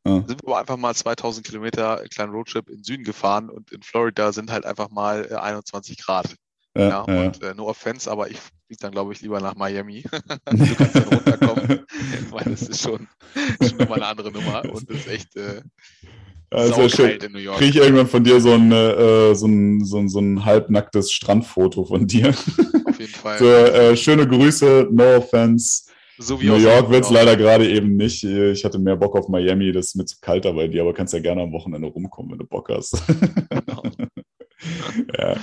Ja. 0.06 0.24
Sind 0.26 0.42
wir 0.42 0.48
aber 0.48 0.60
einfach 0.60 0.78
mal 0.78 0.96
2000 0.96 1.46
Kilometer 1.46 2.04
kleinen 2.10 2.32
Roadtrip 2.32 2.70
in 2.70 2.84
Süden 2.84 3.04
gefahren 3.04 3.50
und 3.50 3.72
in 3.72 3.84
Florida 3.84 4.32
sind 4.32 4.50
halt 4.50 4.66
einfach 4.66 4.90
mal 4.90 5.32
21 5.32 6.00
äh, 6.00 6.02
Grad. 6.02 6.36
Ja, 6.78 6.90
ja, 6.90 7.02
und 7.02 7.42
äh, 7.42 7.54
no 7.56 7.68
offense, 7.68 8.10
aber 8.10 8.30
ich 8.30 8.38
fliege 8.38 8.80
dann, 8.80 8.92
glaube 8.92 9.14
ich, 9.14 9.22
lieber 9.22 9.42
nach 9.42 9.56
Miami. 9.56 10.04
du 10.12 10.76
kannst 10.76 10.96
dann 10.96 11.04
runterkommen, 11.04 11.86
weil 12.30 12.54
es 12.54 12.70
ist 12.70 12.82
schon, 12.82 13.08
schon 13.62 13.78
nochmal 13.78 14.00
eine 14.00 14.08
andere 14.08 14.32
Nummer 14.32 14.64
und 14.72 14.90
es 14.90 15.00
ist 15.00 15.08
echt 15.08 15.36
äh, 15.36 15.62
also 16.52 16.88
kalt 16.88 17.24
in 17.24 17.32
New 17.32 17.40
York. 17.40 17.58
Kriege 17.58 17.72
ich 17.72 17.84
irgendwann 17.84 18.08
von 18.08 18.24
dir 18.24 18.40
so 18.40 18.54
ein, 18.54 18.72
äh, 18.72 19.36
so, 19.36 19.48
ein, 19.48 19.84
so, 19.84 19.98
ein, 19.98 20.10
so 20.10 20.20
ein 20.20 20.46
halbnacktes 20.46 21.12
Strandfoto 21.12 21.86
von 21.86 22.08
dir. 22.08 22.30
Auf 22.30 23.00
jeden 23.00 23.12
Fall. 23.14 23.40
so, 23.40 23.46
äh, 23.46 23.96
schöne 23.96 24.28
Grüße, 24.28 24.88
no 24.92 25.18
offense. 25.18 25.84
So 26.18 26.36
New 26.36 26.56
York 26.56 26.90
wird 26.90 27.06
es 27.06 27.12
leider 27.12 27.38
gerade 27.38 27.70
eben 27.70 27.96
nicht. 27.96 28.24
Ich 28.26 28.66
hatte 28.66 28.78
mehr 28.78 28.98
Bock 28.98 29.16
auf 29.16 29.30
Miami, 29.30 29.72
das 29.72 29.88
ist 29.88 29.96
mir 29.96 30.06
zu 30.06 30.18
kalt 30.20 30.44
bei 30.44 30.68
dir, 30.68 30.82
aber 30.82 30.94
kannst 30.94 31.14
ja 31.14 31.20
gerne 31.20 31.44
am 31.44 31.54
Wochenende 31.54 31.88
rumkommen, 31.88 32.32
wenn 32.32 32.40
du 32.40 32.46
Bock 32.46 32.70
hast. 32.70 33.02
Genau. 33.50 33.84
Ja. 35.18 35.38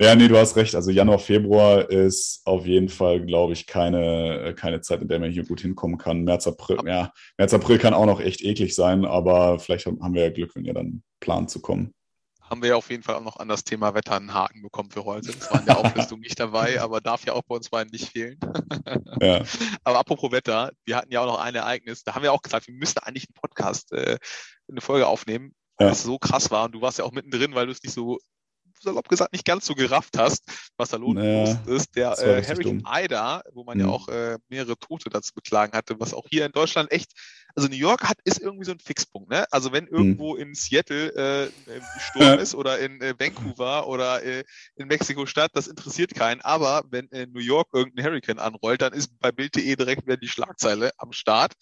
ja, 0.00 0.14
nee, 0.14 0.28
du 0.28 0.36
hast 0.36 0.56
recht. 0.56 0.74
Also 0.74 0.90
Januar, 0.90 1.18
Februar 1.18 1.90
ist 1.90 2.42
auf 2.44 2.66
jeden 2.66 2.88
Fall, 2.88 3.24
glaube 3.24 3.52
ich, 3.52 3.66
keine, 3.66 4.54
keine 4.56 4.80
Zeit, 4.80 5.02
in 5.02 5.08
der 5.08 5.18
man 5.18 5.30
hier 5.30 5.44
gut 5.44 5.60
hinkommen 5.60 5.98
kann. 5.98 6.24
März, 6.24 6.46
April, 6.46 6.78
ja, 6.86 7.12
März, 7.38 7.54
April 7.54 7.78
kann 7.78 7.94
auch 7.94 8.06
noch 8.06 8.20
echt 8.20 8.42
eklig 8.42 8.74
sein, 8.74 9.04
aber 9.04 9.58
vielleicht 9.58 9.86
haben 9.86 10.14
wir 10.14 10.24
ja 10.24 10.30
Glück, 10.30 10.54
wenn 10.54 10.64
ihr 10.64 10.74
dann 10.74 11.02
plant 11.20 11.50
zu 11.50 11.60
kommen. 11.60 11.94
Haben 12.52 12.60
wir 12.60 12.68
ja 12.70 12.76
auf 12.76 12.90
jeden 12.90 13.02
Fall 13.02 13.14
auch 13.14 13.22
noch 13.22 13.38
an 13.38 13.48
das 13.48 13.64
Thema 13.64 13.94
Wetter 13.94 14.14
einen 14.14 14.34
Haken 14.34 14.60
bekommen 14.60 14.90
für 14.90 15.06
heute. 15.06 15.32
Das 15.32 15.50
war 15.50 15.60
in 15.60 15.64
der 15.64 15.78
Auflistung 15.78 16.20
nicht 16.20 16.38
dabei, 16.38 16.82
aber 16.82 17.00
darf 17.00 17.24
ja 17.24 17.32
auch 17.32 17.44
bei 17.48 17.54
uns 17.54 17.70
beiden 17.70 17.90
nicht 17.90 18.10
fehlen. 18.10 18.38
ja. 19.22 19.42
Aber 19.84 19.98
apropos 19.98 20.32
Wetter, 20.32 20.70
wir 20.84 20.96
hatten 20.96 21.10
ja 21.10 21.22
auch 21.22 21.26
noch 21.26 21.40
ein 21.40 21.54
Ereignis, 21.54 22.04
da 22.04 22.14
haben 22.14 22.22
wir 22.22 22.30
auch 22.30 22.42
gesagt, 22.42 22.66
wir 22.66 22.74
müssten 22.74 22.98
eigentlich 22.98 23.26
einen 23.26 23.40
Podcast, 23.40 23.90
äh, 23.92 24.18
eine 24.68 24.82
Folge 24.82 25.06
aufnehmen, 25.06 25.54
weil 25.78 25.86
ja. 25.86 25.92
es 25.92 26.02
so 26.02 26.18
krass 26.18 26.50
war 26.50 26.66
und 26.66 26.72
du 26.72 26.82
warst 26.82 26.98
ja 26.98 27.06
auch 27.06 27.12
mittendrin, 27.12 27.54
weil 27.54 27.64
du 27.64 27.72
es 27.72 27.82
nicht 27.82 27.94
so 27.94 28.18
salopp 28.82 29.08
gesagt, 29.08 29.32
nicht 29.32 29.44
ganz 29.44 29.66
so 29.66 29.74
gerafft 29.74 30.18
hast, 30.18 30.44
was 30.76 30.90
da 30.90 30.96
los 30.96 31.14
naja, 31.14 31.58
ist. 31.66 31.94
Der 31.96 32.18
äh, 32.18 32.42
Hurricane 32.42 32.82
Ida, 32.86 33.42
wo 33.52 33.64
man 33.64 33.78
mhm. 33.78 33.84
ja 33.84 33.90
auch 33.90 34.08
äh, 34.08 34.38
mehrere 34.48 34.76
Tote 34.78 35.10
dazu 35.10 35.32
beklagen 35.34 35.72
hatte, 35.76 35.98
was 35.98 36.14
auch 36.14 36.26
hier 36.28 36.46
in 36.46 36.52
Deutschland 36.52 36.90
echt, 36.92 37.12
also 37.54 37.68
New 37.68 37.76
York 37.76 38.08
hat, 38.08 38.18
ist 38.24 38.40
irgendwie 38.40 38.64
so 38.64 38.72
ein 38.72 38.78
Fixpunkt, 38.78 39.30
ne? 39.30 39.44
Also 39.50 39.72
wenn 39.72 39.86
irgendwo 39.86 40.34
mhm. 40.34 40.40
in 40.40 40.54
Seattle 40.54 41.12
äh, 41.14 41.50
Sturm 42.00 42.38
ist 42.38 42.54
oder 42.54 42.78
in 42.78 43.00
äh, 43.00 43.14
Vancouver 43.18 43.88
oder 43.88 44.22
äh, 44.22 44.44
in 44.76 44.88
Mexiko-Stadt, 44.88 45.50
das 45.54 45.68
interessiert 45.68 46.14
keinen. 46.14 46.40
Aber 46.40 46.84
wenn 46.90 47.06
in 47.08 47.32
New 47.32 47.40
York 47.40 47.68
irgendein 47.72 48.04
Hurricane 48.04 48.38
anrollt, 48.38 48.82
dann 48.82 48.92
ist 48.92 49.18
bei 49.20 49.32
Bild.de 49.32 49.76
direkt 49.76 50.06
wieder 50.06 50.16
die 50.16 50.28
Schlagzeile 50.28 50.92
am 50.98 51.12
Start. 51.12 51.52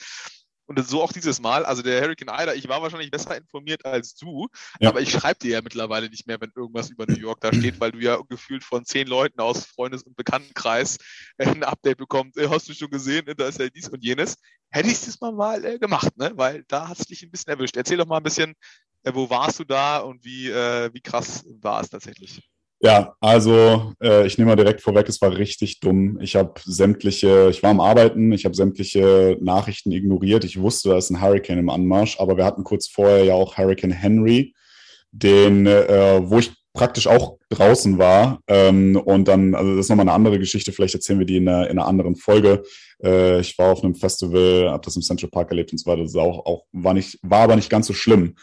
Und 0.70 0.88
so 0.88 1.02
auch 1.02 1.12
dieses 1.12 1.40
Mal, 1.40 1.64
also 1.64 1.82
der 1.82 2.00
Hurricane 2.00 2.28
Ida, 2.28 2.54
ich 2.54 2.68
war 2.68 2.80
wahrscheinlich 2.80 3.10
besser 3.10 3.36
informiert 3.36 3.84
als 3.84 4.14
du, 4.14 4.46
ja. 4.78 4.90
aber 4.90 5.00
ich 5.00 5.10
schreibe 5.10 5.40
dir 5.40 5.50
ja 5.50 5.62
mittlerweile 5.62 6.08
nicht 6.08 6.28
mehr, 6.28 6.40
wenn 6.40 6.52
irgendwas 6.54 6.90
über 6.90 7.06
New 7.06 7.18
York 7.18 7.40
da 7.40 7.52
steht, 7.52 7.80
weil 7.80 7.90
du 7.90 7.98
ja 7.98 8.20
gefühlt 8.28 8.62
von 8.62 8.84
zehn 8.84 9.08
Leuten 9.08 9.40
aus 9.40 9.66
Freundes- 9.66 10.04
und 10.04 10.14
Bekanntenkreis 10.14 10.98
ein 11.38 11.64
Update 11.64 11.98
bekommst. 11.98 12.38
Äh, 12.38 12.48
hast 12.48 12.68
du 12.68 12.72
schon 12.72 12.88
gesehen, 12.88 13.26
da 13.36 13.48
ist 13.48 13.58
ja 13.58 13.68
dies 13.68 13.88
und 13.88 14.04
jenes. 14.04 14.36
Hätte 14.70 14.86
ich 14.86 14.94
es 14.94 15.06
diesmal 15.06 15.32
mal 15.32 15.64
äh, 15.64 15.80
gemacht, 15.80 16.16
ne? 16.16 16.30
weil 16.36 16.62
da 16.68 16.86
hat 16.86 17.00
es 17.00 17.06
dich 17.06 17.24
ein 17.24 17.32
bisschen 17.32 17.52
erwischt. 17.52 17.76
Erzähl 17.76 17.96
doch 17.96 18.06
mal 18.06 18.18
ein 18.18 18.22
bisschen, 18.22 18.54
äh, 19.02 19.12
wo 19.12 19.28
warst 19.28 19.58
du 19.58 19.64
da 19.64 19.98
und 19.98 20.24
wie, 20.24 20.50
äh, 20.50 20.94
wie 20.94 21.00
krass 21.00 21.44
war 21.60 21.80
es 21.80 21.90
tatsächlich? 21.90 22.48
Ja, 22.82 23.14
also 23.20 23.92
äh, 24.02 24.26
ich 24.26 24.38
nehme 24.38 24.50
mal 24.50 24.56
direkt 24.56 24.80
vorweg, 24.80 25.06
es 25.06 25.20
war 25.20 25.36
richtig 25.36 25.80
dumm. 25.80 26.18
Ich 26.22 26.34
habe 26.34 26.54
sämtliche, 26.64 27.50
ich 27.50 27.62
war 27.62 27.70
am 27.70 27.80
Arbeiten, 27.80 28.32
ich 28.32 28.46
habe 28.46 28.54
sämtliche 28.56 29.36
Nachrichten 29.42 29.92
ignoriert. 29.92 30.44
Ich 30.44 30.58
wusste, 30.58 30.88
da 30.88 30.96
ist 30.96 31.10
ein 31.10 31.20
Hurricane 31.20 31.58
im 31.58 31.68
Anmarsch, 31.68 32.18
aber 32.18 32.38
wir 32.38 32.46
hatten 32.46 32.64
kurz 32.64 32.88
vorher 32.88 33.22
ja 33.24 33.34
auch 33.34 33.58
Hurricane 33.58 33.90
Henry, 33.90 34.54
den, 35.12 35.66
äh, 35.66 36.20
wo 36.22 36.38
ich 36.38 36.52
praktisch 36.72 37.06
auch 37.06 37.36
draußen 37.50 37.98
war. 37.98 38.40
Ähm, 38.46 38.96
und 38.96 39.28
dann, 39.28 39.54
also 39.54 39.76
das 39.76 39.86
ist 39.86 39.90
nochmal 39.90 40.04
eine 40.04 40.14
andere 40.14 40.38
Geschichte, 40.38 40.72
vielleicht 40.72 40.94
erzählen 40.94 41.18
wir 41.18 41.26
die 41.26 41.36
in 41.36 41.48
einer, 41.48 41.68
in 41.68 41.78
einer 41.78 41.86
anderen 41.86 42.16
Folge. 42.16 42.62
Äh, 43.02 43.40
ich 43.40 43.58
war 43.58 43.72
auf 43.72 43.84
einem 43.84 43.94
Festival, 43.94 44.70
habe 44.70 44.84
das 44.84 44.96
im 44.96 45.02
Central 45.02 45.30
Park 45.30 45.50
erlebt 45.50 45.72
und 45.72 45.78
so 45.78 45.90
weiter. 45.90 46.02
Das 46.02 46.14
auch, 46.16 46.46
auch 46.46 46.64
war 46.72 46.94
nicht, 46.94 47.18
war 47.22 47.40
aber 47.40 47.56
nicht 47.56 47.68
ganz 47.68 47.88
so 47.88 47.92
schlimm. 47.92 48.36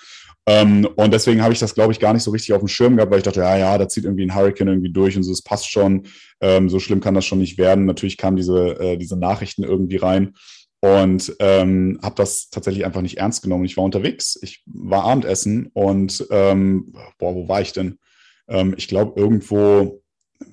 Ähm, 0.47 0.87
und 0.95 1.13
deswegen 1.13 1.43
habe 1.43 1.53
ich 1.53 1.59
das, 1.59 1.75
glaube 1.75 1.91
ich, 1.91 1.99
gar 1.99 2.13
nicht 2.13 2.23
so 2.23 2.31
richtig 2.31 2.53
auf 2.53 2.61
dem 2.61 2.69
Schirm 2.69 2.95
gehabt, 2.95 3.11
weil 3.11 3.19
ich 3.19 3.25
dachte, 3.25 3.41
ja, 3.41 3.57
ja, 3.57 3.77
da 3.77 3.89
zieht 3.89 4.05
irgendwie 4.05 4.23
ein 4.23 4.33
Hurricane 4.33 4.69
irgendwie 4.69 4.93
durch 4.93 5.17
und 5.17 5.23
so, 5.23 5.31
es 5.33 5.41
passt 5.41 5.69
schon. 5.69 6.03
Ähm, 6.39 6.69
so 6.69 6.79
schlimm 6.79 7.01
kann 7.01 7.15
das 7.15 7.25
schon 7.25 7.39
nicht 7.39 7.57
werden. 7.57 7.85
Natürlich 7.85 8.15
kamen 8.17 8.37
diese, 8.37 8.79
äh, 8.79 8.97
diese 8.97 9.17
Nachrichten 9.17 9.63
irgendwie 9.63 9.97
rein 9.97 10.33
und 10.79 11.35
ähm, 11.39 11.99
habe 12.01 12.15
das 12.15 12.49
tatsächlich 12.49 12.85
einfach 12.85 13.01
nicht 13.01 13.17
ernst 13.17 13.43
genommen. 13.43 13.65
Ich 13.65 13.75
war 13.75 13.83
unterwegs, 13.83 14.39
ich 14.41 14.63
war 14.65 15.03
Abendessen 15.03 15.69
und 15.73 16.25
ähm, 16.31 16.93
boah, 17.17 17.35
wo 17.35 17.49
war 17.49 17.61
ich 17.61 17.73
denn? 17.73 17.99
Ähm, 18.47 18.73
ich 18.77 18.87
glaube 18.87 19.19
irgendwo 19.19 20.01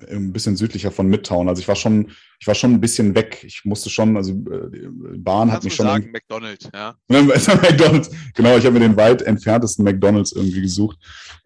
ein 0.09 0.33
bisschen 0.33 0.55
südlicher 0.55 0.91
von 0.91 1.07
Midtown. 1.07 1.47
Also 1.47 1.61
ich 1.61 1.67
war 1.67 1.75
schon, 1.75 2.11
ich 2.39 2.47
war 2.47 2.55
schon 2.55 2.73
ein 2.73 2.81
bisschen 2.81 3.15
weg. 3.15 3.43
Ich 3.43 3.65
musste 3.65 3.89
schon, 3.89 4.17
also 4.17 4.31
äh, 4.31 4.71
die 4.71 5.17
Bahn 5.17 5.51
hat 5.51 5.63
mich 5.63 5.75
schon. 5.75 5.85
sagen, 5.85 6.11
McDonald's, 6.11 6.69
ja. 6.73 6.95
McDonald's, 7.07 8.09
genau. 8.33 8.57
Ich 8.57 8.65
habe 8.65 8.71
mir 8.71 8.79
den 8.79 8.97
weit 8.97 9.21
entferntesten 9.21 9.85
McDonald's 9.85 10.31
irgendwie 10.31 10.61
gesucht, 10.61 10.97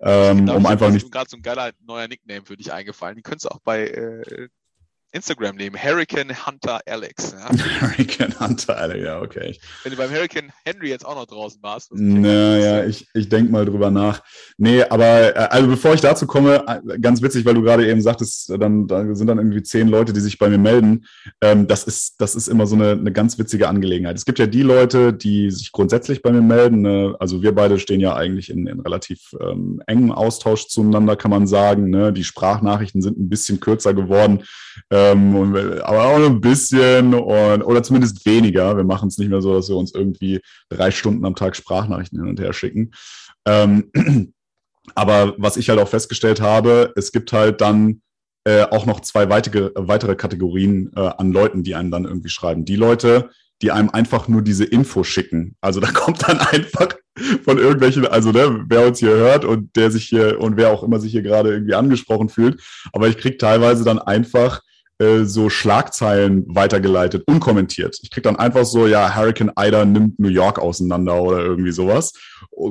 ähm, 0.01 0.49
um 0.49 0.65
einfach 0.65 0.89
nicht. 0.89 1.11
Gerade 1.11 1.29
so 1.29 1.37
ein 1.37 1.43
geiler 1.43 1.71
neuer 1.85 2.07
Nickname 2.07 2.45
für 2.45 2.57
dich 2.57 2.71
eingefallen. 2.71 3.17
Die 3.17 3.23
könntest 3.23 3.45
du 3.45 3.49
auch 3.49 3.59
bei 3.63 3.87
äh, 3.87 4.47
Instagram 5.11 5.55
nehmen. 5.55 5.75
Hurricane 5.81 6.45
Hunter 6.45 6.79
Alex. 6.85 7.33
Ja? 7.33 7.49
Hurricane 7.81 8.39
Hunter 8.39 8.77
Alex, 8.77 9.03
ja, 9.03 9.21
okay. 9.21 9.57
Wenn 9.83 9.91
du 9.91 9.97
beim 9.97 10.11
Hurricane 10.11 10.51
Henry 10.65 10.89
jetzt 10.89 11.05
auch 11.05 11.15
noch 11.15 11.25
draußen 11.25 11.61
warst. 11.63 11.93
Naja, 11.93 12.85
ich, 12.85 13.07
ich 13.13 13.29
denke 13.29 13.51
mal 13.51 13.65
drüber 13.65 13.91
nach. 13.91 14.21
Nee, 14.57 14.83
aber 14.83 15.35
äh, 15.35 15.39
also 15.49 15.67
bevor 15.67 15.93
ich 15.93 16.01
dazu 16.01 16.27
komme, 16.27 16.63
äh, 16.67 16.99
ganz 16.99 17.21
witzig, 17.21 17.45
weil 17.45 17.55
du 17.55 17.61
gerade 17.61 17.89
eben 17.89 18.01
sagtest, 18.01 18.51
dann 18.59 18.87
da 18.87 19.15
sind 19.15 19.27
dann 19.27 19.37
irgendwie 19.37 19.63
zehn 19.63 19.87
Leute, 19.87 20.13
die 20.13 20.19
sich 20.19 20.37
bei 20.37 20.49
mir 20.49 20.57
melden. 20.57 21.05
Ähm, 21.41 21.67
das, 21.67 21.85
ist, 21.85 22.21
das 22.21 22.35
ist 22.35 22.47
immer 22.47 22.67
so 22.67 22.75
eine, 22.75 22.91
eine 22.91 23.11
ganz 23.11 23.37
witzige 23.39 23.67
Angelegenheit. 23.67 24.15
Es 24.15 24.25
gibt 24.25 24.39
ja 24.39 24.47
die 24.47 24.61
Leute, 24.61 25.13
die 25.13 25.49
sich 25.51 25.71
grundsätzlich 25.71 26.21
bei 26.21 26.31
mir 26.31 26.41
melden. 26.41 26.81
Ne? 26.81 27.15
Also 27.19 27.41
wir 27.41 27.53
beide 27.53 27.79
stehen 27.79 27.99
ja 27.99 28.15
eigentlich 28.15 28.49
in, 28.49 28.67
in 28.67 28.79
relativ 28.79 29.35
ähm, 29.41 29.81
engem 29.87 30.11
Austausch 30.11 30.67
zueinander, 30.67 31.15
kann 31.15 31.31
man 31.31 31.47
sagen. 31.47 31.89
Ne? 31.89 32.13
Die 32.13 32.23
Sprachnachrichten 32.23 33.01
sind 33.01 33.17
ein 33.17 33.29
bisschen 33.29 33.59
kürzer 33.59 33.93
geworden. 33.93 34.43
Ähm, 34.99 35.81
aber 35.83 36.05
auch 36.05 36.25
ein 36.25 36.41
bisschen 36.41 37.13
und, 37.13 37.61
oder 37.61 37.83
zumindest 37.83 38.25
weniger. 38.25 38.75
Wir 38.75 38.83
machen 38.83 39.07
es 39.07 39.17
nicht 39.17 39.29
mehr 39.29 39.41
so, 39.41 39.53
dass 39.53 39.69
wir 39.69 39.77
uns 39.77 39.93
irgendwie 39.93 40.41
drei 40.69 40.91
Stunden 40.91 41.25
am 41.25 41.35
Tag 41.35 41.55
Sprachnachrichten 41.55 42.19
hin 42.19 42.29
und 42.29 42.39
her 42.39 42.53
schicken. 42.53 42.91
Ähm, 43.45 43.91
aber 44.95 45.35
was 45.37 45.57
ich 45.57 45.69
halt 45.69 45.79
auch 45.79 45.87
festgestellt 45.87 46.41
habe, 46.41 46.91
es 46.95 47.11
gibt 47.11 47.31
halt 47.31 47.61
dann 47.61 48.01
äh, 48.45 48.63
auch 48.63 48.85
noch 48.85 48.99
zwei 49.01 49.29
weitere, 49.29 49.71
weitere 49.75 50.15
Kategorien 50.15 50.91
äh, 50.95 50.99
an 50.99 51.31
Leuten, 51.31 51.63
die 51.63 51.75
einem 51.75 51.91
dann 51.91 52.05
irgendwie 52.05 52.29
schreiben. 52.29 52.65
Die 52.65 52.75
Leute, 52.75 53.29
die 53.61 53.71
einem 53.71 53.89
einfach 53.89 54.27
nur 54.27 54.41
diese 54.41 54.65
Info 54.65 55.03
schicken. 55.03 55.55
Also 55.61 55.79
da 55.81 55.91
kommt 55.91 56.27
dann 56.27 56.39
einfach 56.39 56.95
von 57.43 57.57
irgendwelchen, 57.57 58.05
also 58.05 58.31
ne, 58.31 58.65
wer 58.67 58.87
uns 58.87 58.99
hier 58.99 59.09
hört 59.09 59.45
und 59.45 59.75
der 59.75 59.91
sich 59.91 60.05
hier 60.05 60.39
und 60.39 60.57
wer 60.57 60.71
auch 60.71 60.83
immer 60.83 60.99
sich 60.99 61.11
hier 61.11 61.21
gerade 61.21 61.51
irgendwie 61.51 61.75
angesprochen 61.75 62.29
fühlt. 62.29 62.61
Aber 62.91 63.07
ich 63.07 63.17
krieg 63.17 63.39
teilweise 63.39 63.83
dann 63.83 63.99
einfach 63.99 64.61
äh, 64.99 65.23
so 65.23 65.49
Schlagzeilen 65.49 66.43
weitergeleitet, 66.47 67.23
unkommentiert. 67.25 67.97
Ich 68.01 68.11
krieg 68.11 68.23
dann 68.23 68.35
einfach 68.35 68.65
so, 68.65 68.85
ja, 68.85 69.15
Hurricane 69.15 69.53
Ida 69.57 69.85
nimmt 69.85 70.19
New 70.19 70.27
York 70.27 70.59
auseinander 70.59 71.21
oder 71.21 71.39
irgendwie 71.39 71.71
sowas. 71.71 72.11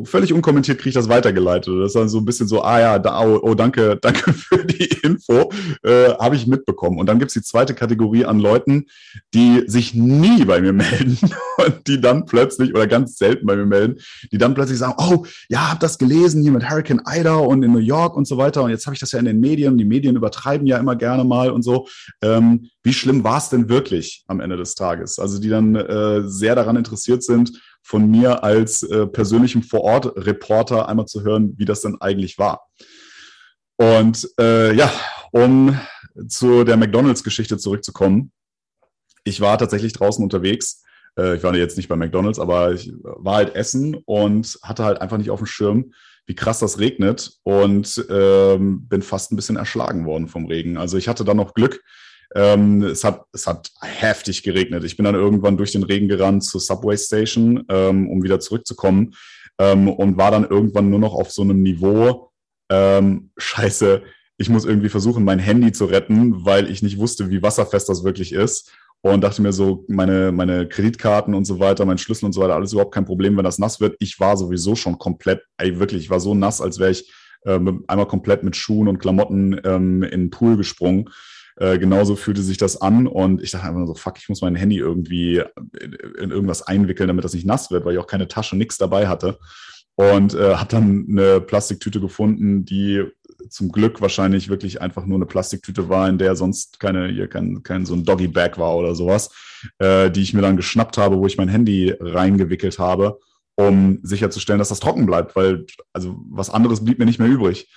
völlig 0.05 0.35
unkommentiert 0.35 0.77
kriege 0.77 0.91
ich 0.91 0.95
das 0.95 1.09
weitergeleitet. 1.09 1.73
Das 1.81 1.87
ist 1.87 1.97
dann 1.97 2.11
so 2.11 2.19
ein 2.19 2.27
bisschen 2.27 2.47
so, 2.47 2.63
ah 2.63 2.81
ja, 2.81 2.99
da, 2.99 3.21
oh, 3.23 3.41
oh, 3.43 3.55
danke, 3.55 3.97
danke 4.03 4.35
für 4.35 4.63
die 4.63 4.85
Info, 5.03 5.51
äh, 5.83 6.11
habe 6.19 6.37
ich 6.37 6.47
mitbekommen. 6.47 6.99
Und 6.99 7.07
dann 7.07 7.19
gibt's 7.19 7.33
die 7.33 7.41
zweite 7.41 7.73
Kategorie 7.75 8.27
an 8.27 8.41
Leuten, 8.41 8.85
die 9.33 9.65
sich 9.67 9.95
nie 9.95 10.45
bei 10.45 10.61
mir 10.61 10.73
melden 10.75 11.19
und 11.57 11.87
die 11.87 11.99
dann 11.99 12.27
plötzlich, 12.27 12.75
oder 12.75 12.87
ganz 12.87 13.17
selten 13.17 13.47
bei 13.47 13.57
mir 13.57 13.65
melden, 13.65 14.01
die 14.31 14.37
dann 14.37 14.53
plötzlich 14.53 14.79
sagen, 14.79 14.97
oh, 14.99 15.25
ja, 15.49 15.71
hab 15.71 15.81
das 15.81 15.97
gelesen 15.97 16.43
hier 16.43 16.53
mit 16.53 16.69
Hurricane 16.69 17.01
Ida 17.07 17.37
und 17.37 17.63
in 17.63 17.73
New 17.73 17.79
York 17.79 18.17
und 18.17 18.27
so 18.29 18.37
weiter. 18.37 18.63
Und 18.63 18.71
jetzt 18.71 18.85
habe 18.85 18.93
ich 18.93 19.01
das 19.01 19.13
ja 19.13 19.19
in 19.19 19.25
den 19.25 19.41
Medien. 19.41 19.79
Die 19.79 19.87
Medien 19.87 20.15
übertreiben 20.15 20.67
ja 20.67 20.77
immer 20.77 20.95
gerne 20.95 21.25
mal 21.25 21.51
und 21.51 21.63
so 21.63 21.87
ähm, 22.23 22.71
wie 22.83 22.93
schlimm 22.93 23.25
war 23.25 23.39
es 23.39 23.49
denn 23.49 23.69
wirklich 23.69 24.25
am 24.27 24.41
Ende 24.41 24.57
des 24.57 24.75
Tages? 24.75 25.19
Also 25.19 25.41
die 25.41 25.49
dann 25.49 25.75
äh, 25.77 26.23
sehr 26.29 26.55
daran 26.55 26.77
interessiert 26.77 27.23
sind, 27.23 27.61
von 27.83 28.11
mir 28.11 28.43
als 28.43 28.83
äh, 28.83 29.07
persönlichem 29.07 29.63
Vor-Ort-Reporter 29.63 30.89
einmal 30.89 31.07
zu 31.07 31.23
hören, 31.23 31.55
wie 31.57 31.65
das 31.65 31.81
denn 31.81 32.01
eigentlich 32.01 32.39
war. 32.39 32.67
Und 33.77 34.29
äh, 34.41 34.75
ja, 34.75 34.93
um 35.31 35.79
zu 36.27 36.65
der 36.65 36.77
McDonalds-Geschichte 36.77 37.59
zurückzukommen. 37.59 38.33
Ich 39.25 39.41
war 39.41 39.59
tatsächlich 39.59 39.93
draußen 39.93 40.23
unterwegs. 40.23 40.83
Äh, 41.17 41.37
ich 41.37 41.43
war 41.43 41.55
jetzt 41.55 41.77
nicht 41.77 41.89
bei 41.89 41.97
McDonalds, 41.97 42.39
aber 42.39 42.73
ich 42.73 42.93
war 43.03 43.37
halt 43.37 43.55
essen 43.55 43.97
und 44.07 44.59
hatte 44.63 44.85
halt 44.85 45.01
einfach 45.01 45.19
nicht 45.19 45.31
auf 45.31 45.41
dem 45.41 45.47
Schirm, 45.47 45.93
wie 46.27 46.35
krass 46.35 46.59
das 46.59 46.79
regnet 46.79 47.39
und 47.43 48.05
ähm, 48.11 48.87
bin 48.89 49.03
fast 49.03 49.33
ein 49.33 49.37
bisschen 49.37 49.57
erschlagen 49.57 50.05
worden 50.05 50.29
vom 50.29 50.47
Regen. 50.47 50.77
Also 50.77 50.97
ich 50.97 51.09
hatte 51.09 51.25
da 51.25 51.35
noch 51.35 51.55
Glück. 51.55 51.83
Ähm, 52.35 52.83
es, 52.83 53.05
hat, 53.05 53.25
es 53.33 53.47
hat 53.47 53.71
heftig 53.81 54.43
geregnet. 54.43 54.85
Ich 54.85 54.97
bin 54.97 55.05
dann 55.05 55.15
irgendwann 55.15 55.57
durch 55.57 55.73
den 55.73 55.83
Regen 55.83 56.09
gerannt 56.09 56.45
zur 56.45 56.61
Subway 56.61 56.97
Station, 56.97 57.65
ähm, 57.69 58.09
um 58.09 58.23
wieder 58.23 58.39
zurückzukommen 58.41 59.15
ähm, 59.59 59.89
und 59.89 60.17
war 60.19 60.31
dann 60.31 60.45
irgendwann 60.45 60.91
nur 60.91 60.99
noch 60.99 61.15
auf 61.15 61.31
so 61.31 61.43
einem 61.43 61.63
Niveau, 61.63 62.31
ähm, 62.71 63.31
scheiße, 63.39 64.03
ich 64.37 64.49
muss 64.49 64.65
irgendwie 64.65 64.89
versuchen, 64.89 65.25
mein 65.25 65.41
Handy 65.41 65.73
zu 65.73 65.87
retten, 65.87 66.45
weil 66.45 66.71
ich 66.71 66.83
nicht 66.83 66.99
wusste, 66.99 67.29
wie 67.31 67.43
wasserfest 67.43 67.89
das 67.89 68.05
wirklich 68.05 68.33
ist 68.33 68.73
und 69.01 69.23
dachte 69.23 69.43
mir 69.43 69.53
so, 69.53 69.85
meine, 69.89 70.33
meine 70.33 70.69
Kreditkarten 70.69 71.35
und 71.35 71.45
so 71.45 71.59
weiter, 71.59 71.85
mein 71.85 71.99
Schlüssel 71.99 72.27
und 72.27 72.33
so 72.33 72.41
weiter, 72.41 72.55
alles 72.55 72.73
überhaupt 72.73 72.95
kein 72.95 73.05
Problem, 73.05 73.37
wenn 73.37 73.45
das 73.45 73.59
nass 73.59 73.81
wird. 73.81 73.97
Ich 73.99 74.19
war 74.21 74.37
sowieso 74.37 74.75
schon 74.75 74.99
komplett, 74.99 75.43
ey, 75.57 75.79
wirklich, 75.79 76.05
ich 76.05 76.11
war 76.11 76.21
so 76.21 76.35
nass, 76.35 76.61
als 76.61 76.79
wäre 76.79 76.91
ich 76.91 77.13
äh, 77.43 77.59
einmal 77.87 78.07
komplett 78.07 78.43
mit 78.43 78.57
Schuhen 78.57 78.89
und 78.89 78.99
Klamotten 78.99 79.61
ähm, 79.65 80.03
in 80.03 80.23
den 80.23 80.31
Pool 80.31 80.57
gesprungen. 80.57 81.11
Äh, 81.61 81.79
genauso 81.79 82.15
fühlte 82.15 82.43
sich 82.43 82.57
das 82.57 82.81
an 82.81 83.09
und 83.09 83.43
ich 83.43 83.51
dachte 83.51 83.67
einfach 83.67 83.79
nur 83.79 83.89
so, 83.89 83.95
fuck, 83.95 84.17
ich 84.19 84.29
muss 84.29 84.43
mein 84.43 84.55
Handy 84.55 84.79
irgendwie 84.79 85.43
in, 85.81 85.93
in 85.93 86.31
irgendwas 86.31 86.63
einwickeln, 86.63 87.09
damit 87.09 87.25
das 87.25 87.35
nicht 87.35 87.47
nass 87.47 87.71
wird, 87.73 87.85
weil 87.85 87.95
ich 87.95 87.99
auch 87.99 88.07
keine 88.07 88.29
Tasche, 88.29 88.57
nichts 88.57 88.79
dabei 88.79 89.09
hatte. 89.09 89.39
Und 89.97 90.35
äh, 90.35 90.55
habe 90.55 90.69
dann 90.71 91.07
eine 91.11 91.41
Plastiktüte 91.41 92.01
gefunden, 92.01 92.65
die 92.65 93.05
zum 93.49 93.73
Glück 93.73 94.01
wahrscheinlich 94.01 94.49
wirklich 94.49 94.81
einfach 94.81 95.05
nur 95.05 95.17
eine 95.17 95.27
Plastiktüte 95.27 95.89
war, 95.89 96.09
in 96.09 96.19
der 96.19 96.37
sonst 96.37 96.79
keine, 96.79 97.09
hier 97.09 97.27
kein, 97.27 97.65
kein 97.65 97.85
so 97.87 97.95
ein 97.95 98.05
Doggy-Bag 98.05 98.59
war 98.59 98.77
oder 98.77 98.95
sowas, 98.95 99.31
äh, 99.79 100.09
die 100.13 100.23
ich 100.23 100.35
mir 100.35 100.43
dann 100.43 100.57
geschnappt 100.57 100.97
habe, 100.99 101.19
wo 101.19 101.27
ich 101.27 101.39
mein 101.39 101.49
Handy 101.49 101.93
reingewickelt 101.99 102.79
habe, 102.79 103.19
um 103.57 103.99
sicherzustellen, 104.05 104.61
dass 104.61 104.69
das 104.69 104.79
trocken 104.79 105.07
bleibt, 105.07 105.35
weil 105.35 105.67
also 105.93 106.17
was 106.31 106.51
anderes 106.51 106.85
blieb 106.85 107.01
mir 107.01 107.07
nicht 107.07 107.19
mehr 107.19 107.29
übrig. 107.29 107.69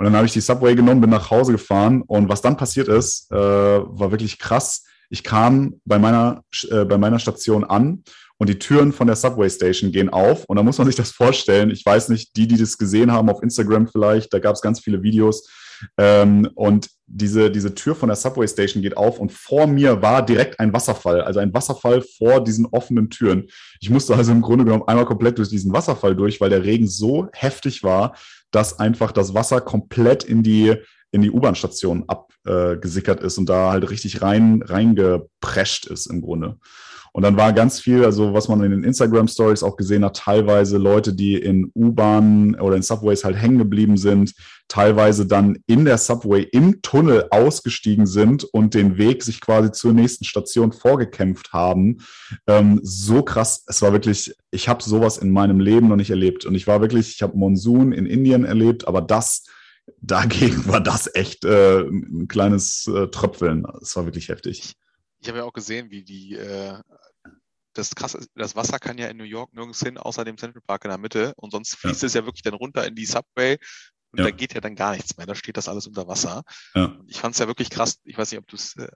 Und 0.00 0.06
dann 0.06 0.16
habe 0.16 0.24
ich 0.24 0.32
die 0.32 0.40
Subway 0.40 0.74
genommen, 0.74 1.02
bin 1.02 1.10
nach 1.10 1.30
Hause 1.30 1.52
gefahren 1.52 2.00
und 2.06 2.30
was 2.30 2.40
dann 2.40 2.56
passiert 2.56 2.88
ist, 2.88 3.30
äh, 3.30 3.36
war 3.36 4.10
wirklich 4.10 4.38
krass. 4.38 4.84
Ich 5.10 5.22
kam 5.22 5.74
bei 5.84 5.98
meiner, 5.98 6.42
äh, 6.70 6.86
bei 6.86 6.96
meiner 6.96 7.18
Station 7.18 7.64
an 7.64 8.02
und 8.38 8.48
die 8.48 8.58
Türen 8.58 8.94
von 8.94 9.08
der 9.08 9.16
Subway 9.16 9.50
Station 9.50 9.92
gehen 9.92 10.08
auf. 10.08 10.46
Und 10.46 10.56
da 10.56 10.62
muss 10.62 10.78
man 10.78 10.86
sich 10.86 10.96
das 10.96 11.10
vorstellen. 11.10 11.70
Ich 11.70 11.84
weiß 11.84 12.08
nicht, 12.08 12.34
die, 12.34 12.48
die 12.48 12.56
das 12.56 12.78
gesehen 12.78 13.12
haben 13.12 13.28
auf 13.28 13.42
Instagram 13.42 13.88
vielleicht, 13.88 14.32
da 14.32 14.38
gab 14.38 14.54
es 14.54 14.62
ganz 14.62 14.80
viele 14.80 15.02
Videos. 15.02 15.46
Ähm, 15.98 16.48
und 16.54 16.88
diese, 17.06 17.50
diese 17.50 17.74
Tür 17.74 17.94
von 17.94 18.08
der 18.08 18.16
Subway 18.16 18.48
Station 18.48 18.82
geht 18.82 18.96
auf 18.96 19.18
und 19.18 19.32
vor 19.32 19.66
mir 19.66 20.00
war 20.00 20.24
direkt 20.24 20.60
ein 20.60 20.72
Wasserfall, 20.72 21.20
also 21.20 21.40
ein 21.40 21.52
Wasserfall 21.52 22.02
vor 22.16 22.42
diesen 22.42 22.64
offenen 22.66 23.10
Türen. 23.10 23.48
Ich 23.80 23.90
musste 23.90 24.14
also 24.14 24.32
im 24.32 24.40
Grunde 24.40 24.64
genommen 24.64 24.84
einmal 24.86 25.04
komplett 25.04 25.36
durch 25.36 25.50
diesen 25.50 25.74
Wasserfall 25.74 26.16
durch, 26.16 26.40
weil 26.40 26.50
der 26.50 26.64
Regen 26.64 26.88
so 26.88 27.28
heftig 27.32 27.82
war, 27.82 28.14
dass 28.50 28.78
einfach 28.78 29.12
das 29.12 29.34
Wasser 29.34 29.60
komplett 29.60 30.24
in 30.24 30.42
die 30.42 30.76
in 31.12 31.22
die 31.22 31.30
U-Bahn-Station 31.30 32.04
abgesickert 32.06 33.20
äh, 33.20 33.26
ist 33.26 33.38
und 33.38 33.48
da 33.48 33.72
halt 33.72 33.90
richtig 33.90 34.22
rein 34.22 34.62
reingeprescht 34.62 35.86
ist 35.86 36.06
im 36.06 36.20
Grunde. 36.20 36.58
Und 37.12 37.22
dann 37.22 37.36
war 37.36 37.52
ganz 37.52 37.80
viel, 37.80 38.04
also 38.04 38.34
was 38.34 38.48
man 38.48 38.62
in 38.62 38.70
den 38.70 38.84
Instagram 38.84 39.28
Stories 39.28 39.62
auch 39.62 39.76
gesehen 39.76 40.04
hat, 40.04 40.16
teilweise 40.16 40.78
Leute, 40.78 41.12
die 41.12 41.34
in 41.36 41.70
U-Bahnen 41.74 42.54
oder 42.60 42.76
in 42.76 42.82
Subways 42.82 43.24
halt 43.24 43.36
hängen 43.36 43.58
geblieben 43.58 43.96
sind, 43.96 44.34
teilweise 44.68 45.26
dann 45.26 45.58
in 45.66 45.84
der 45.84 45.98
Subway 45.98 46.42
im 46.42 46.82
Tunnel 46.82 47.26
ausgestiegen 47.30 48.06
sind 48.06 48.44
und 48.44 48.74
den 48.74 48.96
Weg 48.98 49.22
sich 49.22 49.40
quasi 49.40 49.72
zur 49.72 49.92
nächsten 49.92 50.24
Station 50.24 50.72
vorgekämpft 50.72 51.52
haben. 51.52 51.98
Ähm, 52.46 52.80
so 52.82 53.22
krass, 53.22 53.64
es 53.66 53.82
war 53.82 53.92
wirklich, 53.92 54.34
ich 54.50 54.68
habe 54.68 54.82
sowas 54.82 55.18
in 55.18 55.30
meinem 55.30 55.58
Leben 55.60 55.88
noch 55.88 55.96
nicht 55.96 56.10
erlebt. 56.10 56.46
Und 56.46 56.54
ich 56.54 56.66
war 56.66 56.80
wirklich, 56.80 57.14
ich 57.14 57.22
habe 57.22 57.36
Monsun 57.36 57.92
in 57.92 58.06
Indien 58.06 58.44
erlebt, 58.44 58.86
aber 58.86 59.00
das 59.00 59.44
dagegen 60.00 60.66
war 60.68 60.80
das 60.80 61.10
echt 61.14 61.44
äh, 61.44 61.80
ein 61.80 62.28
kleines 62.28 62.86
äh, 62.86 63.08
Tröpfeln. 63.08 63.66
Es 63.82 63.96
war 63.96 64.04
wirklich 64.04 64.28
heftig. 64.28 64.74
Ich 65.20 65.28
habe 65.28 65.38
ja 65.38 65.44
auch 65.44 65.52
gesehen, 65.52 65.90
wie 65.90 66.02
die 66.02 66.36
äh, 66.36 66.74
das 67.72 67.94
krasse, 67.94 68.26
das 68.34 68.56
Wasser 68.56 68.78
kann 68.78 68.98
ja 68.98 69.08
in 69.08 69.16
New 69.16 69.24
York 69.24 69.52
nirgends 69.52 69.80
hin, 69.80 69.98
außer 69.98 70.24
dem 70.24 70.38
Central 70.38 70.62
Park 70.66 70.84
in 70.84 70.90
der 70.90 70.98
Mitte. 70.98 71.32
Und 71.36 71.50
sonst 71.52 71.76
fließt 71.76 72.02
ja. 72.02 72.06
es 72.06 72.14
ja 72.14 72.24
wirklich 72.24 72.42
dann 72.42 72.54
runter 72.54 72.86
in 72.86 72.94
die 72.94 73.06
Subway 73.06 73.58
und 74.12 74.18
ja. 74.18 74.24
da 74.24 74.30
geht 74.30 74.54
ja 74.54 74.60
dann 74.60 74.74
gar 74.74 74.92
nichts 74.92 75.16
mehr. 75.16 75.26
Da 75.26 75.34
steht 75.34 75.56
das 75.56 75.68
alles 75.68 75.86
unter 75.86 76.08
Wasser. 76.08 76.42
Ja. 76.74 76.98
ich 77.06 77.18
fand 77.18 77.34
es 77.34 77.38
ja 77.38 77.46
wirklich 77.46 77.70
krass. 77.70 77.98
Ich 78.04 78.18
weiß 78.18 78.32
nicht, 78.32 78.40
ob 78.40 78.46
du 78.48 78.56
es, 78.56 78.76
äh, 78.76 78.88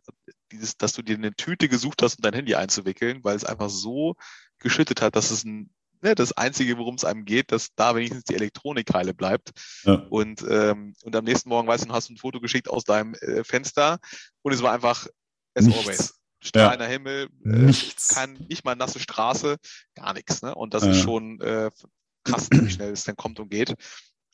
dieses, 0.50 0.76
dass 0.76 0.92
du 0.92 1.02
dir 1.02 1.16
eine 1.16 1.34
Tüte 1.34 1.68
gesucht 1.68 2.02
hast, 2.02 2.16
um 2.18 2.22
dein 2.22 2.34
Handy 2.34 2.54
einzuwickeln, 2.54 3.22
weil 3.22 3.36
es 3.36 3.44
einfach 3.44 3.70
so 3.70 4.16
geschüttet 4.58 5.02
hat, 5.02 5.14
dass 5.14 5.30
es 5.30 5.44
ein 5.44 5.70
ne, 6.02 6.14
das 6.14 6.32
Einzige, 6.32 6.78
worum 6.78 6.96
es 6.96 7.04
einem 7.04 7.24
geht, 7.24 7.52
dass 7.52 7.74
da 7.74 7.94
wenigstens 7.94 8.24
die 8.24 8.34
Elektronik 8.34 8.92
heile 8.92 9.14
bleibt. 9.14 9.50
Ja. 9.84 9.94
Und, 10.10 10.44
ähm, 10.48 10.94
und 11.02 11.16
am 11.16 11.24
nächsten 11.24 11.48
Morgen, 11.48 11.66
weißt 11.66 11.86
du, 11.86 11.92
hast 11.92 12.08
du 12.08 12.14
ein 12.14 12.18
Foto 12.18 12.40
geschickt 12.40 12.68
aus 12.68 12.84
deinem 12.84 13.14
äh, 13.14 13.44
Fenster 13.44 13.98
und 14.42 14.52
es 14.52 14.62
war 14.62 14.72
einfach 14.72 15.06
as 15.54 15.64
nichts. 15.64 15.80
always. 15.80 16.14
Strahlender 16.44 16.86
ja. 16.86 16.90
Himmel, 16.90 17.28
äh, 17.44 17.48
nichts. 17.48 18.08
Kein, 18.08 18.34
nicht 18.48 18.64
mal 18.64 18.76
nasse 18.76 19.00
Straße, 19.00 19.56
gar 19.94 20.12
nichts. 20.12 20.42
Ne? 20.42 20.54
Und 20.54 20.74
das 20.74 20.84
ja. 20.84 20.90
ist 20.90 21.00
schon 21.00 21.40
äh, 21.40 21.70
krass, 22.22 22.48
wie 22.50 22.70
schnell 22.70 22.92
es 22.92 23.04
dann 23.04 23.16
kommt 23.16 23.40
und 23.40 23.50
geht. 23.50 23.74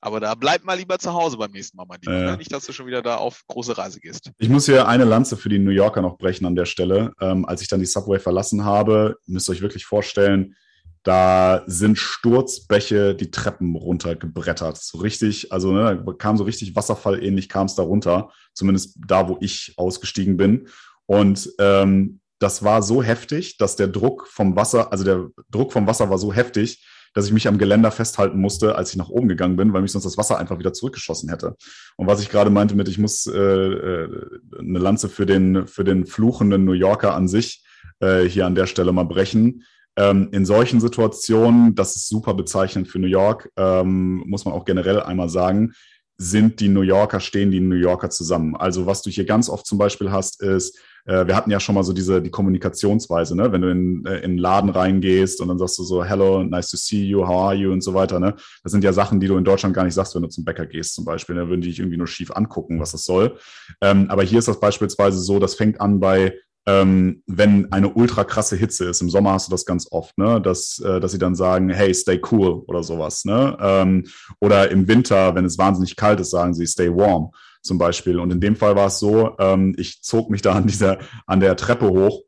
Aber 0.02 0.18
da 0.18 0.34
bleib 0.34 0.64
mal 0.64 0.78
lieber 0.78 0.98
zu 0.98 1.12
Hause 1.12 1.36
beim 1.36 1.50
nächsten 1.50 1.76
Mal, 1.76 1.84
mein 1.86 2.00
Lieber. 2.00 2.12
Ne? 2.12 2.36
Nicht, 2.38 2.52
dass 2.52 2.64
du 2.64 2.72
schon 2.72 2.86
wieder 2.86 3.02
da 3.02 3.16
auf 3.16 3.42
große 3.46 3.76
Reise 3.76 4.00
gehst. 4.00 4.30
Ich 4.38 4.48
muss 4.48 4.64
hier 4.64 4.88
eine 4.88 5.04
Lanze 5.04 5.36
für 5.36 5.50
die 5.50 5.58
New 5.58 5.70
Yorker 5.70 6.00
noch 6.00 6.16
brechen 6.16 6.46
an 6.46 6.54
der 6.54 6.64
Stelle. 6.64 7.12
Ähm, 7.20 7.44
als 7.44 7.60
ich 7.60 7.68
dann 7.68 7.80
die 7.80 7.86
Subway 7.86 8.18
verlassen 8.18 8.64
habe, 8.64 9.18
müsst 9.26 9.48
ihr 9.48 9.52
euch 9.52 9.60
wirklich 9.60 9.84
vorstellen, 9.84 10.56
da 11.02 11.62
sind 11.66 11.98
Sturzbäche 11.98 13.14
die 13.14 13.30
Treppen 13.30 13.74
runtergebrettert. 13.74 14.76
So 14.78 14.98
richtig, 14.98 15.52
also 15.52 15.72
ne, 15.72 16.04
kam 16.18 16.36
so 16.36 16.44
richtig 16.44 16.76
wasserfallähnlich 16.76 17.48
kam 17.48 17.66
es 17.66 17.74
da 17.74 17.82
runter, 17.82 18.30
zumindest 18.54 18.98
da, 19.06 19.28
wo 19.28 19.38
ich 19.40 19.74
ausgestiegen 19.76 20.36
bin. 20.36 20.68
Und 21.10 21.50
ähm, 21.58 22.20
das 22.38 22.62
war 22.62 22.82
so 22.82 23.02
heftig, 23.02 23.58
dass 23.58 23.74
der 23.74 23.88
Druck 23.88 24.28
vom 24.28 24.54
Wasser, 24.54 24.92
also 24.92 25.02
der 25.02 25.26
Druck 25.50 25.72
vom 25.72 25.88
Wasser 25.88 26.08
war 26.08 26.18
so 26.18 26.32
heftig, 26.32 26.86
dass 27.14 27.26
ich 27.26 27.32
mich 27.32 27.48
am 27.48 27.58
Geländer 27.58 27.90
festhalten 27.90 28.38
musste, 28.38 28.76
als 28.76 28.90
ich 28.90 28.96
nach 28.96 29.08
oben 29.08 29.26
gegangen 29.26 29.56
bin, 29.56 29.72
weil 29.72 29.82
mich 29.82 29.90
sonst 29.90 30.04
das 30.04 30.16
Wasser 30.16 30.38
einfach 30.38 30.60
wieder 30.60 30.72
zurückgeschossen 30.72 31.28
hätte. 31.28 31.56
Und 31.96 32.06
was 32.06 32.22
ich 32.22 32.28
gerade 32.28 32.50
meinte 32.50 32.76
mit, 32.76 32.86
ich 32.86 32.98
muss 32.98 33.26
äh, 33.26 33.36
äh, 33.36 34.08
eine 34.56 34.78
Lanze 34.78 35.08
für 35.08 35.26
den, 35.26 35.66
für 35.66 35.82
den 35.82 36.06
fluchenden 36.06 36.64
New 36.64 36.74
Yorker 36.74 37.12
an 37.12 37.26
sich 37.26 37.64
äh, 37.98 38.22
hier 38.22 38.46
an 38.46 38.54
der 38.54 38.68
Stelle 38.68 38.92
mal 38.92 39.02
brechen. 39.02 39.64
Ähm, 39.96 40.28
in 40.30 40.46
solchen 40.46 40.80
Situationen, 40.80 41.74
das 41.74 41.96
ist 41.96 42.08
super 42.08 42.34
bezeichnend 42.34 42.86
für 42.86 43.00
New 43.00 43.08
York, 43.08 43.50
ähm, 43.56 44.22
muss 44.28 44.44
man 44.44 44.54
auch 44.54 44.64
generell 44.64 45.00
einmal 45.00 45.28
sagen, 45.28 45.72
sind 46.18 46.60
die 46.60 46.68
New 46.68 46.82
Yorker, 46.82 47.18
stehen 47.18 47.50
die 47.50 47.58
New 47.58 47.74
Yorker 47.74 48.10
zusammen. 48.10 48.54
Also 48.54 48.86
was 48.86 49.02
du 49.02 49.10
hier 49.10 49.24
ganz 49.24 49.48
oft 49.48 49.66
zum 49.66 49.76
Beispiel 49.76 50.12
hast, 50.12 50.40
ist, 50.40 50.78
äh, 51.04 51.26
wir 51.26 51.36
hatten 51.36 51.50
ja 51.50 51.60
schon 51.60 51.74
mal 51.74 51.82
so 51.82 51.92
diese 51.92 52.22
die 52.22 52.30
Kommunikationsweise, 52.30 53.36
ne? 53.36 53.52
wenn 53.52 53.62
du 53.62 53.70
in, 53.70 54.04
äh, 54.06 54.18
in 54.18 54.30
einen 54.30 54.38
Laden 54.38 54.70
reingehst 54.70 55.40
und 55.40 55.48
dann 55.48 55.58
sagst 55.58 55.78
du 55.78 55.84
so, 55.84 56.04
hello, 56.04 56.42
nice 56.42 56.70
to 56.70 56.76
see 56.76 57.04
you, 57.04 57.26
how 57.26 57.48
are 57.48 57.54
you 57.54 57.72
und 57.72 57.82
so 57.82 57.94
weiter. 57.94 58.20
Ne? 58.20 58.34
Das 58.62 58.72
sind 58.72 58.84
ja 58.84 58.92
Sachen, 58.92 59.20
die 59.20 59.28
du 59.28 59.36
in 59.36 59.44
Deutschland 59.44 59.74
gar 59.74 59.84
nicht 59.84 59.94
sagst, 59.94 60.14
wenn 60.14 60.22
du 60.22 60.28
zum 60.28 60.44
Bäcker 60.44 60.66
gehst 60.66 60.94
zum 60.94 61.04
Beispiel. 61.04 61.36
Da 61.36 61.42
ne? 61.42 61.48
würden 61.48 61.60
die 61.60 61.68
dich 61.68 61.78
irgendwie 61.78 61.98
nur 61.98 62.06
schief 62.06 62.30
angucken, 62.30 62.80
was 62.80 62.92
das 62.92 63.04
soll. 63.04 63.36
Ähm, 63.80 64.06
aber 64.08 64.22
hier 64.22 64.38
ist 64.38 64.48
das 64.48 64.60
beispielsweise 64.60 65.18
so, 65.18 65.38
das 65.38 65.54
fängt 65.54 65.80
an 65.80 66.00
bei 66.00 66.34
ähm, 66.66 67.22
wenn 67.26 67.72
eine 67.72 67.88
ultra 67.88 68.22
krasse 68.22 68.54
Hitze 68.54 68.84
ist. 68.84 69.00
Im 69.00 69.08
Sommer 69.08 69.32
hast 69.32 69.48
du 69.48 69.50
das 69.50 69.64
ganz 69.64 69.88
oft, 69.90 70.16
ne? 70.18 70.40
dass, 70.40 70.78
äh, 70.80 71.00
dass 71.00 71.12
sie 71.12 71.18
dann 71.18 71.34
sagen, 71.34 71.70
hey, 71.70 71.92
stay 71.94 72.20
cool 72.30 72.62
oder 72.66 72.82
sowas. 72.82 73.24
Ne? 73.24 73.56
Ähm, 73.60 74.04
oder 74.40 74.70
im 74.70 74.86
Winter, 74.86 75.34
wenn 75.34 75.46
es 75.46 75.56
wahnsinnig 75.56 75.96
kalt 75.96 76.20
ist, 76.20 76.30
sagen 76.30 76.52
sie, 76.52 76.66
stay 76.66 76.90
warm 76.90 77.30
zum 77.62 77.78
Beispiel. 77.78 78.18
Und 78.18 78.32
in 78.32 78.40
dem 78.40 78.56
Fall 78.56 78.76
war 78.76 78.86
es 78.86 78.98
so, 78.98 79.36
ähm, 79.38 79.74
ich 79.78 80.02
zog 80.02 80.30
mich 80.30 80.42
da 80.42 80.52
an 80.52 80.66
dieser, 80.66 80.98
an 81.26 81.40
der 81.40 81.56
Treppe 81.56 81.88
hoch 81.88 82.22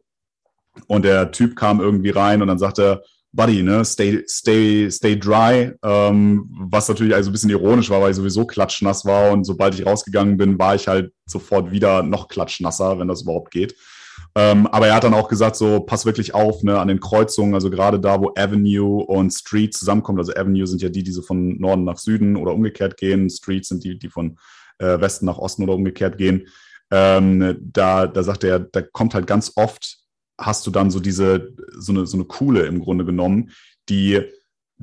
und 0.87 1.05
der 1.05 1.31
Typ 1.33 1.57
kam 1.57 1.81
irgendwie 1.81 2.11
rein 2.11 2.43
und 2.43 2.49
dann 2.49 2.59
sagte, 2.59 3.03
Buddy, 3.35 3.63
ne, 3.63 3.83
stay, 3.83 4.23
stay, 4.29 4.91
stay 4.91 5.19
dry, 5.19 5.73
ähm, 5.83 6.51
was 6.51 6.89
natürlich 6.89 7.15
also 7.15 7.31
ein 7.31 7.33
bisschen 7.33 7.49
ironisch 7.49 7.89
war, 7.89 8.03
weil 8.03 8.11
ich 8.11 8.17
sowieso 8.17 8.45
klatschnass 8.45 9.07
war 9.07 9.33
und 9.33 9.45
sobald 9.45 9.75
ich 9.75 9.87
rausgegangen 9.87 10.37
bin, 10.37 10.59
war 10.59 10.75
ich 10.75 10.87
halt 10.87 11.15
sofort 11.25 11.71
wieder 11.71 12.03
noch 12.03 12.29
klatschnasser, 12.29 12.99
wenn 12.99 13.09
das 13.09 13.23
überhaupt 13.23 13.51
geht. 13.51 13.75
Ähm, 14.35 14.67
aber 14.67 14.87
er 14.87 14.95
hat 14.95 15.05
dann 15.05 15.15
auch 15.15 15.29
gesagt, 15.29 15.57
so 15.57 15.81
pass 15.81 16.07
wirklich 16.07 16.35
auf 16.35 16.63
ne, 16.63 16.79
an 16.79 16.89
den 16.89 17.01
Kreuzungen, 17.01 17.55
also 17.55 17.71
gerade 17.71 18.01
da, 18.01 18.21
wo 18.21 18.33
Avenue 18.37 19.05
und 19.05 19.31
Street 19.31 19.75
zusammenkommt. 19.75 20.19
Also 20.19 20.33
Avenue 20.35 20.67
sind 20.67 20.81
ja 20.81 20.89
die, 20.89 21.03
die 21.03 21.11
so 21.11 21.23
von 21.23 21.59
Norden 21.59 21.85
nach 21.85 21.99
Süden 21.99 22.37
oder 22.37 22.53
umgekehrt 22.53 22.97
gehen. 22.97 23.29
Street 23.29 23.67
sind 23.67 23.85
die, 23.85 23.99
die 23.99 24.09
von 24.09 24.39
äh, 24.83 25.01
Westen 25.01 25.27
nach 25.27 25.39
Osten 25.39 25.63
oder 25.63 25.75
umgekehrt 25.75 26.19
gehen. 26.19 26.49
Ähm, 26.91 27.57
da, 27.61 28.07
da 28.07 28.23
sagt 28.23 28.45
er, 28.45 28.59
da 28.59 28.83
kommt 28.83 29.15
halt 29.15 29.27
ganz 29.27 29.53
oft, 29.57 29.99
hast 30.39 30.67
du 30.67 30.71
dann 30.71 30.91
so 30.91 31.01
diese, 31.01 31.55
so 31.79 31.93
eine, 31.93 32.07
so 32.07 32.17
eine 32.17 32.25
Kuhle 32.25 32.67
im 32.67 32.81
Grunde 32.81 33.05
genommen, 33.05 33.51
die 33.89 34.23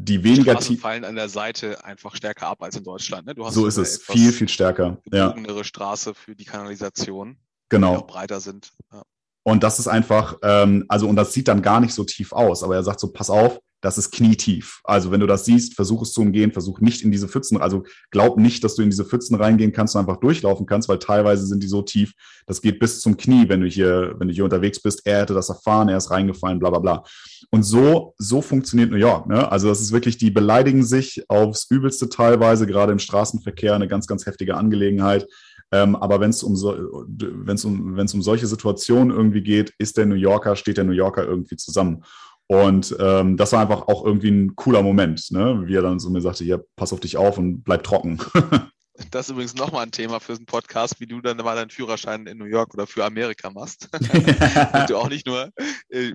die 0.02 0.24
weniger 0.24 0.56
die 0.56 0.78
fallen 0.78 1.04
an 1.04 1.16
der 1.16 1.28
Seite 1.28 1.84
einfach 1.84 2.16
stärker 2.16 2.48
ab 2.48 2.64
als 2.64 2.78
in 2.78 2.86
Deutschland. 2.86 3.28
Ne? 3.28 3.34
so 3.50 3.68
ist 3.68 3.76
es, 3.76 4.02
viel, 4.02 4.32
viel 4.32 4.48
stärker. 4.48 4.98
Ja. 5.12 5.36
Straße 5.62 6.14
für 6.14 6.36
die 6.36 6.46
Kanalisation, 6.46 7.38
genau. 7.68 7.92
die 7.92 8.04
auch 8.04 8.08
breiter 8.08 8.40
sind. 8.40 8.72
Ja. 8.94 9.04
Und 9.44 9.62
das 9.62 9.78
ist 9.78 9.88
einfach, 9.88 10.38
ähm, 10.42 10.86
also, 10.88 11.08
und 11.08 11.18
das 11.18 11.34
sieht 11.34 11.50
dann 11.50 11.62
gar 11.62 11.82
nicht 11.82 11.94
so 11.94 12.06
tief 12.06 12.32
aus. 12.32 12.64
Aber 12.64 12.76
er 12.76 12.84
sagt 12.84 13.02
so, 13.02 13.12
pass 13.12 13.30
auf, 13.30 13.60
das 13.82 13.98
ist 13.98 14.12
knietief. 14.12 14.82
Also, 14.84 15.12
wenn 15.12 15.20
du 15.20 15.28
das 15.28 15.46
siehst, 15.46 15.76
versuch 15.76 16.02
es 16.02 16.12
zu 16.12 16.22
umgehen, 16.22 16.52
versuch 16.52 16.80
nicht 16.82 17.02
in 17.02 17.12
diese 17.12 17.28
Pfützen, 17.28 17.58
also 17.58 17.84
glaub 18.12 18.38
nicht, 18.38 18.64
dass 18.64 18.76
du 18.76 18.82
in 18.82 18.90
diese 18.90 19.06
Pfützen 19.06 19.36
reingehen 19.36 19.72
kannst 19.72 19.96
und 19.96 20.02
einfach 20.02 20.18
durchlaufen 20.18 20.66
kannst, 20.66 20.90
weil 20.90 21.00
teilweise 21.00 21.46
sind 21.46 21.64
die 21.64 21.68
so 21.68 21.82
tief, 21.82 22.14
das 22.46 22.62
geht 22.62 22.80
bis 22.80 23.00
zum 23.00 23.16
Knie, 23.16 23.48
wenn 23.48 23.62
du 23.62 23.68
hier, 23.68 24.16
wenn 24.18 24.28
du 24.28 24.34
hier 24.34 24.44
unterwegs 24.44 24.82
bist. 24.82 25.02
Er 25.06 25.22
hätte 25.22 25.34
das 25.34 25.50
erfahren, 25.50 25.90
er 25.90 25.98
ist 25.98 26.12
reingefallen, 26.12 26.60
bla, 26.60 26.70
bla, 26.70 26.80
bla. 26.80 27.04
Und 27.52 27.64
so, 27.64 28.14
so 28.18 28.42
funktioniert 28.42 28.92
New 28.92 28.98
York, 28.98 29.28
ne? 29.28 29.52
Also, 29.52 29.70
das 29.70 29.82
ist 29.82 29.92
wirklich, 29.92 30.18
die 30.18 30.32
beleidigen 30.32 30.84
sich 30.84 31.24
aufs 31.30 31.68
Übelste 31.70 32.10
teilweise, 32.10 32.68
gerade 32.68 32.92
im 32.92 33.00
Straßenverkehr, 33.00 33.76
eine 33.76 33.88
ganz, 33.88 34.08
ganz 34.08 34.26
heftige 34.26 34.56
Angelegenheit. 34.56 35.28
Ähm, 35.72 35.96
aber 35.96 36.20
wenn 36.20 36.32
es 36.32 36.42
um, 36.42 36.56
so, 36.56 37.06
wenn's 37.08 37.64
um, 37.64 37.96
wenn's 37.96 38.14
um 38.14 38.22
solche 38.22 38.48
Situationen 38.48 39.16
irgendwie 39.16 39.42
geht, 39.42 39.72
ist 39.78 39.98
der 39.98 40.08
New 40.08 40.16
Yorker, 40.16 40.56
steht 40.56 40.78
der 40.78 40.84
New 40.84 40.94
Yorker 40.94 41.26
irgendwie 41.26 41.58
zusammen. 41.58 42.04
Und 42.52 42.96
ähm, 43.00 43.38
das 43.38 43.52
war 43.52 43.62
einfach 43.62 43.88
auch 43.88 44.04
irgendwie 44.04 44.32
ein 44.32 44.56
cooler 44.56 44.82
Moment, 44.82 45.30
ne? 45.30 45.62
wie 45.68 45.76
er 45.76 45.84
dann 45.84 46.00
so 46.00 46.10
mir 46.10 46.20
sagte, 46.20 46.44
ja, 46.44 46.58
pass 46.76 46.92
auf 46.92 47.00
dich 47.00 47.16
auf 47.16 47.38
und 47.38 47.64
bleib 47.64 47.84
trocken. 47.84 48.20
Das 49.12 49.28
ist 49.28 49.32
übrigens 49.32 49.56
nochmal 49.56 49.84
ein 49.84 49.92
Thema 49.92 50.20
für 50.20 50.34
einen 50.34 50.46
Podcast, 50.46 51.00
wie 51.00 51.08
du 51.08 51.22
dann 51.22 51.38
mal 51.38 51.56
deinen 51.56 51.70
Führerschein 51.70 52.28
in 52.28 52.38
New 52.38 52.44
York 52.44 52.74
oder 52.74 52.86
für 52.86 53.06
Amerika 53.06 53.50
machst. 53.50 53.88
Dass 54.74 54.88
du 54.88 54.98
auch 54.98 55.08
nicht 55.08 55.26
nur 55.26 55.52
äh, 55.88 56.12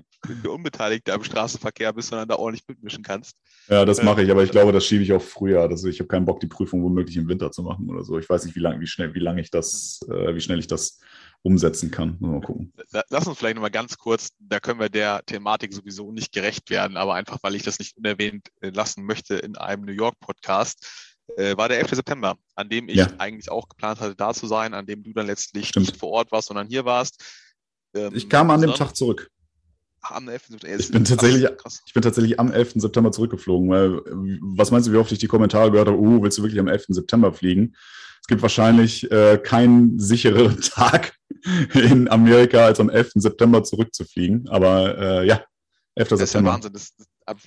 Unbeteiligter 0.47 1.15
im 1.15 1.23
Straßenverkehr 1.23 1.91
bist, 1.93 2.09
sondern 2.09 2.27
da 2.27 2.35
ordentlich 2.35 2.63
mitmischen 2.67 3.01
kannst. 3.01 3.37
Ja, 3.69 3.85
das 3.85 4.03
mache 4.03 4.21
ich, 4.21 4.29
aber 4.29 4.43
ich 4.43 4.51
glaube, 4.51 4.71
das 4.71 4.85
schiebe 4.85 5.01
ich 5.01 5.11
auf 5.13 5.27
früher. 5.27 5.61
Also 5.61 5.87
ich 5.87 5.99
habe 5.99 6.09
keinen 6.09 6.25
Bock, 6.25 6.39
die 6.41 6.47
Prüfung 6.47 6.83
womöglich 6.83 7.17
im 7.17 7.27
Winter 7.27 7.51
zu 7.51 7.63
machen 7.63 7.89
oder 7.89 8.03
so. 8.03 8.19
Ich 8.19 8.29
weiß 8.29 8.45
nicht, 8.45 8.55
wie 8.55 8.59
lange, 8.59 8.79
wie 8.79 8.87
schnell, 8.87 9.15
wie 9.15 9.19
lange 9.19 9.41
ich 9.41 9.49
das, 9.49 10.01
äh, 10.07 10.35
wie 10.35 10.41
schnell 10.41 10.59
ich 10.59 10.67
das 10.67 10.99
umsetzen 11.45 11.91
kann. 11.91 12.17
Mal 12.19 12.41
gucken. 12.41 12.73
Lass 13.09 13.27
uns 13.27 13.37
vielleicht 13.37 13.55
nochmal 13.55 13.71
ganz 13.71 13.97
kurz, 13.97 14.31
da 14.39 14.59
können 14.59 14.79
wir 14.79 14.89
der 14.89 15.21
Thematik 15.25 15.73
sowieso 15.73 16.11
nicht 16.11 16.31
gerecht 16.31 16.69
werden, 16.71 16.97
aber 16.97 17.13
einfach, 17.13 17.37
weil 17.43 17.53
ich 17.53 17.61
das 17.61 17.77
nicht 17.77 17.95
unerwähnt 17.97 18.47
äh, 18.61 18.69
lassen 18.69 19.05
möchte 19.05 19.35
in 19.35 19.55
einem 19.55 19.85
New 19.85 19.93
York-Podcast 19.93 20.87
äh, 21.37 21.55
war 21.55 21.69
der 21.69 21.79
11. 21.79 21.91
September, 21.91 22.37
an 22.55 22.69
dem 22.69 22.89
ich 22.89 22.97
ja. 22.97 23.07
eigentlich 23.19 23.49
auch 23.51 23.69
geplant 23.69 23.99
hatte, 23.99 24.15
da 24.15 24.33
zu 24.33 24.47
sein, 24.47 24.73
an 24.73 24.85
dem 24.85 25.03
du 25.03 25.13
dann 25.13 25.27
letztlich 25.27 25.69
Stimmt. 25.69 25.87
nicht 25.87 25.97
vor 25.99 26.09
Ort 26.09 26.31
warst, 26.31 26.47
sondern 26.47 26.67
hier 26.67 26.85
warst. 26.85 27.23
Ähm, 27.93 28.11
ich 28.15 28.27
kam 28.27 28.49
an 28.49 28.61
dem 28.61 28.73
Tag 28.73 28.95
zurück. 28.95 29.29
am 30.01 30.27
11. 30.27 30.47
September. 30.47 30.79
Ich 30.79 30.91
bin, 30.91 31.05
tatsächlich, 31.05 31.47
ich 31.85 31.93
bin 31.93 32.03
tatsächlich 32.03 32.39
am 32.39 32.51
11. 32.51 32.73
September 32.75 33.11
zurückgeflogen. 33.11 33.69
Weil, 33.69 34.01
was 34.55 34.71
meinst 34.71 34.87
du, 34.87 34.93
wie 34.93 34.97
oft 34.97 35.11
ich 35.11 35.19
die 35.19 35.27
Kommentare 35.27 35.71
gehört 35.71 35.87
habe, 35.89 35.99
oh, 35.99 36.21
willst 36.21 36.37
du 36.37 36.43
wirklich 36.43 36.59
am 36.59 36.67
11. 36.67 36.85
September 36.89 37.33
fliegen? 37.33 37.75
Es 38.21 38.27
gibt 38.27 38.41
wahrscheinlich 38.41 39.11
äh, 39.11 39.37
keinen 39.37 39.99
sichereren 39.99 40.59
Tag 40.61 41.15
in 41.73 42.09
Amerika, 42.09 42.65
als 42.65 42.79
am 42.79 42.89
11. 42.89 43.11
September 43.15 43.63
zurückzufliegen. 43.63 44.47
Aber 44.49 44.97
äh, 44.97 45.27
ja, 45.27 45.43
11. 45.95 46.09
Das 46.09 46.19
September. 46.19 46.23
ist 46.23 46.33
ja 46.33 46.43
Wahnsinn. 46.43 46.73
Das, 46.73 46.95
das, 46.95 47.37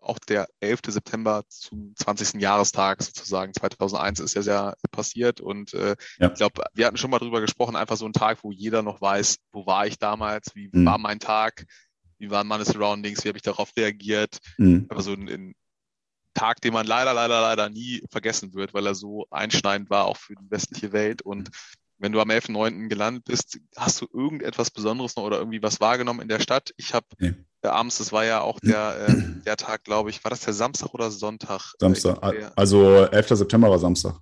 auch 0.00 0.18
der 0.18 0.48
11. 0.60 0.80
September 0.88 1.44
zum 1.48 1.94
20. 1.94 2.40
Jahrestag 2.40 3.02
sozusagen 3.02 3.52
2001 3.52 4.20
ist 4.20 4.34
ja 4.34 4.42
sehr 4.42 4.74
passiert 4.90 5.40
und 5.40 5.74
äh, 5.74 5.96
ja. 6.18 6.28
ich 6.28 6.34
glaube, 6.34 6.64
wir 6.72 6.86
hatten 6.86 6.96
schon 6.96 7.10
mal 7.10 7.18
drüber 7.18 7.42
gesprochen, 7.42 7.76
einfach 7.76 7.98
so 7.98 8.06
ein 8.06 8.14
Tag, 8.14 8.38
wo 8.42 8.50
jeder 8.50 8.82
noch 8.82 9.02
weiß, 9.02 9.36
wo 9.52 9.66
war 9.66 9.86
ich 9.86 9.98
damals, 9.98 10.54
wie 10.54 10.70
mhm. 10.72 10.86
war 10.86 10.96
mein 10.96 11.18
Tag, 11.18 11.66
wie 12.18 12.30
waren 12.30 12.46
meine 12.46 12.64
Surroundings, 12.64 13.24
wie 13.24 13.28
habe 13.28 13.38
ich 13.38 13.42
darauf 13.42 13.76
reagiert. 13.76 14.38
Mhm. 14.56 14.86
Aber 14.88 15.02
so 15.02 15.12
ein, 15.12 15.28
ein, 15.28 15.54
Tag, 16.34 16.60
den 16.60 16.72
man 16.72 16.86
leider, 16.86 17.14
leider, 17.14 17.40
leider 17.40 17.68
nie 17.68 18.00
vergessen 18.10 18.54
wird, 18.54 18.72
weil 18.72 18.86
er 18.86 18.94
so 18.94 19.26
einschneidend 19.28 19.90
war, 19.90 20.04
auch 20.04 20.16
für 20.16 20.36
die 20.36 20.50
westliche 20.50 20.92
Welt. 20.92 21.20
Und 21.20 21.50
wenn 21.98 22.12
du 22.12 22.20
am 22.20 22.30
11.9. 22.30 22.88
gelandet 22.88 23.24
bist, 23.24 23.58
hast 23.76 24.00
du 24.00 24.06
irgendetwas 24.12 24.70
Besonderes 24.70 25.16
noch 25.16 25.24
oder 25.24 25.38
irgendwie 25.38 25.62
was 25.62 25.80
wahrgenommen 25.80 26.20
in 26.20 26.28
der 26.28 26.40
Stadt? 26.40 26.72
Ich 26.76 26.94
habe 26.94 27.06
nee. 27.18 27.34
äh, 27.62 27.68
abends, 27.68 27.98
das 27.98 28.12
war 28.12 28.24
ja 28.24 28.40
auch 28.40 28.60
der, 28.60 29.08
äh, 29.08 29.12
der 29.46 29.56
Tag, 29.56 29.84
glaube 29.84 30.10
ich, 30.10 30.22
war 30.24 30.30
das 30.30 30.40
der 30.40 30.54
Samstag 30.54 30.94
oder 30.94 31.10
Sonntag? 31.10 31.74
Samstag, 31.78 32.18
also 32.56 33.04
11. 33.04 33.28
September 33.28 33.70
war 33.70 33.78
Samstag. 33.78 34.18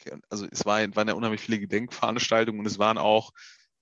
Okay, 0.00 0.18
also 0.28 0.46
es 0.50 0.64
war, 0.64 0.80
waren 0.96 1.08
ja 1.08 1.14
unheimlich 1.14 1.40
viele 1.40 1.58
Gedenkveranstaltungen 1.58 2.60
und 2.60 2.66
es 2.66 2.78
waren 2.78 2.98
auch 2.98 3.32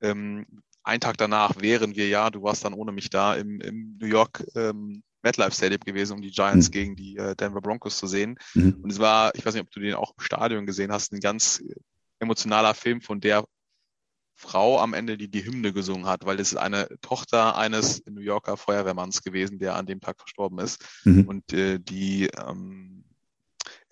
ähm, 0.00 0.46
ein 0.82 1.00
Tag 1.00 1.16
danach 1.16 1.60
wären 1.60 1.96
wir 1.96 2.08
ja, 2.08 2.30
du 2.30 2.42
warst 2.42 2.64
dann 2.64 2.74
ohne 2.74 2.92
mich 2.92 3.08
da, 3.10 3.34
im, 3.34 3.60
im 3.60 3.96
New 3.98 4.06
York 4.06 4.44
ähm, 4.54 5.02
MetLife 5.22 5.52
Stadium 5.52 5.80
gewesen, 5.80 6.12
um 6.12 6.22
die 6.22 6.30
Giants 6.30 6.68
mhm. 6.68 6.72
gegen 6.72 6.96
die 6.96 7.16
äh, 7.16 7.34
Denver 7.34 7.62
Broncos 7.62 7.96
zu 7.96 8.06
sehen. 8.06 8.36
Mhm. 8.52 8.80
Und 8.82 8.92
es 8.92 8.98
war, 8.98 9.34
ich 9.34 9.44
weiß 9.44 9.54
nicht, 9.54 9.62
ob 9.62 9.70
du 9.70 9.80
den 9.80 9.94
auch 9.94 10.12
im 10.16 10.22
Stadion 10.22 10.66
gesehen 10.66 10.92
hast, 10.92 11.12
ein 11.12 11.20
ganz 11.20 11.64
emotionaler 12.24 12.74
Film 12.74 13.00
von 13.00 13.20
der 13.20 13.44
Frau 14.36 14.80
am 14.80 14.94
Ende, 14.94 15.16
die 15.16 15.30
die 15.30 15.44
Hymne 15.44 15.72
gesungen 15.72 16.06
hat, 16.06 16.26
weil 16.26 16.36
das 16.36 16.52
ist 16.52 16.58
eine 16.58 16.88
Tochter 17.00 17.56
eines 17.56 18.04
New 18.06 18.20
Yorker 18.20 18.56
Feuerwehrmanns 18.56 19.22
gewesen, 19.22 19.58
der 19.58 19.76
an 19.76 19.86
dem 19.86 20.00
Tag 20.00 20.18
verstorben 20.18 20.58
ist. 20.58 20.84
Mhm. 21.04 21.28
Und 21.28 21.52
äh, 21.52 21.78
die 21.78 22.26
ähm, 22.26 23.04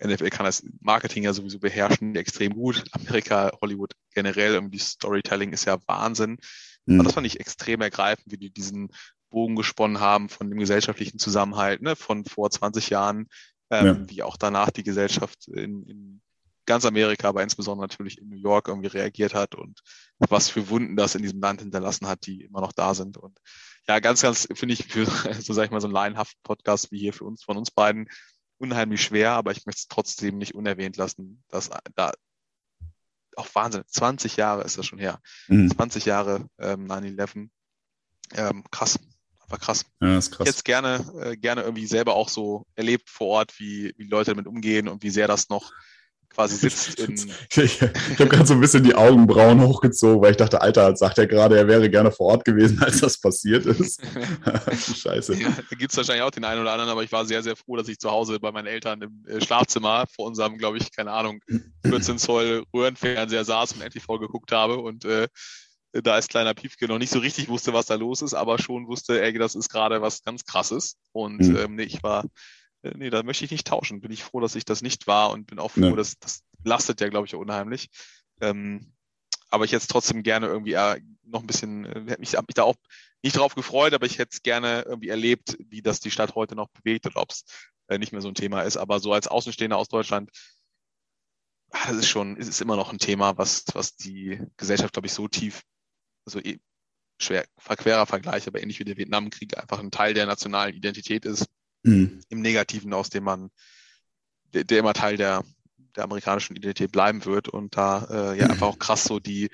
NFL 0.03 0.29
kann 0.29 0.45
das 0.45 0.63
Marketing 0.81 1.23
ja 1.23 1.33
sowieso 1.33 1.59
beherrschen, 1.59 2.15
extrem 2.15 2.53
gut. 2.53 2.83
Amerika, 2.91 3.51
Hollywood 3.61 3.93
generell, 4.13 4.53
irgendwie 4.53 4.79
Storytelling 4.79 5.53
ist 5.53 5.65
ja 5.65 5.77
Wahnsinn. 5.87 6.37
Mhm. 6.85 6.99
Und 6.99 7.05
das 7.05 7.13
fand 7.13 7.25
ich 7.25 7.39
extrem 7.39 7.81
ergreifend, 7.81 8.31
wie 8.31 8.37
die 8.37 8.51
diesen 8.51 8.89
Bogen 9.29 9.55
gesponnen 9.55 9.99
haben 9.99 10.29
von 10.29 10.49
dem 10.49 10.59
gesellschaftlichen 10.59 11.19
Zusammenhalt, 11.19 11.81
ne, 11.81 11.95
von 11.95 12.25
vor 12.25 12.51
20 12.51 12.89
Jahren, 12.89 13.27
ähm, 13.71 13.85
ja. 13.85 14.09
wie 14.09 14.23
auch 14.23 14.37
danach 14.37 14.69
die 14.69 14.83
Gesellschaft 14.83 15.47
in, 15.47 15.83
in 15.87 16.21
ganz 16.65 16.85
Amerika, 16.85 17.29
aber 17.29 17.43
insbesondere 17.43 17.87
natürlich 17.87 18.19
in 18.19 18.29
New 18.29 18.37
York 18.37 18.67
irgendwie 18.67 18.87
reagiert 18.87 19.33
hat 19.33 19.55
und 19.55 19.81
was 20.19 20.49
für 20.49 20.69
Wunden 20.69 20.95
das 20.95 21.15
in 21.15 21.21
diesem 21.21 21.41
Land 21.41 21.61
hinterlassen 21.61 22.07
hat, 22.07 22.25
die 22.25 22.43
immer 22.43 22.61
noch 22.61 22.71
da 22.71 22.93
sind. 22.93 23.17
Und 23.17 23.37
ja, 23.87 23.99
ganz, 23.99 24.21
ganz 24.21 24.47
finde 24.53 24.73
ich 24.73 24.85
für, 24.85 25.05
so 25.41 25.53
sag 25.53 25.65
ich 25.65 25.71
mal, 25.71 25.81
so 25.81 25.87
einen 25.87 25.93
laienhaften 25.93 26.39
Podcast 26.43 26.91
wie 26.91 26.99
hier 26.99 27.13
für 27.13 27.25
uns, 27.25 27.43
von 27.43 27.57
uns 27.57 27.71
beiden, 27.71 28.07
unheimlich 28.57 29.01
schwer, 29.01 29.31
aber 29.31 29.51
ich 29.51 29.65
möchte 29.65 29.79
es 29.79 29.87
trotzdem 29.87 30.37
nicht 30.37 30.55
unerwähnt 30.55 30.95
lassen, 30.95 31.43
dass 31.49 31.69
da 31.95 32.13
auch 33.35 33.47
Wahnsinn, 33.53 33.83
20 33.87 34.37
Jahre 34.37 34.63
ist 34.63 34.77
das 34.77 34.85
schon 34.85 34.99
her. 34.99 35.19
Mhm. 35.47 35.71
20 35.71 36.05
Jahre 36.05 36.47
ähm, 36.59 36.85
9-11. 36.85 37.49
Ähm, 38.35 38.63
krass, 38.71 38.99
einfach 39.41 39.59
krass. 39.59 39.85
Ja, 39.99 40.17
ist 40.17 40.31
krass. 40.31 40.47
Jetzt 40.47 40.65
gerne, 40.65 41.03
äh, 41.19 41.35
gerne 41.35 41.63
irgendwie 41.63 41.87
selber 41.87 42.15
auch 42.15 42.29
so 42.29 42.65
erlebt 42.75 43.09
vor 43.09 43.27
Ort, 43.27 43.59
wie, 43.59 43.93
wie 43.97 44.07
Leute 44.07 44.31
damit 44.31 44.47
umgehen 44.47 44.87
und 44.87 45.03
wie 45.03 45.09
sehr 45.09 45.27
das 45.27 45.49
noch 45.49 45.71
quasi 46.33 46.55
sitzt 46.69 46.99
in. 46.99 47.13
ich, 47.15 47.81
ich 47.81 47.81
habe 47.81 48.27
gerade 48.27 48.45
so 48.45 48.53
ein 48.53 48.59
bisschen 48.59 48.83
die 48.83 48.95
Augenbrauen 48.95 49.61
hochgezogen, 49.61 50.21
weil 50.21 50.31
ich 50.31 50.37
dachte, 50.37 50.61
Alter, 50.61 50.95
sagt 50.95 51.17
er 51.17 51.27
gerade, 51.27 51.57
er 51.57 51.67
wäre 51.67 51.89
gerne 51.89 52.11
vor 52.11 52.27
Ort 52.27 52.45
gewesen, 52.45 52.79
als 52.83 52.99
das 52.99 53.19
passiert 53.19 53.65
ist. 53.65 54.01
Scheiße. 54.97 55.35
Ja, 55.35 55.49
da 55.49 55.75
gibt 55.75 55.91
es 55.91 55.97
wahrscheinlich 55.97 56.23
auch 56.23 56.31
den 56.31 56.45
einen 56.45 56.61
oder 56.61 56.71
anderen, 56.71 56.89
aber 56.89 57.03
ich 57.03 57.11
war 57.11 57.25
sehr, 57.25 57.43
sehr 57.43 57.55
froh, 57.55 57.75
dass 57.75 57.87
ich 57.87 57.99
zu 57.99 58.11
Hause 58.11 58.39
bei 58.39 58.51
meinen 58.51 58.67
Eltern 58.67 59.01
im 59.01 59.25
äh, 59.27 59.41
Schlafzimmer 59.41 60.05
vor 60.13 60.27
unserem, 60.27 60.57
glaube 60.57 60.77
ich, 60.77 60.91
keine 60.91 61.11
Ahnung, 61.11 61.39
14 61.85 62.17
Zoll 62.17 62.63
Röhrenfernseher 62.73 63.45
saß 63.45 63.73
und 63.73 63.81
endlich 63.81 64.03
vorgeguckt 64.03 64.51
habe 64.51 64.77
und 64.77 65.05
äh, 65.05 65.27
da 65.93 66.13
als 66.13 66.27
kleiner 66.27 66.55
Piefke 66.55 66.87
noch 66.87 66.97
nicht 66.97 67.11
so 67.11 67.19
richtig 67.19 67.49
wusste, 67.49 67.73
was 67.73 67.85
da 67.85 67.95
los 67.95 68.23
ist, 68.23 68.33
aber 68.33 68.57
schon 68.57 68.87
wusste, 68.87 69.21
ey, 69.21 69.37
das 69.37 69.53
ist 69.53 69.69
gerade 69.69 70.01
was 70.01 70.23
ganz 70.23 70.43
krasses. 70.43 70.97
Und 71.11 71.41
mhm. 71.41 71.55
ähm, 71.57 71.75
nee, 71.75 71.83
ich 71.83 72.01
war 72.01 72.25
nee, 72.83 73.09
da 73.09 73.23
möchte 73.23 73.45
ich 73.45 73.51
nicht 73.51 73.67
tauschen. 73.67 74.01
Bin 74.01 74.11
ich 74.11 74.23
froh, 74.23 74.39
dass 74.39 74.55
ich 74.55 74.65
das 74.65 74.81
nicht 74.81 75.07
war 75.07 75.31
und 75.31 75.47
bin 75.47 75.59
auch 75.59 75.71
froh, 75.71 75.81
ja. 75.81 75.95
dass 75.95 76.17
das 76.19 76.43
lastet 76.63 77.01
ja, 77.01 77.09
glaube 77.09 77.27
ich, 77.27 77.35
unheimlich. 77.35 77.89
Ähm, 78.41 78.93
aber 79.49 79.65
ich 79.65 79.71
hätte 79.71 79.83
es 79.83 79.87
trotzdem 79.87 80.23
gerne 80.23 80.47
irgendwie 80.47 80.73
äh, 80.73 81.01
noch 81.23 81.41
ein 81.41 81.47
bisschen, 81.47 81.85
äh, 81.85 82.03
hätte 82.07 82.19
mich, 82.19 82.35
hab 82.35 82.47
mich 82.47 82.55
da 82.55 82.63
auch 82.63 82.75
nicht 83.21 83.37
drauf 83.37 83.55
gefreut, 83.55 83.93
aber 83.93 84.05
ich 84.05 84.17
hätte 84.17 84.31
es 84.33 84.43
gerne 84.43 84.83
irgendwie 84.87 85.09
erlebt, 85.09 85.57
wie 85.69 85.81
das 85.81 85.99
die 85.99 86.11
Stadt 86.11 86.35
heute 86.35 86.55
noch 86.55 86.69
bewegt 86.69 87.05
oder 87.05 87.21
ob 87.21 87.31
es 87.31 87.45
äh, 87.87 87.97
nicht 87.97 88.11
mehr 88.11 88.21
so 88.21 88.27
ein 88.27 88.35
Thema 88.35 88.61
ist. 88.61 88.77
Aber 88.77 88.99
so 88.99 89.13
als 89.13 89.27
Außenstehender 89.27 89.77
aus 89.77 89.87
Deutschland, 89.87 90.31
ah, 91.71 91.87
das 91.87 91.97
ist 91.97 92.09
schon, 92.09 92.35
ist 92.37 92.47
es 92.47 92.61
immer 92.61 92.75
noch 92.75 92.91
ein 92.91 92.99
Thema, 92.99 93.37
was, 93.37 93.65
was 93.73 93.95
die 93.95 94.41
Gesellschaft, 94.57 94.93
glaube 94.93 95.07
ich, 95.07 95.13
so 95.13 95.27
tief, 95.27 95.63
also 96.25 96.39
eh, 96.39 96.59
schwer, 97.19 97.45
verquerer 97.57 98.05
Vergleich, 98.05 98.47
aber 98.47 98.61
ähnlich 98.61 98.79
wie 98.79 98.85
der 98.85 98.97
Vietnamkrieg 98.97 99.57
einfach 99.57 99.79
ein 99.79 99.91
Teil 99.91 100.13
der 100.13 100.25
nationalen 100.25 100.75
Identität 100.75 101.25
ist 101.25 101.47
mhm. 101.83 102.21
im 102.29 102.41
Negativen, 102.41 102.93
aus 102.93 103.09
dem 103.09 103.23
man, 103.23 103.49
der, 104.53 104.63
der 104.63 104.79
immer 104.79 104.93
Teil 104.93 105.17
der, 105.17 105.43
der 105.95 106.05
amerikanischen 106.05 106.55
Identität 106.55 106.91
bleiben 106.91 107.25
wird 107.25 107.47
und 107.47 107.77
da 107.77 108.07
äh, 108.33 108.39
ja 108.39 108.47
einfach 108.47 108.67
auch 108.67 108.79
krass 108.79 109.03
so 109.03 109.19
die 109.19 109.49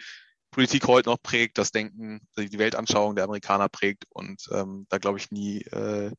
Politik 0.52 0.88
heute 0.88 1.10
noch 1.10 1.22
prägt, 1.22 1.58
das 1.58 1.72
Denken, 1.72 2.22
die 2.38 2.58
Weltanschauung 2.58 3.16
der 3.16 3.26
Amerikaner 3.26 3.70
prägt 3.70 4.06
und 4.10 4.48
ähm, 4.52 4.88
da 4.90 4.98
glaube 4.98 5.20
ich 5.20 5.32
nie, 5.32 5.62
äh, 5.62 6.12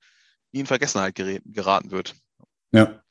nie 0.53 0.61
in 0.61 0.67
Vergessenheit 0.67 1.15
geraten 1.17 1.91
wird. 1.91 2.15
Ja. 2.73 3.03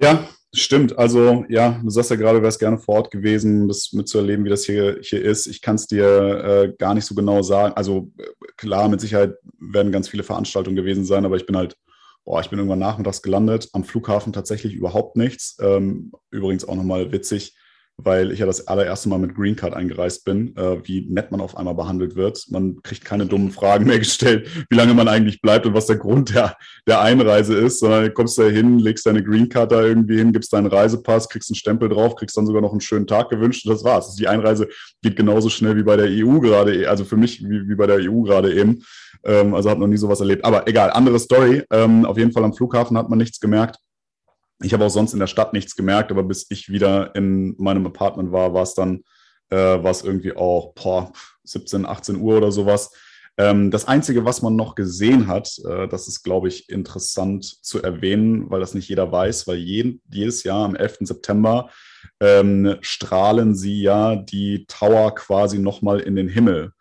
Ja, 0.00 0.28
stimmt. 0.54 0.98
Also 0.98 1.44
ja, 1.48 1.80
du 1.82 1.90
sagst 1.90 2.10
ja 2.10 2.16
gerade, 2.16 2.38
du 2.38 2.44
wärst 2.44 2.58
gerne 2.58 2.78
vor 2.78 2.96
Ort 2.96 3.10
gewesen, 3.10 3.68
das 3.68 3.92
mitzuerleben, 3.92 4.44
wie 4.44 4.50
das 4.50 4.64
hier, 4.64 4.98
hier 5.02 5.22
ist. 5.24 5.46
Ich 5.46 5.60
kann 5.60 5.76
es 5.76 5.86
dir 5.86 6.04
äh, 6.04 6.72
gar 6.76 6.94
nicht 6.94 7.04
so 7.04 7.14
genau 7.14 7.42
sagen. 7.42 7.74
Also 7.74 8.10
äh, 8.18 8.24
klar, 8.56 8.88
mit 8.88 9.00
Sicherheit 9.00 9.34
werden 9.58 9.92
ganz 9.92 10.08
viele 10.08 10.24
Veranstaltungen 10.24 10.76
gewesen 10.76 11.04
sein, 11.04 11.24
aber 11.24 11.36
ich 11.36 11.46
bin 11.46 11.56
halt 11.56 11.76
Boah, 12.24 12.40
ich 12.40 12.50
bin 12.50 12.58
irgendwann 12.58 12.78
nachmittags 12.78 13.22
gelandet, 13.22 13.68
am 13.72 13.84
Flughafen 13.84 14.32
tatsächlich 14.32 14.74
überhaupt 14.74 15.16
nichts. 15.16 15.56
Ähm, 15.60 16.12
übrigens 16.30 16.66
auch 16.66 16.76
nochmal 16.76 17.10
witzig, 17.10 17.56
weil 18.04 18.32
ich 18.32 18.38
ja 18.40 18.46
das 18.46 18.66
allererste 18.68 19.08
Mal 19.08 19.18
mit 19.18 19.34
Green 19.34 19.56
Card 19.56 19.74
eingereist 19.74 20.24
bin, 20.24 20.56
äh, 20.56 20.78
wie 20.84 21.06
nett 21.08 21.30
man 21.30 21.40
auf 21.40 21.56
einmal 21.56 21.74
behandelt 21.74 22.16
wird. 22.16 22.46
Man 22.50 22.82
kriegt 22.82 23.04
keine 23.04 23.26
dummen 23.26 23.50
Fragen 23.50 23.86
mehr 23.86 23.98
gestellt, 23.98 24.48
wie 24.68 24.76
lange 24.76 24.94
man 24.94 25.08
eigentlich 25.08 25.40
bleibt 25.40 25.66
und 25.66 25.74
was 25.74 25.86
der 25.86 25.96
Grund 25.96 26.34
der, 26.34 26.56
der 26.86 27.00
Einreise 27.00 27.54
ist, 27.54 27.80
sondern 27.80 28.04
du 28.04 28.10
kommst 28.10 28.38
da 28.38 28.44
hin, 28.44 28.78
legst 28.78 29.06
deine 29.06 29.22
Green 29.22 29.48
Card 29.48 29.72
da 29.72 29.82
irgendwie 29.82 30.18
hin, 30.18 30.32
gibst 30.32 30.52
deinen 30.52 30.66
Reisepass, 30.66 31.28
kriegst 31.28 31.50
einen 31.50 31.56
Stempel 31.56 31.88
drauf, 31.88 32.16
kriegst 32.16 32.36
dann 32.36 32.46
sogar 32.46 32.62
noch 32.62 32.72
einen 32.72 32.80
schönen 32.80 33.06
Tag 33.06 33.30
gewünscht 33.30 33.66
und 33.66 33.72
das 33.72 33.84
war's. 33.84 34.06
Also 34.06 34.18
die 34.18 34.28
Einreise 34.28 34.68
geht 35.02 35.16
genauso 35.16 35.48
schnell 35.48 35.76
wie 35.76 35.82
bei 35.82 35.96
der 35.96 36.06
EU 36.08 36.40
gerade, 36.40 36.88
also 36.88 37.04
für 37.04 37.16
mich 37.16 37.42
wie, 37.42 37.68
wie 37.68 37.74
bei 37.74 37.86
der 37.86 37.98
EU 37.98 38.22
gerade 38.22 38.54
eben. 38.54 38.82
Ähm, 39.24 39.54
also 39.54 39.70
habe 39.70 39.80
noch 39.80 39.86
nie 39.86 39.96
sowas 39.96 40.20
erlebt. 40.20 40.44
Aber 40.44 40.66
egal, 40.66 40.90
andere 40.90 41.18
Story. 41.18 41.62
Ähm, 41.70 42.04
auf 42.04 42.18
jeden 42.18 42.32
Fall 42.32 42.44
am 42.44 42.54
Flughafen 42.54 42.98
hat 42.98 43.08
man 43.08 43.18
nichts 43.18 43.40
gemerkt. 43.40 43.78
Ich 44.62 44.72
habe 44.72 44.84
auch 44.84 44.90
sonst 44.90 45.12
in 45.12 45.20
der 45.20 45.26
Stadt 45.26 45.52
nichts 45.52 45.76
gemerkt, 45.76 46.10
aber 46.10 46.22
bis 46.22 46.46
ich 46.48 46.68
wieder 46.68 47.14
in 47.14 47.54
meinem 47.58 47.86
Apartment 47.86 48.32
war, 48.32 48.54
war 48.54 48.62
es 48.62 48.74
dann, 48.74 49.02
äh, 49.50 49.56
war 49.56 49.90
es 49.90 50.02
irgendwie 50.02 50.34
auch 50.34 50.74
boah, 50.74 51.12
17, 51.44 51.86
18 51.86 52.16
Uhr 52.16 52.36
oder 52.36 52.52
sowas. 52.52 52.92
Ähm, 53.38 53.70
das 53.70 53.88
Einzige, 53.88 54.24
was 54.24 54.42
man 54.42 54.56
noch 54.56 54.74
gesehen 54.74 55.26
hat, 55.26 55.50
äh, 55.66 55.88
das 55.88 56.06
ist, 56.06 56.22
glaube 56.22 56.48
ich, 56.48 56.68
interessant 56.68 57.44
zu 57.44 57.82
erwähnen, 57.82 58.50
weil 58.50 58.60
das 58.60 58.74
nicht 58.74 58.88
jeder 58.88 59.10
weiß, 59.10 59.46
weil 59.46 59.56
jeden, 59.56 60.02
jedes 60.10 60.42
Jahr 60.44 60.64
am 60.64 60.76
11. 60.76 60.98
September 61.00 61.70
ähm, 62.20 62.76
strahlen 62.80 63.54
sie 63.54 63.82
ja 63.82 64.16
die 64.16 64.66
Tower 64.66 65.14
quasi 65.14 65.58
nochmal 65.58 66.00
in 66.00 66.16
den 66.16 66.28
Himmel. 66.28 66.72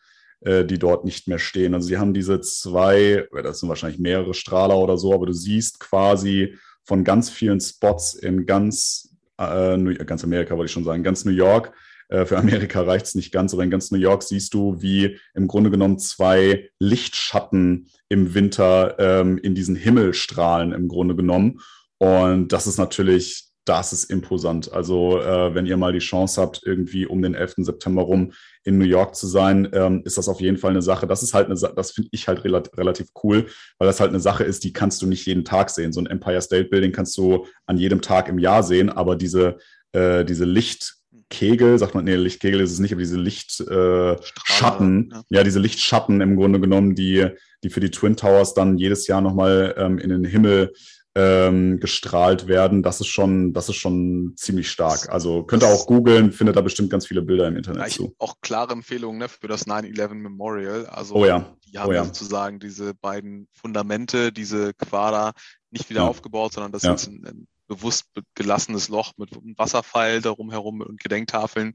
Äh, 0.43 0.65
die 0.65 0.79
dort 0.79 1.05
nicht 1.05 1.27
mehr 1.27 1.37
stehen. 1.37 1.75
Also 1.75 1.87
sie 1.87 1.99
haben 1.99 2.15
diese 2.15 2.41
zwei, 2.41 3.27
das 3.43 3.59
sind 3.59 3.69
wahrscheinlich 3.69 3.99
mehrere 3.99 4.33
Strahler 4.33 4.75
oder 4.75 4.97
so, 4.97 5.13
aber 5.13 5.27
du 5.27 5.33
siehst 5.33 5.79
quasi 5.79 6.57
von 6.83 7.03
ganz 7.03 7.29
vielen 7.29 7.59
Spots 7.59 8.13
in 8.13 8.45
ganz, 8.45 9.15
äh, 9.37 9.77
ganz 10.05 10.23
Amerika, 10.23 10.55
wollte 10.55 10.65
ich 10.65 10.71
schon 10.71 10.83
sagen, 10.83 11.03
ganz 11.03 11.25
New 11.25 11.31
York. 11.31 11.73
Äh, 12.09 12.25
für 12.25 12.37
Amerika 12.37 12.81
reicht 12.81 13.05
es 13.05 13.15
nicht 13.15 13.31
ganz, 13.31 13.53
aber 13.53 13.63
in 13.63 13.69
ganz 13.69 13.91
New 13.91 13.99
York 13.99 14.23
siehst 14.23 14.53
du, 14.53 14.81
wie 14.81 15.17
im 15.33 15.47
Grunde 15.47 15.71
genommen 15.71 15.99
zwei 15.99 16.69
Lichtschatten 16.79 17.87
im 18.09 18.33
Winter 18.33 18.95
ähm, 18.99 19.37
in 19.37 19.55
diesen 19.55 19.75
Himmel 19.75 20.13
strahlen, 20.13 20.73
im 20.73 20.87
Grunde 20.87 21.15
genommen. 21.15 21.59
Und 21.97 22.49
das 22.51 22.67
ist 22.67 22.77
natürlich 22.77 23.50
das 23.65 23.93
ist 23.93 24.05
imposant. 24.05 24.71
Also 24.73 25.19
äh, 25.21 25.53
wenn 25.53 25.65
ihr 25.65 25.77
mal 25.77 25.93
die 25.93 25.99
Chance 25.99 26.41
habt, 26.41 26.61
irgendwie 26.65 27.05
um 27.05 27.21
den 27.21 27.35
11. 27.35 27.55
September 27.57 28.01
rum 28.01 28.31
in 28.63 28.77
New 28.77 28.85
York 28.85 29.15
zu 29.15 29.27
sein, 29.27 29.69
ähm, 29.73 30.01
ist 30.03 30.17
das 30.17 30.27
auf 30.27 30.41
jeden 30.41 30.57
Fall 30.57 30.71
eine 30.71 30.81
Sache. 30.81 31.05
Das 31.05 31.21
ist 31.21 31.33
halt 31.33 31.45
eine 31.45 31.55
das 31.55 31.91
finde 31.91 32.09
ich 32.11 32.27
halt 32.27 32.43
relativ, 32.43 32.75
relativ 32.77 33.07
cool, 33.23 33.47
weil 33.77 33.87
das 33.87 33.99
halt 33.99 34.09
eine 34.09 34.19
Sache 34.19 34.43
ist, 34.43 34.63
die 34.63 34.73
kannst 34.73 35.01
du 35.01 35.07
nicht 35.07 35.25
jeden 35.27 35.45
Tag 35.45 35.69
sehen. 35.69 35.93
So 35.93 36.01
ein 36.01 36.07
Empire 36.07 36.41
State 36.41 36.69
Building 36.69 36.91
kannst 36.91 37.17
du 37.17 37.45
an 37.67 37.77
jedem 37.77 38.01
Tag 38.01 38.29
im 38.29 38.39
Jahr 38.39 38.63
sehen, 38.63 38.89
aber 38.89 39.15
diese, 39.15 39.57
äh, 39.91 40.25
diese 40.25 40.45
Lichtkegel, 40.45 41.77
sagt 41.77 41.93
man, 41.93 42.05
nee, 42.05 42.15
Lichtkegel 42.15 42.61
ist 42.61 42.71
es 42.71 42.79
nicht, 42.79 42.93
aber 42.93 43.01
diese 43.01 43.17
Lichtschatten, 43.17 45.11
äh, 45.11 45.15
ja. 45.15 45.23
ja. 45.29 45.43
diese 45.43 45.59
Lichtschatten 45.59 46.19
im 46.21 46.35
Grunde 46.35 46.59
genommen, 46.59 46.95
die, 46.95 47.27
die 47.63 47.69
für 47.69 47.79
die 47.79 47.91
Twin 47.91 48.15
Towers 48.15 48.55
dann 48.55 48.79
jedes 48.79 49.05
Jahr 49.05 49.21
nochmal 49.21 49.75
ähm, 49.77 49.99
in 49.99 50.09
den 50.09 50.25
Himmel 50.25 50.73
ähm, 51.13 51.79
gestrahlt 51.79 52.47
werden, 52.47 52.83
das 52.83 53.01
ist 53.01 53.07
schon, 53.07 53.53
das 53.53 53.67
ist 53.67 53.75
schon 53.75 54.33
ziemlich 54.37 54.69
stark. 54.69 55.09
Also 55.09 55.43
könnt 55.43 55.63
ihr 55.63 55.67
auch 55.69 55.85
googeln, 55.85 56.31
findet 56.31 56.55
da 56.55 56.61
bestimmt 56.61 56.89
ganz 56.89 57.05
viele 57.05 57.21
Bilder 57.21 57.47
im 57.47 57.57
Internet 57.57 57.81
ja, 57.81 57.87
zu. 57.89 58.15
Auch 58.17 58.35
klare 58.41 58.71
Empfehlungen 58.71 59.19
ne, 59.19 59.27
für 59.27 59.47
das 59.47 59.67
9-11 59.67 60.13
Memorial. 60.13 60.85
Also 60.85 61.15
oh 61.15 61.25
ja. 61.25 61.53
die 61.67 61.77
haben 61.77 61.89
oh 61.89 61.93
ja. 61.93 62.05
sozusagen 62.05 62.59
diese 62.59 62.93
beiden 62.93 63.49
Fundamente, 63.51 64.31
diese 64.31 64.73
Quader 64.73 65.33
nicht 65.69 65.89
wieder 65.89 66.05
aufgebaut, 66.05 66.53
sondern 66.53 66.71
das 66.71 66.83
ist 66.83 67.07
ein, 67.07 67.25
ein, 67.25 67.47
bewusst 67.67 68.07
gelassenes 68.35 68.89
Loch 68.89 69.13
mit 69.15 69.31
einem 69.31 69.57
Wasserfall 69.57 70.21
darum 70.21 70.51
herum 70.51 70.81
und 70.81 70.99
Gedenktafeln. 70.99 71.73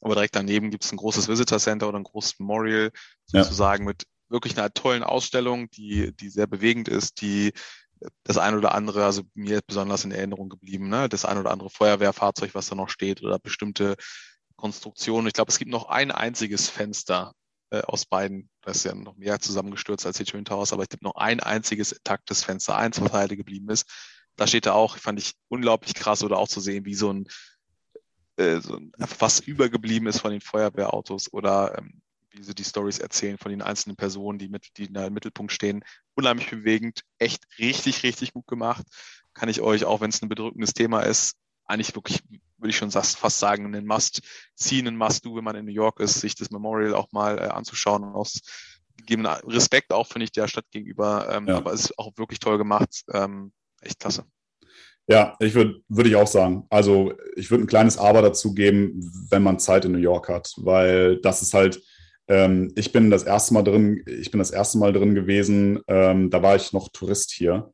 Aber 0.00 0.14
direkt 0.14 0.36
daneben 0.36 0.70
gibt 0.70 0.84
es 0.86 0.92
ein 0.92 0.96
großes 0.96 1.28
Visitor 1.28 1.58
Center 1.58 1.86
oder 1.86 1.98
ein 1.98 2.04
großes 2.04 2.38
Memorial, 2.38 2.90
sozusagen 3.26 3.84
mit 3.84 4.04
wirklich 4.30 4.56
einer 4.56 4.72
tollen 4.72 5.02
Ausstellung, 5.02 5.68
die, 5.70 6.16
die 6.16 6.30
sehr 6.30 6.46
bewegend 6.46 6.88
ist, 6.88 7.20
die 7.20 7.52
das 8.24 8.38
ein 8.38 8.56
oder 8.56 8.74
andere, 8.74 9.04
also 9.04 9.22
mir 9.34 9.56
ist 9.56 9.66
besonders 9.66 10.04
in 10.04 10.12
Erinnerung 10.12 10.48
geblieben, 10.48 10.88
ne? 10.88 11.08
das 11.08 11.24
ein 11.24 11.38
oder 11.38 11.50
andere 11.50 11.70
Feuerwehrfahrzeug, 11.70 12.54
was 12.54 12.68
da 12.68 12.74
noch 12.74 12.88
steht 12.88 13.22
oder 13.22 13.38
bestimmte 13.38 13.96
Konstruktionen. 14.56 15.26
Ich 15.26 15.34
glaube, 15.34 15.50
es 15.50 15.58
gibt 15.58 15.70
noch 15.70 15.88
ein 15.88 16.10
einziges 16.10 16.68
Fenster 16.68 17.32
äh, 17.70 17.82
aus 17.82 18.06
beiden, 18.06 18.48
das 18.62 18.78
ist 18.78 18.84
ja 18.84 18.94
noch 18.94 19.16
mehr 19.16 19.40
zusammengestürzt 19.40 20.06
als 20.06 20.18
die 20.18 20.24
Twin 20.24 20.44
Towers, 20.44 20.72
aber 20.72 20.82
ich 20.82 20.88
glaube 20.88 21.04
noch 21.04 21.16
ein 21.16 21.40
einziges 21.40 21.92
intaktes 21.92 22.44
Fenster, 22.44 22.76
eins, 22.76 23.00
was 23.00 23.12
heile 23.12 23.36
geblieben 23.36 23.68
ist. 23.70 23.88
Da 24.36 24.46
steht 24.46 24.66
da 24.66 24.72
auch, 24.72 24.96
fand 24.96 25.18
ich 25.18 25.34
unglaublich 25.48 25.94
krass 25.94 26.22
oder 26.22 26.38
auch 26.38 26.48
zu 26.48 26.60
sehen, 26.60 26.84
wie 26.84 26.94
so 26.94 27.12
ein, 27.12 27.26
äh, 28.36 28.60
so 28.60 28.76
ein 28.76 28.92
was 29.18 29.40
übergeblieben 29.40 30.08
ist 30.08 30.20
von 30.20 30.32
den 30.32 30.40
Feuerwehrautos 30.40 31.32
oder 31.32 31.78
ähm, 31.78 32.02
wie 32.34 32.42
sie 32.42 32.54
die 32.54 32.64
Stories 32.64 32.98
erzählen 32.98 33.38
von 33.38 33.50
den 33.50 33.62
einzelnen 33.62 33.96
Personen, 33.96 34.38
die, 34.38 34.48
mit, 34.48 34.76
die 34.76 34.86
in 34.86 34.94
der 34.94 35.10
Mittelpunkt 35.10 35.52
stehen. 35.52 35.84
Unheimlich 36.14 36.50
bewegend, 36.50 37.02
echt 37.18 37.44
richtig, 37.58 38.02
richtig 38.02 38.32
gut 38.32 38.46
gemacht. 38.46 38.84
Kann 39.32 39.48
ich 39.48 39.60
euch, 39.60 39.84
auch 39.84 40.00
wenn 40.00 40.10
es 40.10 40.22
ein 40.22 40.28
bedrückendes 40.28 40.74
Thema 40.74 41.00
ist, 41.00 41.36
eigentlich 41.66 41.94
wirklich, 41.94 42.22
würde 42.58 42.70
ich 42.70 42.76
schon 42.76 42.90
fast 42.90 43.38
sagen, 43.38 43.66
einen 43.66 43.86
Must-See, 43.86 44.78
einen 44.78 44.96
Must-Do, 44.96 45.36
wenn 45.36 45.44
man 45.44 45.56
in 45.56 45.64
New 45.64 45.72
York 45.72 46.00
ist, 46.00 46.20
sich 46.20 46.34
das 46.34 46.50
Memorial 46.50 46.94
auch 46.94 47.10
mal 47.12 47.38
äh, 47.38 47.48
anzuschauen. 47.48 48.04
Aus 48.04 48.40
gegebenen 48.96 49.32
Respekt 49.46 49.92
auch, 49.92 50.06
finde 50.06 50.24
ich, 50.24 50.32
der 50.32 50.48
Stadt 50.48 50.66
gegenüber. 50.70 51.28
Ähm, 51.30 51.48
ja. 51.48 51.56
Aber 51.56 51.72
es 51.72 51.86
ist 51.86 51.98
auch 51.98 52.12
wirklich 52.16 52.38
toll 52.38 52.58
gemacht. 52.58 53.02
Ähm, 53.12 53.52
echt 53.80 53.98
klasse. 53.98 54.24
Ja, 55.06 55.36
ich 55.38 55.54
würde 55.54 55.82
würde 55.88 56.08
ich 56.08 56.16
auch 56.16 56.26
sagen. 56.26 56.66
Also 56.70 57.12
ich 57.36 57.50
würde 57.50 57.64
ein 57.64 57.68
kleines 57.68 57.98
Aber 57.98 58.22
dazu 58.22 58.54
geben, 58.54 59.00
wenn 59.28 59.42
man 59.42 59.58
Zeit 59.58 59.84
in 59.84 59.92
New 59.92 59.98
York 59.98 60.28
hat, 60.28 60.52
weil 60.56 61.20
das 61.20 61.42
ist 61.42 61.52
halt, 61.52 61.82
ähm, 62.28 62.72
ich 62.74 62.92
bin 62.92 63.10
das 63.10 63.24
erste 63.24 63.54
Mal 63.54 63.62
drin, 63.62 64.02
ich 64.06 64.30
bin 64.30 64.38
das 64.38 64.50
erste 64.50 64.78
Mal 64.78 64.92
drin 64.92 65.14
gewesen, 65.14 65.80
ähm, 65.88 66.30
da 66.30 66.42
war 66.42 66.56
ich 66.56 66.72
noch 66.72 66.88
Tourist 66.92 67.32
hier. 67.32 67.72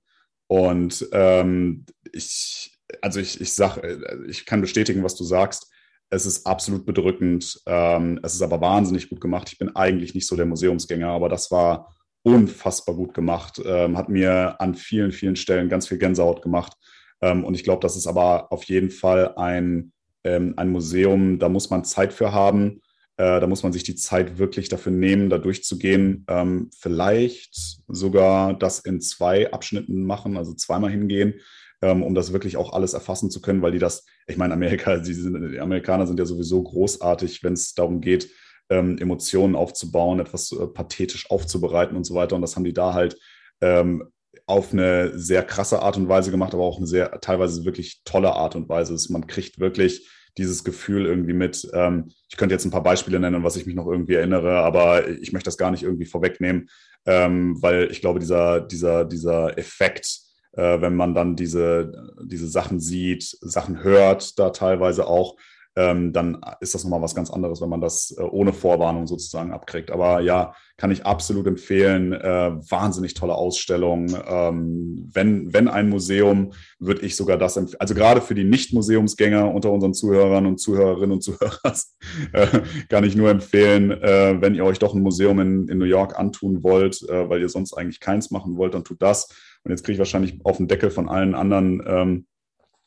Und 0.48 1.08
ähm, 1.12 1.84
ich, 2.12 2.76
also 3.02 3.20
ich, 3.20 3.40
ich 3.40 3.52
sag, 3.52 3.78
äh, 3.78 3.98
ich 4.28 4.46
kann 4.46 4.60
bestätigen, 4.60 5.04
was 5.04 5.14
du 5.14 5.24
sagst. 5.24 5.70
Es 6.12 6.26
ist 6.26 6.44
absolut 6.44 6.84
bedrückend. 6.86 7.60
Ähm, 7.66 8.18
es 8.24 8.34
ist 8.34 8.42
aber 8.42 8.60
wahnsinnig 8.60 9.08
gut 9.08 9.20
gemacht. 9.20 9.48
Ich 9.52 9.58
bin 9.58 9.76
eigentlich 9.76 10.14
nicht 10.14 10.26
so 10.26 10.34
der 10.34 10.46
Museumsgänger, 10.46 11.08
aber 11.08 11.28
das 11.28 11.52
war 11.52 11.94
unfassbar 12.22 12.96
gut 12.96 13.14
gemacht. 13.14 13.62
Ähm, 13.64 13.96
hat 13.96 14.08
mir 14.08 14.60
an 14.60 14.74
vielen, 14.74 15.12
vielen 15.12 15.36
Stellen 15.36 15.68
ganz 15.68 15.86
viel 15.86 15.98
Gänsehaut 15.98 16.42
gemacht. 16.42 16.72
Ähm, 17.20 17.44
und 17.44 17.54
ich 17.54 17.62
glaube, 17.62 17.82
das 17.82 17.96
ist 17.96 18.08
aber 18.08 18.50
auf 18.50 18.64
jeden 18.64 18.90
Fall 18.90 19.34
ein, 19.36 19.92
ein 20.22 20.68
Museum, 20.68 21.38
da 21.38 21.48
muss 21.48 21.70
man 21.70 21.82
Zeit 21.82 22.12
für 22.12 22.34
haben. 22.34 22.82
Äh, 23.20 23.38
da 23.38 23.46
muss 23.46 23.62
man 23.62 23.74
sich 23.74 23.82
die 23.82 23.96
Zeit 23.96 24.38
wirklich 24.38 24.70
dafür 24.70 24.92
nehmen, 24.92 25.28
da 25.28 25.36
durchzugehen. 25.36 26.24
Ähm, 26.26 26.70
vielleicht 26.74 27.82
sogar 27.86 28.54
das 28.54 28.78
in 28.78 29.02
zwei 29.02 29.52
Abschnitten 29.52 30.04
machen, 30.04 30.38
also 30.38 30.54
zweimal 30.54 30.90
hingehen, 30.90 31.34
ähm, 31.82 32.02
um 32.02 32.14
das 32.14 32.32
wirklich 32.32 32.56
auch 32.56 32.72
alles 32.72 32.94
erfassen 32.94 33.30
zu 33.30 33.42
können, 33.42 33.60
weil 33.60 33.72
die 33.72 33.78
das, 33.78 34.06
ich 34.26 34.38
meine, 34.38 34.54
Amerika, 34.54 34.96
die, 34.96 35.12
sind, 35.12 35.52
die 35.52 35.60
Amerikaner 35.60 36.06
sind 36.06 36.18
ja 36.18 36.24
sowieso 36.24 36.62
großartig, 36.62 37.42
wenn 37.42 37.52
es 37.52 37.74
darum 37.74 38.00
geht, 38.00 38.30
ähm, 38.70 38.96
Emotionen 38.96 39.54
aufzubauen, 39.54 40.18
etwas 40.18 40.50
äh, 40.52 40.66
pathetisch 40.66 41.30
aufzubereiten 41.30 41.98
und 41.98 42.04
so 42.04 42.14
weiter. 42.14 42.36
Und 42.36 42.42
das 42.42 42.56
haben 42.56 42.64
die 42.64 42.72
da 42.72 42.94
halt 42.94 43.18
ähm, 43.60 44.04
auf 44.46 44.72
eine 44.72 45.18
sehr 45.18 45.42
krasse 45.42 45.82
Art 45.82 45.98
und 45.98 46.08
Weise 46.08 46.30
gemacht, 46.30 46.54
aber 46.54 46.62
auch 46.62 46.78
eine 46.78 46.86
sehr 46.86 47.20
teilweise 47.20 47.66
wirklich 47.66 48.00
tolle 48.06 48.32
Art 48.32 48.56
und 48.56 48.70
Weise. 48.70 48.96
Man 49.12 49.26
kriegt 49.26 49.60
wirklich 49.60 50.08
dieses 50.38 50.64
Gefühl 50.64 51.06
irgendwie 51.06 51.32
mit. 51.32 51.68
Ähm, 51.72 52.10
ich 52.28 52.36
könnte 52.36 52.54
jetzt 52.54 52.64
ein 52.64 52.70
paar 52.70 52.82
Beispiele 52.82 53.20
nennen, 53.20 53.42
was 53.42 53.56
ich 53.56 53.66
mich 53.66 53.74
noch 53.74 53.86
irgendwie 53.86 54.14
erinnere, 54.14 54.58
aber 54.58 55.08
ich 55.08 55.32
möchte 55.32 55.48
das 55.48 55.58
gar 55.58 55.70
nicht 55.70 55.82
irgendwie 55.82 56.06
vorwegnehmen, 56.06 56.68
ähm, 57.06 57.60
weil 57.62 57.90
ich 57.90 58.00
glaube, 58.00 58.18
dieser, 58.18 58.60
dieser, 58.60 59.04
dieser 59.04 59.58
Effekt, 59.58 60.20
äh, 60.52 60.80
wenn 60.80 60.94
man 60.94 61.14
dann 61.14 61.36
diese, 61.36 61.92
diese 62.22 62.48
Sachen 62.48 62.80
sieht, 62.80 63.24
Sachen 63.40 63.82
hört, 63.82 64.38
da 64.38 64.50
teilweise 64.50 65.06
auch, 65.06 65.36
ähm, 65.76 66.12
dann 66.12 66.40
ist 66.60 66.74
das 66.74 66.84
nochmal 66.84 67.02
was 67.02 67.14
ganz 67.14 67.30
anderes, 67.30 67.60
wenn 67.60 67.68
man 67.68 67.80
das 67.80 68.14
äh, 68.18 68.22
ohne 68.22 68.52
Vorwarnung 68.52 69.06
sozusagen 69.06 69.52
abkriegt. 69.52 69.90
Aber 69.90 70.20
ja, 70.20 70.54
kann 70.76 70.90
ich 70.90 71.06
absolut 71.06 71.46
empfehlen. 71.46 72.12
Äh, 72.12 72.52
wahnsinnig 72.70 73.14
tolle 73.14 73.34
Ausstellung. 73.34 74.08
Ähm, 74.26 75.08
wenn, 75.12 75.52
wenn 75.52 75.68
ein 75.68 75.88
Museum, 75.88 76.52
würde 76.78 77.02
ich 77.02 77.14
sogar 77.16 77.38
das 77.38 77.56
empfehlen. 77.56 77.80
Also 77.80 77.94
gerade 77.94 78.20
für 78.20 78.34
die 78.34 78.44
Nicht-Museumsgänger 78.44 79.52
unter 79.54 79.70
unseren 79.70 79.94
Zuhörern 79.94 80.46
und 80.46 80.58
Zuhörerinnen 80.58 81.12
und 81.12 81.22
Zuhörern 81.22 81.74
äh, 82.32 82.46
kann 82.88 83.04
ich 83.04 83.14
nur 83.14 83.30
empfehlen, 83.30 83.90
äh, 83.92 84.40
wenn 84.40 84.54
ihr 84.54 84.64
euch 84.64 84.78
doch 84.78 84.94
ein 84.94 85.02
Museum 85.02 85.38
in, 85.38 85.68
in 85.68 85.78
New 85.78 85.84
York 85.84 86.18
antun 86.18 86.64
wollt, 86.64 87.02
äh, 87.08 87.28
weil 87.28 87.40
ihr 87.40 87.48
sonst 87.48 87.74
eigentlich 87.74 88.00
keins 88.00 88.30
machen 88.30 88.56
wollt, 88.56 88.74
dann 88.74 88.84
tut 88.84 89.02
das. 89.02 89.28
Und 89.62 89.70
jetzt 89.70 89.84
kriege 89.84 89.94
ich 89.94 89.98
wahrscheinlich 89.98 90.40
auf 90.44 90.56
den 90.56 90.68
Deckel 90.68 90.90
von 90.90 91.08
allen 91.08 91.34
anderen 91.34 91.82
ähm, 91.86 92.26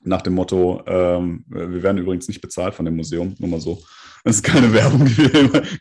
nach 0.04 0.22
dem 0.22 0.34
Motto, 0.34 0.82
ähm, 0.86 1.46
wir 1.48 1.84
werden 1.84 1.98
übrigens 1.98 2.28
nicht 2.28 2.42
bezahlt 2.42 2.74
von 2.74 2.86
dem 2.86 2.96
Museum, 2.96 3.36
nur 3.40 3.50
mal 3.50 3.60
so. 3.60 3.82
Das 4.24 4.38
ist 4.38 4.44
keine 4.44 4.72
Werbung, 4.74 5.06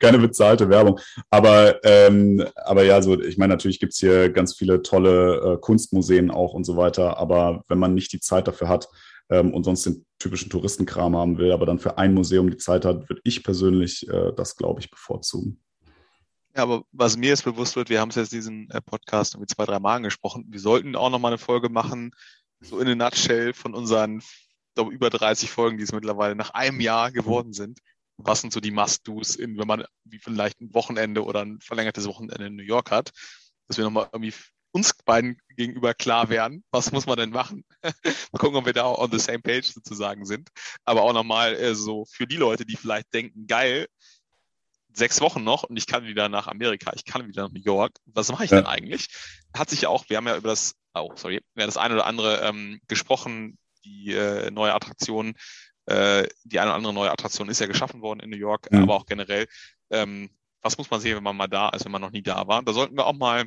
keine 0.00 0.18
bezahlte 0.18 0.68
Werbung. 0.68 0.98
Aber, 1.30 1.82
ähm, 1.84 2.44
aber 2.56 2.84
ja, 2.84 3.00
so, 3.00 3.20
ich 3.20 3.38
meine, 3.38 3.54
natürlich 3.54 3.80
gibt's 3.80 3.98
hier 3.98 4.30
ganz 4.30 4.54
viele 4.54 4.82
tolle 4.82 5.54
äh, 5.54 5.60
Kunstmuseen 5.60 6.30
auch 6.30 6.52
und 6.52 6.64
so 6.64 6.76
weiter. 6.76 7.18
Aber 7.18 7.64
wenn 7.68 7.78
man 7.78 7.94
nicht 7.94 8.12
die 8.12 8.20
Zeit 8.20 8.48
dafür 8.48 8.68
hat 8.68 8.88
ähm, 9.30 9.54
und 9.54 9.64
sonst 9.64 9.86
den 9.86 10.04
typischen 10.18 10.50
Touristenkram 10.50 11.16
haben 11.16 11.38
will, 11.38 11.52
aber 11.52 11.66
dann 11.66 11.78
für 11.78 11.98
ein 11.98 12.14
Museum 12.14 12.50
die 12.50 12.56
Zeit 12.56 12.84
hat, 12.84 13.08
würde 13.08 13.20
ich 13.24 13.44
persönlich 13.44 14.08
äh, 14.08 14.32
das, 14.36 14.56
glaube 14.56 14.80
ich, 14.80 14.90
bevorzugen. 14.90 15.60
Ja, 16.54 16.64
aber 16.64 16.84
was 16.92 17.16
mir 17.16 17.28
jetzt 17.28 17.44
bewusst 17.44 17.76
wird, 17.76 17.88
wir 17.88 18.00
haben 18.00 18.10
es 18.10 18.16
jetzt 18.16 18.32
diesen 18.32 18.68
äh, 18.70 18.82
Podcast 18.82 19.34
irgendwie 19.34 19.54
zwei, 19.54 19.64
drei 19.64 19.78
Mal 19.78 19.96
angesprochen. 19.96 20.44
Wir 20.48 20.60
sollten 20.60 20.96
auch 20.96 21.08
nochmal 21.08 21.32
eine 21.32 21.38
Folge 21.38 21.70
machen, 21.70 22.12
so 22.62 22.78
in 22.78 22.88
a 22.88 22.94
nutshell 22.94 23.52
von 23.52 23.74
unseren 23.74 24.22
glaube, 24.74 24.92
über 24.92 25.10
30 25.10 25.50
Folgen, 25.50 25.78
die 25.78 25.84
es 25.84 25.92
mittlerweile 25.92 26.34
nach 26.34 26.50
einem 26.50 26.80
Jahr 26.80 27.10
geworden 27.10 27.52
sind. 27.52 27.80
Was 28.16 28.40
sind 28.40 28.52
so 28.52 28.60
die 28.60 28.70
Must-Dos, 28.70 29.38
wenn 29.38 29.54
man 29.56 29.84
wie 30.04 30.18
vielleicht 30.18 30.60
ein 30.60 30.72
Wochenende 30.74 31.24
oder 31.24 31.44
ein 31.44 31.60
verlängertes 31.60 32.06
Wochenende 32.06 32.46
in 32.46 32.56
New 32.56 32.62
York 32.62 32.90
hat, 32.90 33.10
dass 33.68 33.76
wir 33.76 33.84
nochmal 33.84 34.08
irgendwie 34.12 34.34
uns 34.70 34.94
beiden 35.04 35.38
gegenüber 35.56 35.92
klar 35.92 36.30
werden, 36.30 36.64
was 36.70 36.92
muss 36.92 37.06
man 37.06 37.18
denn 37.18 37.30
machen? 37.30 37.64
mal 37.82 38.38
gucken, 38.38 38.56
ob 38.56 38.64
wir 38.64 38.72
da 38.72 38.86
on 38.86 39.10
the 39.10 39.18
same 39.18 39.40
page 39.40 39.72
sozusagen 39.72 40.24
sind. 40.24 40.48
Aber 40.84 41.02
auch 41.02 41.12
nochmal 41.12 41.54
äh, 41.54 41.74
so 41.74 42.06
für 42.06 42.26
die 42.26 42.36
Leute, 42.36 42.64
die 42.64 42.76
vielleicht 42.76 43.12
denken, 43.12 43.46
geil, 43.46 43.86
sechs 44.94 45.20
Wochen 45.20 45.44
noch 45.44 45.64
und 45.64 45.76
ich 45.76 45.86
kann 45.86 46.04
wieder 46.04 46.28
nach 46.28 46.46
Amerika, 46.46 46.92
ich 46.94 47.04
kann 47.04 47.26
wieder 47.26 47.42
nach 47.42 47.52
New 47.52 47.62
York. 47.62 47.92
Was 48.06 48.30
mache 48.30 48.44
ich 48.44 48.50
ja. 48.50 48.58
denn 48.58 48.66
eigentlich? 48.66 49.08
Hat 49.54 49.68
sich 49.68 49.82
ja 49.82 49.88
auch, 49.90 50.08
wir 50.08 50.16
haben 50.16 50.26
ja 50.26 50.36
über 50.36 50.48
das 50.48 50.74
oh, 50.94 51.12
sorry, 51.16 51.40
ja, 51.56 51.66
das 51.66 51.76
eine 51.76 51.94
oder 51.94 52.06
andere 52.06 52.40
ähm, 52.42 52.80
gesprochen. 52.88 53.58
Die 53.84 54.12
äh, 54.12 54.50
neue 54.50 54.74
Attraktion, 54.74 55.34
äh, 55.86 56.28
die 56.44 56.60
eine 56.60 56.70
oder 56.70 56.76
andere 56.76 56.92
neue 56.92 57.10
Attraktion 57.10 57.48
ist 57.48 57.60
ja 57.60 57.66
geschaffen 57.66 58.00
worden 58.00 58.20
in 58.20 58.30
New 58.30 58.36
York, 58.36 58.70
mhm. 58.70 58.84
aber 58.84 58.94
auch 58.94 59.06
generell. 59.06 59.46
Ähm, 59.90 60.30
was 60.62 60.78
muss 60.78 60.90
man 60.90 61.00
sehen, 61.00 61.16
wenn 61.16 61.24
man 61.24 61.36
mal 61.36 61.48
da 61.48 61.70
ist, 61.70 61.84
wenn 61.84 61.92
man 61.92 62.00
noch 62.00 62.12
nie 62.12 62.22
da 62.22 62.46
war? 62.46 62.62
Da 62.62 62.72
sollten 62.72 62.96
wir 62.96 63.06
auch 63.06 63.14
mal 63.14 63.46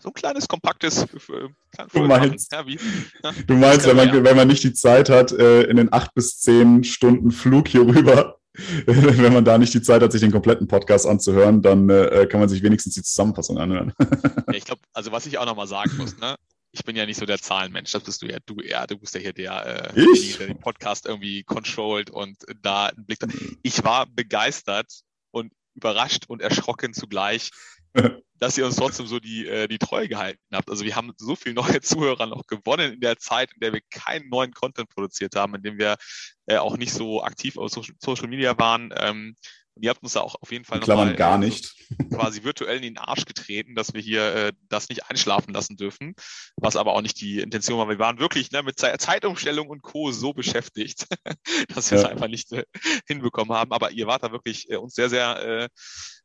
so 0.00 0.10
ein 0.10 0.14
kleines, 0.14 0.46
kompaktes 0.46 1.04
äh, 1.04 1.48
du 1.92 2.02
meinst, 2.02 2.52
ja, 2.52 2.66
wie, 2.66 2.78
ja, 3.22 3.32
du 3.46 3.54
meinst 3.54 3.86
wenn, 3.86 3.96
man, 3.96 4.08
ja. 4.08 4.24
wenn 4.24 4.36
man 4.36 4.48
nicht 4.48 4.62
die 4.62 4.74
Zeit 4.74 5.08
hat, 5.08 5.32
äh, 5.32 5.62
in 5.62 5.76
den 5.76 5.92
acht 5.92 6.12
bis 6.14 6.38
zehn 6.38 6.84
Stunden 6.84 7.30
Flug 7.30 7.68
hier 7.68 7.80
rüber, 7.80 8.38
wenn 8.86 9.32
man 9.32 9.44
da 9.44 9.58
nicht 9.58 9.74
die 9.74 9.82
Zeit 9.82 10.02
hat, 10.02 10.12
sich 10.12 10.20
den 10.20 10.32
kompletten 10.32 10.68
Podcast 10.68 11.06
anzuhören, 11.06 11.62
dann 11.62 11.88
äh, 11.88 12.26
kann 12.30 12.40
man 12.40 12.48
sich 12.48 12.62
wenigstens 12.62 12.94
die 12.94 13.02
Zusammenfassung 13.02 13.58
anhören. 13.58 13.92
ja, 14.00 14.54
ich 14.54 14.64
glaube, 14.64 14.80
also 14.92 15.12
was 15.12 15.26
ich 15.26 15.38
auch 15.38 15.46
nochmal 15.46 15.66
sagen 15.66 15.96
muss, 15.96 16.16
ne? 16.18 16.36
ich 16.72 16.84
bin 16.84 16.96
ja 16.96 17.06
nicht 17.06 17.18
so 17.18 17.26
der 17.26 17.38
Zahlenmensch, 17.38 17.92
das 17.92 18.02
bist 18.02 18.22
du 18.22 18.26
ja, 18.26 18.38
du 18.44 18.56
ja, 18.62 18.86
du 18.86 18.98
bist 18.98 19.14
ja 19.14 19.20
hier 19.20 19.32
der, 19.32 19.94
äh, 19.94 20.00
ich? 20.00 20.36
der 20.36 20.48
den 20.48 20.60
Podcast 20.60 21.06
irgendwie 21.06 21.42
controlled 21.42 22.10
und 22.10 22.36
da 22.60 22.86
einen 22.86 23.06
Blick. 23.06 23.18
Ich 23.62 23.82
war 23.82 24.06
begeistert 24.06 24.92
und 25.30 25.52
überrascht 25.74 26.24
und 26.28 26.42
erschrocken 26.42 26.92
zugleich, 26.92 27.50
dass 28.38 28.58
ihr 28.58 28.66
uns 28.66 28.76
trotzdem 28.76 29.06
so 29.06 29.18
die, 29.18 29.46
äh, 29.46 29.68
die 29.68 29.78
Treue 29.78 30.08
gehalten 30.08 30.40
habt. 30.52 30.70
Also 30.70 30.84
wir 30.84 30.96
haben 30.96 31.12
so 31.16 31.36
viele 31.36 31.54
neue 31.54 31.80
Zuhörer 31.80 32.26
noch 32.26 32.46
gewonnen 32.46 32.94
in 32.94 33.00
der 33.00 33.18
Zeit, 33.18 33.50
in 33.54 33.60
der 33.60 33.72
wir 33.72 33.80
keinen 33.90 34.28
neuen 34.28 34.52
Content 34.52 34.88
produziert 34.88 35.34
haben, 35.36 35.54
in 35.54 35.62
dem 35.62 35.78
wir 35.78 35.96
äh, 36.46 36.56
auch 36.58 36.76
nicht 36.76 36.92
so 36.92 37.22
aktiv 37.22 37.56
auf 37.56 37.70
Social 37.70 38.28
Media 38.28 38.58
waren. 38.58 38.92
Ähm, 38.96 39.36
und 39.76 39.82
ihr 39.82 39.90
habt 39.90 40.02
uns 40.02 40.14
da 40.14 40.22
auch 40.22 40.36
auf 40.40 40.50
jeden 40.50 40.64
Fall 40.64 40.78
noch 40.78 40.86
mal, 40.86 41.14
gar 41.14 41.36
nicht. 41.36 41.74
quasi 42.10 42.44
virtuell 42.44 42.76
in 42.76 42.82
den 42.82 42.98
Arsch 42.98 43.26
getreten, 43.26 43.74
dass 43.74 43.92
wir 43.92 44.00
hier 44.00 44.34
äh, 44.34 44.52
das 44.70 44.88
nicht 44.88 45.10
einschlafen 45.10 45.52
lassen 45.52 45.76
dürfen, 45.76 46.14
was 46.56 46.76
aber 46.76 46.94
auch 46.94 47.02
nicht 47.02 47.20
die 47.20 47.40
Intention 47.40 47.78
war. 47.78 47.88
Wir 47.88 47.98
waren 47.98 48.18
wirklich 48.18 48.50
ne, 48.52 48.62
mit 48.62 48.78
Zeitumstellung 48.78 49.68
und 49.68 49.82
Co. 49.82 50.12
so 50.12 50.32
beschäftigt, 50.32 51.06
dass 51.74 51.90
wir 51.90 51.98
ja. 51.98 52.04
es 52.04 52.10
einfach 52.10 52.28
nicht 52.28 52.52
äh, 52.52 52.64
hinbekommen 53.06 53.54
haben. 53.54 53.72
Aber 53.72 53.90
ihr 53.90 54.06
wart 54.06 54.22
da 54.22 54.32
wirklich 54.32 54.70
äh, 54.70 54.76
uns 54.76 54.94
sehr, 54.94 55.10
sehr 55.10 55.42
äh, 55.44 55.68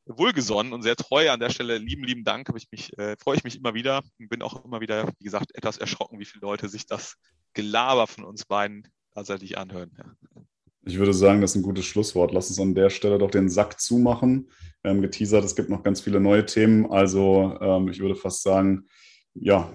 wohlgesonnen 0.06 0.74
und 0.74 0.82
sehr 0.82 0.95
treu. 0.95 1.30
An 1.30 1.39
der 1.39 1.49
Stelle 1.49 1.78
lieben, 1.78 2.04
lieben 2.04 2.24
Dank. 2.24 2.49
Ich 2.56 2.72
mich, 2.72 2.97
äh, 2.97 3.16
freue 3.18 3.38
ich 3.38 3.43
mich 3.43 3.58
immer 3.58 3.74
wieder 3.74 4.02
und 4.20 4.30
bin 4.30 4.41
auch 4.41 4.64
immer 4.66 4.82
wieder, 4.82 5.08
wie 5.20 5.24
gesagt, 5.24 5.56
etwas 5.56 5.78
erschrocken, 5.78 6.20
wie 6.20 6.26
viele 6.26 6.41
Leute 6.41 6.70
sich 6.70 6.86
das 6.86 7.16
Gelaber 7.54 8.08
von 8.08 8.24
uns 8.24 8.45
beiden 8.45 8.88
tatsächlich 9.14 9.58
anhören. 9.58 9.91
Ja. 9.97 10.43
Ich 10.84 10.97
würde 10.97 11.14
sagen, 11.14 11.41
das 11.41 11.52
ist 11.52 11.58
ein 11.58 11.64
gutes 11.64 11.86
Schlusswort. 11.86 12.32
Lass 12.32 12.49
uns 12.49 12.60
an 12.60 12.74
der 12.74 12.89
Stelle 12.89 13.20
doch 13.20 13.30
den 13.30 13.49
Sack 13.49 13.80
zumachen. 13.80 14.49
Wir 14.82 14.91
haben 14.91 15.02
geteasert, 15.02 15.45
es 15.45 15.56
gibt 15.56 15.70
noch 15.70 15.84
ganz 15.84 16.02
viele 16.02 16.20
neue 16.20 16.45
Themen. 16.45 16.91
Also 16.91 17.56
ähm, 17.62 17.88
ich 17.89 17.99
würde 17.99 18.16
fast 18.16 18.41
sagen, 18.41 18.88
ja, 19.34 19.72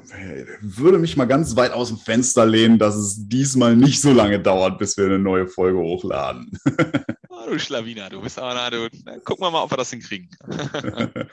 würde 0.61 0.99
mich 0.99 1.16
mal 1.16 1.24
ganz 1.24 1.57
weit 1.57 1.72
aus 1.72 1.89
dem 1.89 1.97
Fenster 1.97 2.45
lehnen, 2.45 2.79
dass 2.79 2.95
es 2.97 3.27
diesmal 3.29 3.74
nicht 3.77 4.03
so 4.03 4.12
lange 4.12 4.41
dauert, 4.41 4.79
bis 4.79 4.97
wir 4.99 5.07
eine 5.07 5.18
neue 5.18 5.47
Folge 5.47 5.79
hochladen. 5.79 6.59
Du 7.47 7.61
Schlawiner, 7.61 8.11
du 8.11 8.20
bist 8.20 8.40
aber, 8.40 8.55
na, 8.55 8.68
du, 8.70 8.88
na, 9.05 9.18
gucken 9.20 9.44
wir 9.44 9.51
mal, 9.53 9.62
ob 9.62 9.70
wir 9.70 9.76
das 9.76 9.90
hinkriegen. 9.90 10.28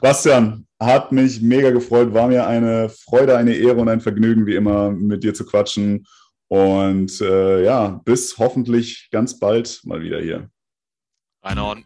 Bastian, 0.00 0.66
hat 0.80 1.12
mich 1.12 1.40
mega 1.40 1.70
gefreut, 1.70 2.12
war 2.12 2.26
mir 2.26 2.46
eine 2.48 2.88
Freude, 2.88 3.36
eine 3.36 3.54
Ehre 3.54 3.76
und 3.76 3.88
ein 3.88 4.00
Vergnügen, 4.00 4.44
wie 4.44 4.56
immer, 4.56 4.90
mit 4.90 5.22
dir 5.22 5.34
zu 5.34 5.46
quatschen. 5.46 6.04
Und 6.48 7.20
äh, 7.20 7.64
ja, 7.64 8.00
bis 8.04 8.36
hoffentlich 8.38 9.08
ganz 9.12 9.38
bald 9.38 9.80
mal 9.84 10.02
wieder 10.02 10.20
hier. 10.20 10.50
Reinhauen. 11.44 11.84